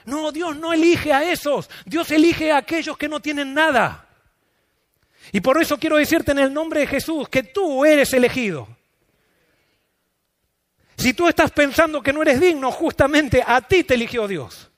No, 0.06 0.32
Dios 0.32 0.56
no 0.56 0.72
elige 0.72 1.12
a 1.12 1.30
esos, 1.30 1.68
Dios 1.84 2.10
elige 2.10 2.50
a 2.50 2.58
aquellos 2.58 2.96
que 2.96 3.08
no 3.08 3.20
tienen 3.20 3.54
nada. 3.54 4.09
Y 5.32 5.40
por 5.40 5.60
eso 5.60 5.78
quiero 5.78 5.96
decirte 5.96 6.32
en 6.32 6.38
el 6.38 6.52
nombre 6.52 6.80
de 6.80 6.86
Jesús 6.86 7.28
que 7.28 7.42
tú 7.42 7.84
eres 7.84 8.12
elegido. 8.12 8.68
Si 10.96 11.14
tú 11.14 11.28
estás 11.28 11.50
pensando 11.50 12.02
que 12.02 12.12
no 12.12 12.22
eres 12.22 12.40
digno, 12.40 12.70
justamente 12.70 13.42
a 13.46 13.60
ti 13.62 13.84
te 13.84 13.94
eligió 13.94 14.28
Dios. 14.28 14.70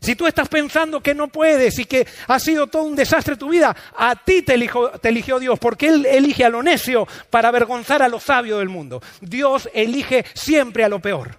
Si 0.00 0.16
tú 0.16 0.26
estás 0.26 0.48
pensando 0.48 1.02
que 1.02 1.14
no 1.14 1.28
puedes 1.28 1.78
y 1.78 1.84
que 1.84 2.06
ha 2.26 2.38
sido 2.38 2.66
todo 2.66 2.84
un 2.84 2.96
desastre 2.96 3.36
tu 3.36 3.50
vida, 3.50 3.76
a 3.96 4.16
ti 4.16 4.42
te 4.42 4.54
eligió, 4.54 4.90
te 4.92 5.10
eligió 5.10 5.38
Dios, 5.38 5.58
porque 5.58 5.88
Él 5.88 6.06
elige 6.06 6.44
a 6.44 6.48
lo 6.48 6.62
necio 6.62 7.06
para 7.28 7.48
avergonzar 7.48 8.02
a 8.02 8.08
lo 8.08 8.18
sabio 8.18 8.58
del 8.58 8.70
mundo. 8.70 9.02
Dios 9.20 9.68
elige 9.74 10.24
siempre 10.34 10.84
a 10.84 10.88
lo 10.88 11.00
peor. 11.00 11.36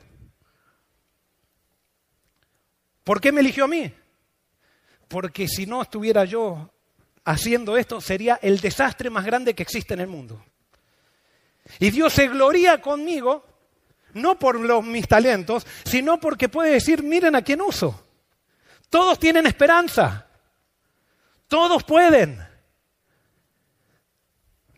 ¿Por 3.04 3.20
qué 3.20 3.32
me 3.32 3.42
eligió 3.42 3.66
a 3.66 3.68
mí? 3.68 3.92
Porque 5.08 5.48
si 5.48 5.66
no 5.66 5.82
estuviera 5.82 6.24
yo 6.26 6.72
haciendo 7.24 7.78
esto 7.78 8.02
sería 8.02 8.40
el 8.42 8.60
desastre 8.60 9.10
más 9.10 9.26
grande 9.26 9.54
que 9.54 9.64
existe 9.64 9.94
en 9.94 10.02
el 10.02 10.08
mundo. 10.08 10.44
Y 11.80 11.92
Dios 11.92 12.14
se 12.14 12.28
gloria 12.28 12.82
conmigo, 12.82 13.46
no 14.14 14.38
por 14.38 14.60
mis 14.84 15.08
talentos, 15.08 15.66
sino 15.86 16.20
porque 16.20 16.50
puede 16.50 16.72
decir, 16.72 17.04
miren 17.04 17.36
a 17.36 17.42
quién 17.42 17.62
uso. 17.62 18.08
Todos 18.90 19.20
tienen 19.20 19.46
esperanza. 19.46 20.28
Todos 21.48 21.84
pueden. 21.84 22.40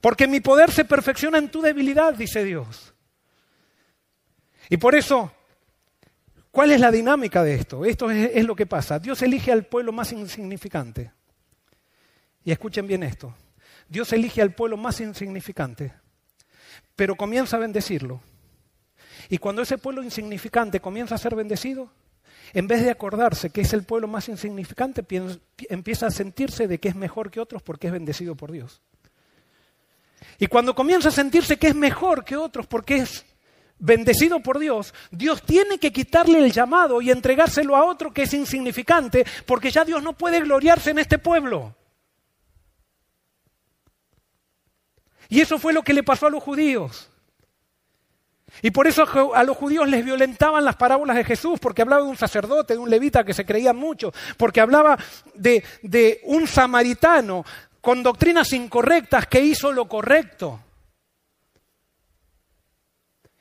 Porque 0.01 0.27
mi 0.27 0.41
poder 0.41 0.71
se 0.71 0.85
perfecciona 0.85 1.37
en 1.37 1.49
tu 1.49 1.61
debilidad, 1.61 2.13
dice 2.13 2.43
Dios. 2.43 2.93
Y 4.69 4.77
por 4.77 4.95
eso, 4.95 5.31
¿Cuál 6.53 6.71
es 6.71 6.79
la 6.79 6.91
dinámica 6.91 7.43
de 7.43 7.55
esto? 7.55 7.83
Esto 7.83 8.11
es, 8.11 8.29
es 8.31 8.45
lo 8.45 8.55
que 8.55 8.67
pasa. 8.67 8.99
Dios 8.99 9.19
elige 9.23 9.51
al 9.51 9.65
pueblo 9.65 9.91
más 9.91 10.11
insignificante. 10.11 11.11
Y 12.45 12.51
escuchen 12.51 12.87
bien 12.87 13.03
esto. 13.03 13.33
Dios 13.87 14.11
elige 14.13 14.41
al 14.41 14.53
pueblo 14.53 14.77
más 14.77 14.99
insignificante, 15.01 15.93
pero 16.95 17.15
comienza 17.15 17.57
a 17.57 17.59
bendecirlo. 17.59 18.21
Y 19.29 19.37
cuando 19.37 19.61
ese 19.61 19.77
pueblo 19.77 20.03
insignificante 20.03 20.79
comienza 20.79 21.15
a 21.15 21.19
ser 21.19 21.35
bendecido, 21.35 21.91
en 22.53 22.67
vez 22.67 22.83
de 22.83 22.91
acordarse 22.91 23.49
que 23.49 23.61
es 23.61 23.73
el 23.73 23.83
pueblo 23.83 24.07
más 24.07 24.29
insignificante, 24.29 25.05
empieza 25.69 26.07
a 26.07 26.11
sentirse 26.11 26.67
de 26.67 26.79
que 26.79 26.89
es 26.89 26.95
mejor 26.95 27.31
que 27.31 27.39
otros 27.39 27.61
porque 27.61 27.87
es 27.87 27.93
bendecido 27.93 28.35
por 28.35 28.51
Dios. 28.51 28.81
Y 30.39 30.47
cuando 30.47 30.75
comienza 30.75 31.09
a 31.09 31.11
sentirse 31.11 31.57
que 31.57 31.67
es 31.67 31.75
mejor 31.75 32.23
que 32.25 32.35
otros 32.35 32.67
porque 32.67 32.97
es 32.97 33.25
bendecido 33.79 34.39
por 34.41 34.59
Dios, 34.59 34.93
Dios 35.11 35.43
tiene 35.43 35.77
que 35.77 35.91
quitarle 35.91 36.39
el 36.39 36.51
llamado 36.51 37.01
y 37.01 37.11
entregárselo 37.11 37.75
a 37.75 37.85
otro 37.85 38.13
que 38.13 38.23
es 38.23 38.33
insignificante 38.33 39.25
porque 39.45 39.71
ya 39.71 39.83
Dios 39.83 40.01
no 40.03 40.13
puede 40.13 40.41
gloriarse 40.41 40.91
en 40.91 40.99
este 40.99 41.17
pueblo. 41.17 41.75
Y 45.33 45.41
eso 45.41 45.57
fue 45.57 45.73
lo 45.73 45.81
que 45.81 45.95
le 45.95 46.03
pasó 46.03 46.27
a 46.27 46.29
los 46.29 46.43
judíos. 46.43 47.09
Y 48.61 48.69
por 48.69 48.85
eso 48.85 49.03
a 49.33 49.43
los 49.43 49.57
judíos 49.57 49.89
les 49.89 50.05
violentaban 50.05 50.63
las 50.63 50.75
parábolas 50.75 51.17
de 51.17 51.23
Jesús, 51.23 51.59
porque 51.59 51.81
hablaba 51.81 52.03
de 52.03 52.09
un 52.09 52.17
sacerdote, 52.17 52.75
de 52.75 52.79
un 52.79 52.87
levita 52.87 53.23
que 53.23 53.33
se 53.33 53.43
creía 53.43 53.73
mucho, 53.73 54.13
porque 54.37 54.61
hablaba 54.61 54.95
de, 55.33 56.21
un 56.25 56.45
samaritano 56.45 57.43
con 57.81 58.03
doctrinas 58.03 58.53
incorrectas 58.53 59.25
que 59.25 59.41
hizo 59.41 59.71
lo 59.71 59.87
correcto. 59.87 60.59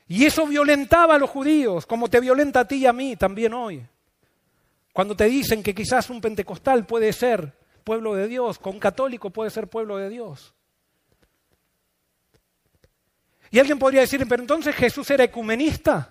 Y 0.09 0.25
eso 0.25 0.47
violentaba 0.47 1.17
a 1.17 1.19
los 1.19 1.29
judíos, 1.29 1.85
como 1.85 2.09
te 2.09 2.21
violenta 2.21 2.61
a 2.61 2.65
ti 2.67 2.77
y 2.77 2.87
a 2.87 2.95
mí 2.95 3.17
también 3.17 3.53
hoy. 3.53 3.87
Cuando 4.95 5.15
te 5.15 5.27
dicen 5.27 5.63
que 5.63 5.75
quizás 5.75 6.09
un 6.09 6.23
pentecostal 6.23 6.87
puede 6.87 7.13
ser 7.13 7.53
pueblo 7.85 8.15
de 8.15 8.29
Dios, 8.29 8.59
con 8.59 8.77
un 8.77 8.81
católico 8.81 9.29
puede 9.29 9.51
ser 9.51 9.69
pueblo 9.69 9.99
de 9.99 10.09
Dios. 10.09 10.55
Y 13.53 13.59
alguien 13.59 13.79
podría 13.79 14.01
decir, 14.01 14.27
pero 14.27 14.43
entonces 14.43 14.75
Jesús 14.75 15.09
era 15.11 15.25
ecumenista. 15.25 16.11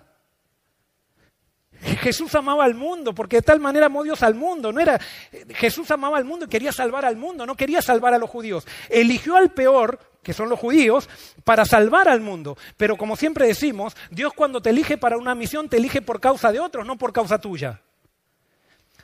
Jesús 1.82 2.32
amaba 2.36 2.64
al 2.64 2.74
mundo, 2.74 3.12
porque 3.12 3.36
de 3.36 3.42
tal 3.42 3.58
manera 3.58 3.86
amó 3.86 4.04
Dios 4.04 4.22
al 4.22 4.36
mundo. 4.36 4.72
No 4.72 4.80
era, 4.80 5.00
Jesús 5.48 5.90
amaba 5.90 6.16
al 6.16 6.24
mundo 6.24 6.46
y 6.46 6.48
quería 6.48 6.70
salvar 6.70 7.04
al 7.04 7.16
mundo, 7.16 7.44
no 7.44 7.56
quería 7.56 7.82
salvar 7.82 8.14
a 8.14 8.18
los 8.18 8.30
judíos. 8.30 8.64
Eligió 8.88 9.36
al 9.36 9.50
peor, 9.50 9.98
que 10.22 10.32
son 10.32 10.48
los 10.48 10.60
judíos, 10.60 11.08
para 11.42 11.64
salvar 11.64 12.08
al 12.08 12.20
mundo. 12.20 12.56
Pero 12.76 12.96
como 12.96 13.16
siempre 13.16 13.48
decimos, 13.48 13.96
Dios 14.12 14.32
cuando 14.34 14.62
te 14.62 14.70
elige 14.70 14.96
para 14.96 15.18
una 15.18 15.34
misión, 15.34 15.68
te 15.68 15.78
elige 15.78 16.00
por 16.00 16.20
causa 16.20 16.52
de 16.52 16.60
otros, 16.60 16.86
no 16.86 16.96
por 16.96 17.12
causa 17.12 17.40
tuya. 17.40 17.82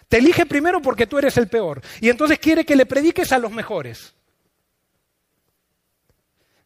Te 0.06 0.18
elige 0.18 0.46
primero 0.46 0.80
porque 0.80 1.08
tú 1.08 1.18
eres 1.18 1.36
el 1.38 1.48
peor. 1.48 1.82
Y 2.00 2.08
entonces 2.08 2.38
quiere 2.38 2.64
que 2.64 2.76
le 2.76 2.86
prediques 2.86 3.32
a 3.32 3.38
los 3.38 3.50
mejores. 3.50 4.14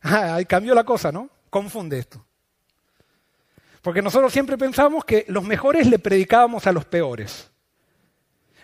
Ah, 0.05 0.41
cambió 0.49 0.75
la 0.75 0.83
cosa, 0.83 1.12
¿no? 1.12 1.31
Confunde 1.53 1.99
esto. 1.99 2.25
Porque 3.83 4.01
nosotros 4.01 4.33
siempre 4.33 4.57
pensamos 4.57 5.05
que 5.05 5.27
los 5.29 5.45
mejores 5.45 5.87
le 5.87 5.99
predicábamos 5.99 6.67
a 6.67 6.73
los 6.73 6.87
peores. 6.87 7.51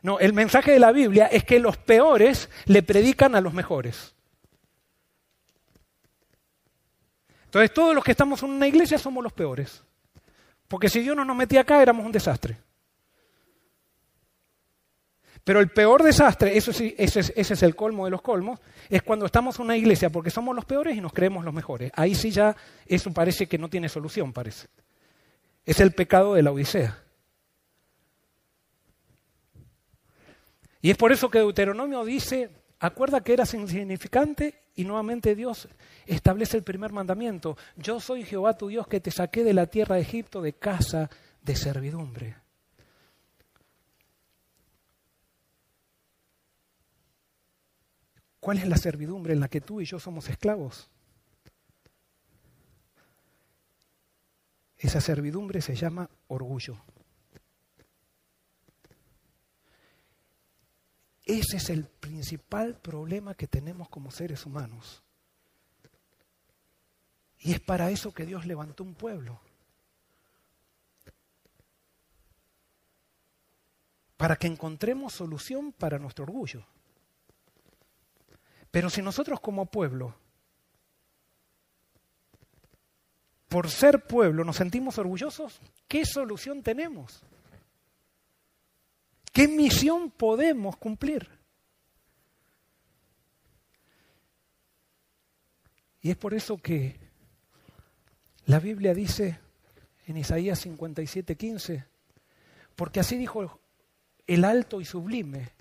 No, 0.01 0.19
el 0.19 0.33
mensaje 0.33 0.73
de 0.73 0.79
la 0.79 0.91
Biblia 0.91 1.27
es 1.27 1.45
que 1.45 1.59
los 1.59 1.77
peores 1.77 2.49
le 2.65 2.83
predican 2.83 3.35
a 3.35 3.43
los 3.43 3.53
mejores. 3.53 4.15
Entonces 7.45 7.75
todos 7.75 7.95
los 7.95 8.03
que 8.03 8.13
estamos 8.13 8.43
en 8.43 8.51
una 8.51 8.67
iglesia 8.67 8.97
somos 8.97 9.23
los 9.23 9.35
peores. 9.35 9.83
Porque 10.67 10.89
si 10.89 11.01
Dios 11.01 11.15
no 11.15 11.27
nos 11.27 11.37
metía 11.37 11.61
acá 11.61 11.83
éramos 11.83 12.07
un 12.07 12.13
desastre. 12.13 12.57
Pero 15.49 15.61
el 15.61 15.71
peor 15.71 16.03
desastre, 16.03 16.59
eso 16.59 16.75
sí, 16.75 16.95
ese, 16.99 17.21
es, 17.21 17.33
ese 17.35 17.55
es 17.55 17.63
el 17.63 17.75
colmo 17.75 18.05
de 18.05 18.11
los 18.11 18.21
colmos, 18.21 18.61
es 18.91 19.03
cuando 19.03 19.25
estamos 19.25 19.59
en 19.59 19.65
una 19.65 19.79
iglesia 19.79 20.11
porque 20.11 20.29
somos 20.29 20.55
los 20.55 20.67
peores 20.67 20.95
y 20.95 21.01
nos 21.01 21.15
creemos 21.15 21.43
los 21.43 21.55
mejores. 21.55 21.91
Ahí 21.95 22.15
sí 22.15 22.31
ya 22.31 22.55
eso 22.85 23.11
parece 23.15 23.47
que 23.47 23.57
no 23.57 23.71
tiene 23.71 23.89
solución, 23.89 24.35
parece. 24.35 24.67
Es 25.65 25.81
el 25.81 25.93
pecado 25.93 26.35
de 26.35 26.43
la 26.43 26.53
Odisea. 26.53 27.03
Y 30.83 30.91
es 30.91 30.99
por 30.99 31.13
eso 31.13 31.31
que 31.31 31.39
Deuteronomio 31.39 32.05
dice, 32.05 32.51
acuerda 32.79 33.23
que 33.23 33.33
eras 33.33 33.55
insignificante 33.55 34.65
y 34.75 34.85
nuevamente 34.85 35.35
Dios 35.35 35.67
establece 36.05 36.59
el 36.59 36.63
primer 36.63 36.93
mandamiento. 36.93 37.57
Yo 37.75 38.01
soy 38.01 38.27
Jehová 38.27 38.59
tu 38.59 38.69
Dios 38.69 38.87
que 38.87 39.01
te 39.01 39.11
saqué 39.11 39.45
de 39.45 39.55
la 39.55 39.65
tierra 39.65 39.97
de 39.97 40.03
Egipto 40.03 40.43
de 40.43 40.53
casa 40.53 41.09
de 41.41 41.57
servidumbre. 41.57 42.37
¿Cuál 48.41 48.59
es 48.59 48.69
la 48.69 48.77
servidumbre 48.77 49.33
en 49.33 49.41
la 49.41 49.49
que 49.49 49.61
tú 49.61 49.81
y 49.81 49.85
yo 49.85 49.99
somos 49.99 50.29
esclavos? 50.29 50.91
Esa 54.77 55.01
servidumbre 55.01 55.61
se 55.61 55.75
llama 55.75 56.09
orgullo. 56.29 56.81
Ese 61.25 61.59
es 61.59 61.69
el 61.69 61.85
principal 61.85 62.77
problema 62.77 63.35
que 63.35 63.49
tenemos 63.49 63.89
como 63.89 64.11
seres 64.11 64.47
humanos. 64.47 65.03
Y 67.41 67.53
es 67.53 67.61
para 67.61 67.91
eso 67.91 68.15
que 68.15 68.25
Dios 68.25 68.47
levantó 68.47 68.83
un 68.85 68.95
pueblo. 68.95 69.41
Para 74.17 74.37
que 74.37 74.47
encontremos 74.47 75.13
solución 75.13 75.73
para 75.73 75.99
nuestro 75.99 76.25
orgullo. 76.25 76.65
Pero 78.79 78.91
si 78.91 79.03
nosotros 79.03 79.41
como 79.41 79.67
pueblo, 79.67 80.15
por 83.49 83.69
ser 83.69 84.07
pueblo, 84.07 84.45
nos 84.45 84.55
sentimos 84.55 84.99
orgullosos, 84.99 85.61
¿qué 85.89 86.07
solución 86.07 86.63
tenemos? 86.63 87.25
¿Qué 89.33 89.49
misión 89.49 90.13
podemos 90.13 90.77
cumplir? 90.77 91.29
Y 96.01 96.13
es 96.13 96.17
por 96.17 96.33
eso 96.33 96.59
que 96.59 97.01
la 98.47 98.61
Biblia 98.61 98.95
dice 98.95 99.41
en 100.07 100.19
Isaías 100.19 100.65
57:15, 100.65 101.85
porque 102.77 103.01
así 103.01 103.19
dijo 103.19 103.59
el 104.29 104.45
alto 104.45 104.81
y 104.81 104.85
sublime, 104.85 105.58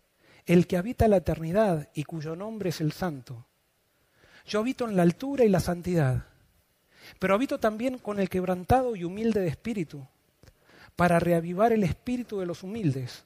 el 0.47 0.65
que 0.65 0.77
habita 0.77 1.07
la 1.09 1.17
eternidad 1.17 1.89
y 1.93 2.05
cuyo 2.05 2.35
nombre 2.35 2.69
es 2.69 2.81
el 2.81 2.93
Santo. 2.93 3.45
Yo 4.45 4.61
habito 4.61 4.87
en 4.87 4.95
la 4.95 5.03
altura 5.03 5.43
y 5.43 5.49
la 5.49 5.59
santidad, 5.59 6.25
pero 7.19 7.35
habito 7.35 7.59
también 7.59 7.97
con 7.97 8.19
el 8.19 8.29
quebrantado 8.29 8.95
y 8.95 9.03
humilde 9.03 9.41
de 9.41 9.49
espíritu, 9.49 10.07
para 10.95 11.19
reavivar 11.19 11.73
el 11.73 11.83
espíritu 11.83 12.39
de 12.39 12.45
los 12.45 12.63
humildes 12.63 13.25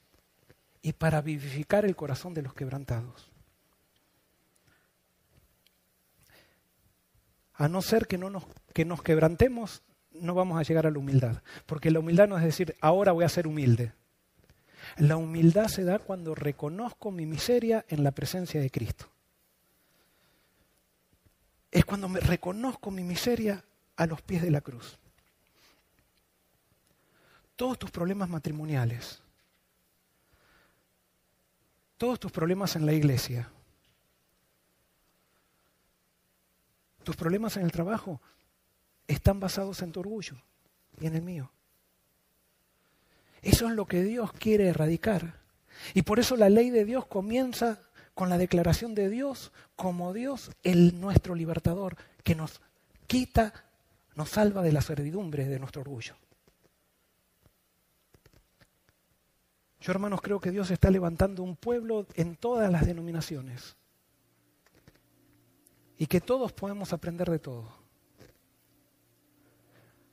y 0.82 0.92
para 0.92 1.22
vivificar 1.22 1.84
el 1.84 1.94
corazón 1.94 2.34
de 2.34 2.42
los 2.42 2.54
quebrantados. 2.54 3.30
A 7.54 7.68
no 7.68 7.82
ser 7.82 8.08
que, 8.08 8.18
no 8.18 8.30
nos, 8.30 8.44
nos 8.84 9.02
quebrantemos, 9.02 9.82
no 10.10 10.34
vamos 10.34 10.58
a 10.58 10.64
llegar 10.64 10.88
a 10.88 10.90
la 10.90 10.98
humildad, 10.98 11.40
porque 11.66 11.92
la 11.92 12.00
humildad 12.00 12.26
no 12.26 12.36
es 12.36 12.44
decir, 12.44 12.74
ahora 12.80 13.12
voy 13.12 13.24
a 13.24 13.28
ser 13.28 13.46
humilde. 13.46 13.92
La 14.96 15.16
humildad 15.16 15.68
se 15.68 15.84
da 15.84 15.98
cuando 15.98 16.34
reconozco 16.34 17.10
mi 17.10 17.26
miseria 17.26 17.84
en 17.88 18.04
la 18.04 18.10
presencia 18.10 18.60
de 18.60 18.70
Cristo. 18.70 19.06
Es 21.70 21.84
cuando 21.84 22.08
me 22.08 22.20
reconozco 22.20 22.90
mi 22.90 23.02
miseria 23.02 23.64
a 23.96 24.06
los 24.06 24.20
pies 24.22 24.42
de 24.42 24.50
la 24.50 24.60
cruz. 24.60 24.98
Todos 27.56 27.78
tus 27.78 27.90
problemas 27.90 28.28
matrimoniales, 28.28 29.22
todos 31.96 32.18
tus 32.18 32.32
problemas 32.32 32.76
en 32.76 32.84
la 32.84 32.92
iglesia, 32.92 33.48
tus 37.04 37.16
problemas 37.16 37.56
en 37.56 37.64
el 37.64 37.72
trabajo 37.72 38.20
están 39.06 39.40
basados 39.40 39.82
en 39.82 39.92
tu 39.92 40.00
orgullo 40.00 40.36
y 41.00 41.06
en 41.06 41.14
el 41.14 41.22
mío. 41.22 41.50
Eso 43.42 43.68
es 43.68 43.74
lo 43.74 43.86
que 43.86 44.02
Dios 44.02 44.32
quiere 44.32 44.68
erradicar. 44.68 45.40
Y 45.94 46.02
por 46.02 46.20
eso 46.20 46.36
la 46.36 46.48
ley 46.48 46.70
de 46.70 46.84
Dios 46.84 47.06
comienza 47.06 47.80
con 48.14 48.28
la 48.28 48.38
declaración 48.38 48.94
de 48.94 49.08
Dios 49.08 49.52
como 49.74 50.12
Dios, 50.12 50.52
el 50.62 51.00
nuestro 51.00 51.34
libertador, 51.34 51.96
que 52.22 52.34
nos 52.34 52.60
quita, 53.06 53.52
nos 54.14 54.30
salva 54.30 54.62
de 54.62 54.72
la 54.72 54.80
servidumbre 54.80 55.46
de 55.46 55.58
nuestro 55.58 55.82
orgullo. 55.82 56.14
Yo 59.80 59.90
hermanos 59.90 60.20
creo 60.20 60.38
que 60.38 60.52
Dios 60.52 60.70
está 60.70 60.90
levantando 60.90 61.42
un 61.42 61.56
pueblo 61.56 62.06
en 62.14 62.36
todas 62.36 62.70
las 62.70 62.86
denominaciones 62.86 63.76
y 65.98 66.06
que 66.06 66.20
todos 66.20 66.52
podemos 66.52 66.92
aprender 66.92 67.28
de 67.28 67.40
todo. 67.40 67.81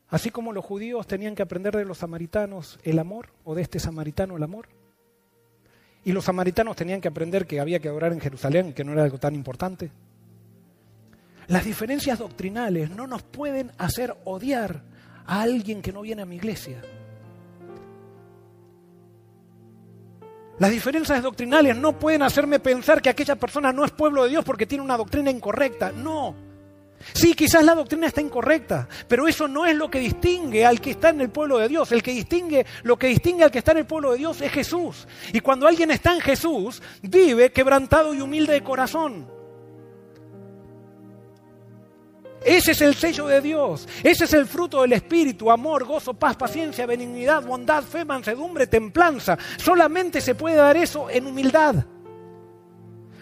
Así 0.10 0.32
como 0.32 0.54
los 0.54 0.66
judíos 0.66 1.06
tenían 1.06 1.36
que 1.36 1.44
aprender 1.44 1.76
de 1.76 1.86
los 1.86 2.00
samaritanos 2.00 2.80
el 2.84 2.98
amor, 3.00 3.30
o 3.44 3.54
de 3.54 3.62
este 3.62 3.80
samaritano 3.80 4.38
el 4.38 4.44
amor. 4.44 4.68
Y 6.04 6.12
los 6.12 6.26
samaritanos 6.26 6.76
tenían 6.76 7.02
que 7.02 7.10
aprender 7.10 7.46
que 7.46 7.60
había 7.60 7.80
que 7.80 7.90
adorar 7.90 8.14
en 8.14 8.20
Jerusalén, 8.20 8.74
que 8.74 8.84
no 8.84 8.94
era 8.94 9.04
algo 9.04 9.20
tan 9.20 9.36
importante. 9.36 9.92
Las 11.48 11.66
diferencias 11.66 12.18
doctrinales 12.20 12.90
no 12.90 13.06
nos 13.06 13.22
pueden 13.24 13.72
hacer 13.78 14.16
odiar 14.26 14.82
a 15.26 15.42
alguien 15.42 15.82
que 15.82 15.92
no 15.92 16.02
viene 16.02 16.24
a 16.24 16.26
mi 16.26 16.38
iglesia. 16.38 16.82
Las 20.60 20.72
diferencias 20.72 21.24
doctrinales 21.24 21.78
no 21.78 21.98
pueden 21.98 22.22
hacerme 22.22 22.60
pensar 22.60 23.02
que 23.02 23.10
aquella 23.10 23.36
persona 23.36 23.72
no 23.72 23.86
es 23.86 23.92
pueblo 23.92 24.24
de 24.24 24.30
Dios 24.30 24.44
porque 24.44 24.66
tiene 24.66 24.84
una 24.84 24.98
doctrina 24.98 25.32
incorrecta. 25.32 25.92
No. 25.92 26.49
Sí, 27.14 27.34
quizás 27.34 27.64
la 27.64 27.76
doctrina 27.76 28.08
está 28.08 28.22
incorrecta, 28.22 28.88
pero 29.08 29.28
eso 29.28 29.48
no 29.48 29.66
es 29.66 29.76
lo 29.76 29.90
que 29.90 30.00
distingue 30.00 30.66
al 30.66 30.82
que 30.82 30.92
está 30.92 31.10
en 31.10 31.22
el 31.22 31.30
pueblo 31.30 31.58
de 31.58 31.68
Dios. 31.68 31.92
El 31.92 32.04
que 32.04 32.12
distingue, 32.12 32.66
lo 32.84 32.98
que 32.98 33.08
distingue 33.08 33.44
al 33.44 33.52
que 33.52 33.60
está 33.60 33.72
en 33.72 33.80
el 33.80 33.86
pueblo 33.86 34.12
de 34.12 34.20
Dios 34.20 34.42
es 34.42 34.52
Jesús. 34.52 35.08
Y 35.34 35.40
cuando 35.40 35.68
alguien 35.68 35.92
está 35.92 36.14
en 36.14 36.22
Jesús, 36.22 36.82
vive 37.02 37.52
quebrantado 37.52 38.14
y 38.14 38.22
humilde 38.22 38.54
de 38.54 38.64
corazón. 38.64 39.40
Ese 42.44 42.72
es 42.72 42.82
el 42.82 42.96
sello 42.96 43.28
de 43.28 43.42
Dios. 43.42 43.88
Ese 44.04 44.24
es 44.24 44.34
el 44.34 44.46
fruto 44.46 44.82
del 44.82 44.94
Espíritu. 44.94 45.52
Amor, 45.52 45.86
gozo, 45.86 46.14
paz, 46.14 46.38
paciencia, 46.38 46.86
benignidad, 46.86 47.44
bondad, 47.44 47.84
fe, 47.84 48.06
mansedumbre, 48.06 48.68
templanza. 48.68 49.38
Solamente 49.58 50.22
se 50.22 50.36
puede 50.36 50.56
dar 50.56 50.78
eso 50.78 51.10
en 51.10 51.28
humildad. 51.28 51.76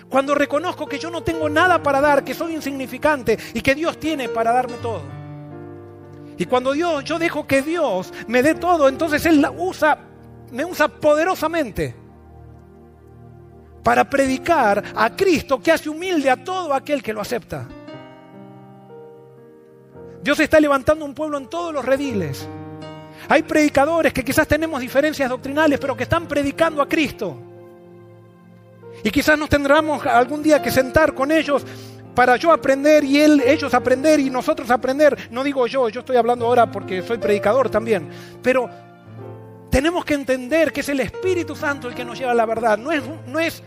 Cuando 0.10 0.36
reconozco 0.36 0.86
que 0.86 1.00
yo 1.00 1.12
no 1.12 1.22
tengo 1.22 1.50
nada 1.50 1.82
para 1.84 2.00
dar, 2.00 2.24
que 2.24 2.34
soy 2.34 2.56
insignificante 2.56 3.38
y 3.54 3.62
que 3.62 3.76
Dios 3.76 4.00
tiene 4.00 4.30
para 4.30 4.54
darme 4.54 4.78
todo. 4.82 5.02
Y 6.38 6.46
cuando 6.46 6.72
Dios, 6.72 7.04
yo 7.04 7.20
dejo 7.20 7.46
que 7.46 7.62
Dios 7.62 8.14
me 8.28 8.44
dé 8.44 8.56
todo, 8.56 8.88
entonces 8.88 9.26
Él 9.26 9.46
usa, 9.58 9.98
me 10.52 10.64
usa 10.64 10.88
poderosamente 10.88 11.96
para 13.84 14.08
predicar 14.10 14.84
a 14.96 15.16
Cristo 15.16 15.62
que 15.62 15.72
hace 15.72 15.90
humilde 15.90 16.30
a 16.30 16.44
todo 16.44 16.74
aquel 16.74 17.02
que 17.02 17.14
lo 17.14 17.22
acepta. 17.22 17.68
Dios 20.22 20.40
está 20.40 20.60
levantando 20.60 21.06
un 21.06 21.14
pueblo 21.14 21.38
en 21.38 21.48
todos 21.48 21.74
los 21.74 21.84
rediles. 21.84 22.48
Hay 23.30 23.44
predicadores 23.44 24.14
que 24.14 24.24
quizás 24.24 24.48
tenemos 24.48 24.80
diferencias 24.80 25.30
doctrinales, 25.30 25.80
pero 25.80 25.98
que 25.98 26.04
están 26.04 26.28
predicando 26.28 26.82
a 26.82 26.88
Cristo. 26.88 27.47
Y 29.04 29.12
quizás 29.12 29.38
nos 29.38 29.50
tendremos 29.50 30.06
algún 30.06 30.42
día 30.42 30.62
que 30.62 30.72
sentar 30.72 31.14
con 31.14 31.32
ellos 31.32 31.66
para 32.16 32.36
yo 32.36 32.52
aprender 32.52 33.04
y 33.04 33.22
él, 33.22 33.44
ellos 33.46 33.74
aprender 33.74 34.20
y 34.20 34.30
nosotros 34.30 34.72
aprender. 34.72 35.30
No 35.32 35.44
digo 35.44 35.68
yo, 35.68 35.88
yo 35.90 36.00
estoy 36.00 36.18
hablando 36.18 36.48
ahora 36.48 36.72
porque 36.72 37.04
soy 37.04 37.20
predicador 37.20 37.70
también. 37.70 38.10
Pero 38.42 38.70
tenemos 39.70 40.04
que 40.04 40.16
entender 40.16 40.74
que 40.74 40.82
es 40.82 40.90
el 40.90 41.00
Espíritu 41.00 41.56
Santo 41.56 41.88
el 41.88 41.94
que 41.94 42.04
nos 42.04 42.18
lleva 42.18 42.32
a 42.32 42.36
la 42.36 42.46
verdad. 42.46 42.78
No 42.78 42.92
es, 42.92 43.04
no 43.28 43.40
es 43.40 43.62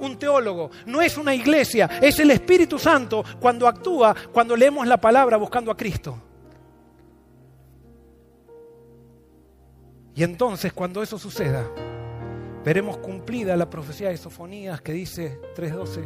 un 0.00 0.18
teólogo, 0.18 0.70
no 0.84 1.00
es 1.00 1.16
una 1.16 1.34
iglesia, 1.34 1.88
es 2.02 2.18
el 2.18 2.30
Espíritu 2.30 2.78
Santo 2.78 3.24
cuando 3.40 3.66
actúa, 3.66 4.14
cuando 4.32 4.54
leemos 4.56 4.86
la 4.86 4.98
palabra 4.98 5.36
buscando 5.36 5.70
a 5.70 5.76
Cristo. 5.76 6.18
Y 10.14 10.22
entonces 10.22 10.72
cuando 10.72 11.02
eso 11.02 11.18
suceda, 11.18 11.66
veremos 12.64 12.96
cumplida 12.98 13.56
la 13.56 13.68
profecía 13.68 14.08
de 14.08 14.16
Sofonías 14.16 14.80
que 14.80 14.92
dice 14.92 15.40
3.12, 15.56 16.04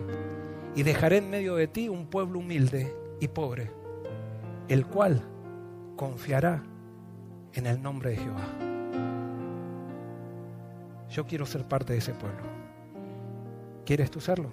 y 0.74 0.82
dejaré 0.82 1.18
en 1.18 1.30
medio 1.30 1.54
de 1.54 1.68
ti 1.68 1.88
un 1.88 2.06
pueblo 2.06 2.40
humilde 2.40 2.94
y 3.20 3.28
pobre, 3.28 3.70
el 4.68 4.86
cual 4.86 5.22
confiará 5.96 6.62
en 7.54 7.66
el 7.66 7.80
nombre 7.80 8.10
de 8.10 8.16
Jehová. 8.16 8.46
Yo 11.10 11.26
quiero 11.26 11.46
ser 11.46 11.64
parte 11.64 11.94
de 11.94 12.00
ese 12.00 12.12
pueblo. 12.12 12.42
¿Quieres 13.84 14.10
tú 14.10 14.20
serlo? 14.20 14.52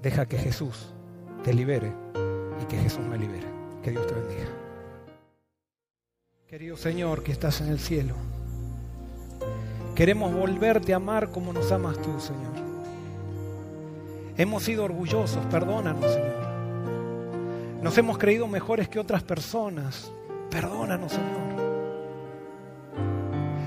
Deja 0.00 0.26
que 0.26 0.38
Jesús 0.38 0.94
te 1.42 1.52
libere 1.52 1.92
y 2.62 2.64
que 2.66 2.78
Jesús 2.78 3.04
me 3.04 3.18
libere. 3.18 3.46
Que 3.82 3.90
Dios 3.90 4.06
te 4.06 4.14
bendiga. 4.14 4.48
Querido 6.46 6.76
Señor 6.76 7.24
que 7.24 7.32
estás 7.32 7.60
en 7.60 7.68
el 7.68 7.80
cielo, 7.80 8.14
queremos 9.94 10.32
volverte 10.32 10.92
a 10.92 10.96
amar 10.96 11.30
como 11.30 11.52
nos 11.52 11.70
amas 11.72 12.00
tú, 12.00 12.18
Señor. 12.20 12.52
Hemos 14.36 14.62
sido 14.62 14.84
orgullosos, 14.84 15.44
perdónanos, 15.46 16.10
Señor. 16.10 16.42
Nos 17.82 17.98
hemos 17.98 18.16
creído 18.16 18.46
mejores 18.46 18.88
que 18.88 18.98
otras 18.98 19.22
personas. 19.22 20.10
Perdónanos, 20.50 21.12
Señor. 21.12 21.42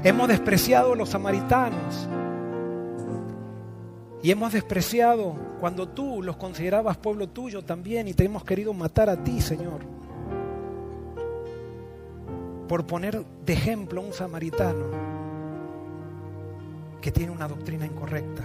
Hemos 0.03 0.27
despreciado 0.27 0.93
a 0.93 0.95
los 0.95 1.09
samaritanos. 1.09 2.07
Y 4.23 4.31
hemos 4.31 4.53
despreciado 4.53 5.35
cuando 5.59 5.87
tú 5.87 6.23
los 6.23 6.37
considerabas 6.37 6.97
pueblo 6.97 7.29
tuyo 7.29 7.63
también 7.63 8.07
y 8.07 8.13
te 8.13 8.25
hemos 8.25 8.43
querido 8.43 8.73
matar 8.73 9.09
a 9.09 9.23
ti, 9.23 9.39
Señor. 9.39 9.81
Por 12.67 12.87
poner 12.87 13.23
de 13.45 13.53
ejemplo 13.53 14.01
a 14.01 14.05
un 14.05 14.13
samaritano 14.13 15.14
que 17.05 17.11
tiene 17.11 17.31
una 17.31 17.47
doctrina 17.47 17.85
incorrecta. 17.85 18.41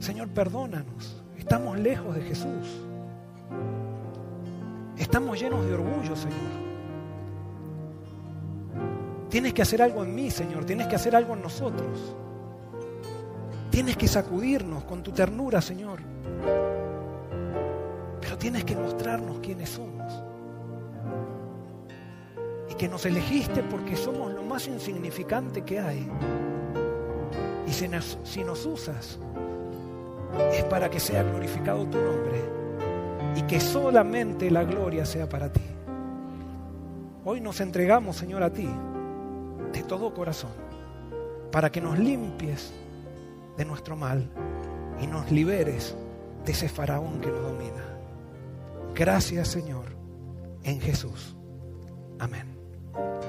Señor, 0.00 0.26
perdónanos. 0.30 1.22
Estamos 1.36 1.78
lejos 1.78 2.16
de 2.16 2.22
Jesús. 2.22 2.66
Estamos 4.96 5.40
llenos 5.40 5.64
de 5.64 5.74
orgullo, 5.74 6.16
Señor. 6.16 6.50
Tienes 9.28 9.54
que 9.54 9.62
hacer 9.62 9.80
algo 9.80 10.02
en 10.02 10.16
mí, 10.16 10.32
Señor. 10.32 10.64
Tienes 10.64 10.88
que 10.88 10.96
hacer 10.96 11.14
algo 11.14 11.34
en 11.34 11.42
nosotros. 11.42 12.16
Tienes 13.70 13.96
que 13.96 14.08
sacudirnos 14.08 14.82
con 14.82 15.04
tu 15.04 15.12
ternura, 15.12 15.60
Señor. 15.60 16.00
Pero 18.20 18.36
tienes 18.36 18.64
que 18.64 18.74
mostrarnos 18.74 19.38
quiénes 19.38 19.68
somos. 19.68 20.27
Que 22.78 22.88
nos 22.88 23.04
elegiste 23.04 23.62
porque 23.64 23.96
somos 23.96 24.32
lo 24.32 24.42
más 24.42 24.68
insignificante 24.68 25.62
que 25.62 25.80
hay. 25.80 26.08
Y 27.66 27.72
si 27.72 27.88
nos 28.44 28.66
usas, 28.66 29.18
es 30.52 30.64
para 30.64 30.88
que 30.90 31.00
sea 31.00 31.22
glorificado 31.22 31.84
tu 31.86 31.98
nombre 31.98 32.40
y 33.34 33.42
que 33.42 33.60
solamente 33.60 34.50
la 34.50 34.64
gloria 34.64 35.04
sea 35.04 35.28
para 35.28 35.52
ti. 35.52 35.60
Hoy 37.24 37.40
nos 37.40 37.60
entregamos, 37.60 38.16
Señor, 38.16 38.42
a 38.42 38.52
ti 38.52 38.68
de 39.72 39.82
todo 39.82 40.14
corazón, 40.14 40.52
para 41.52 41.70
que 41.70 41.80
nos 41.80 41.98
limpies 41.98 42.72
de 43.56 43.64
nuestro 43.64 43.96
mal 43.96 44.30
y 45.00 45.06
nos 45.06 45.30
liberes 45.30 45.94
de 46.44 46.52
ese 46.52 46.68
faraón 46.68 47.20
que 47.20 47.28
nos 47.28 47.42
domina. 47.42 47.98
Gracias 48.94 49.48
Señor, 49.48 49.84
en 50.62 50.80
Jesús. 50.80 51.36
Amén. 52.18 52.57
Bye. 52.94 53.27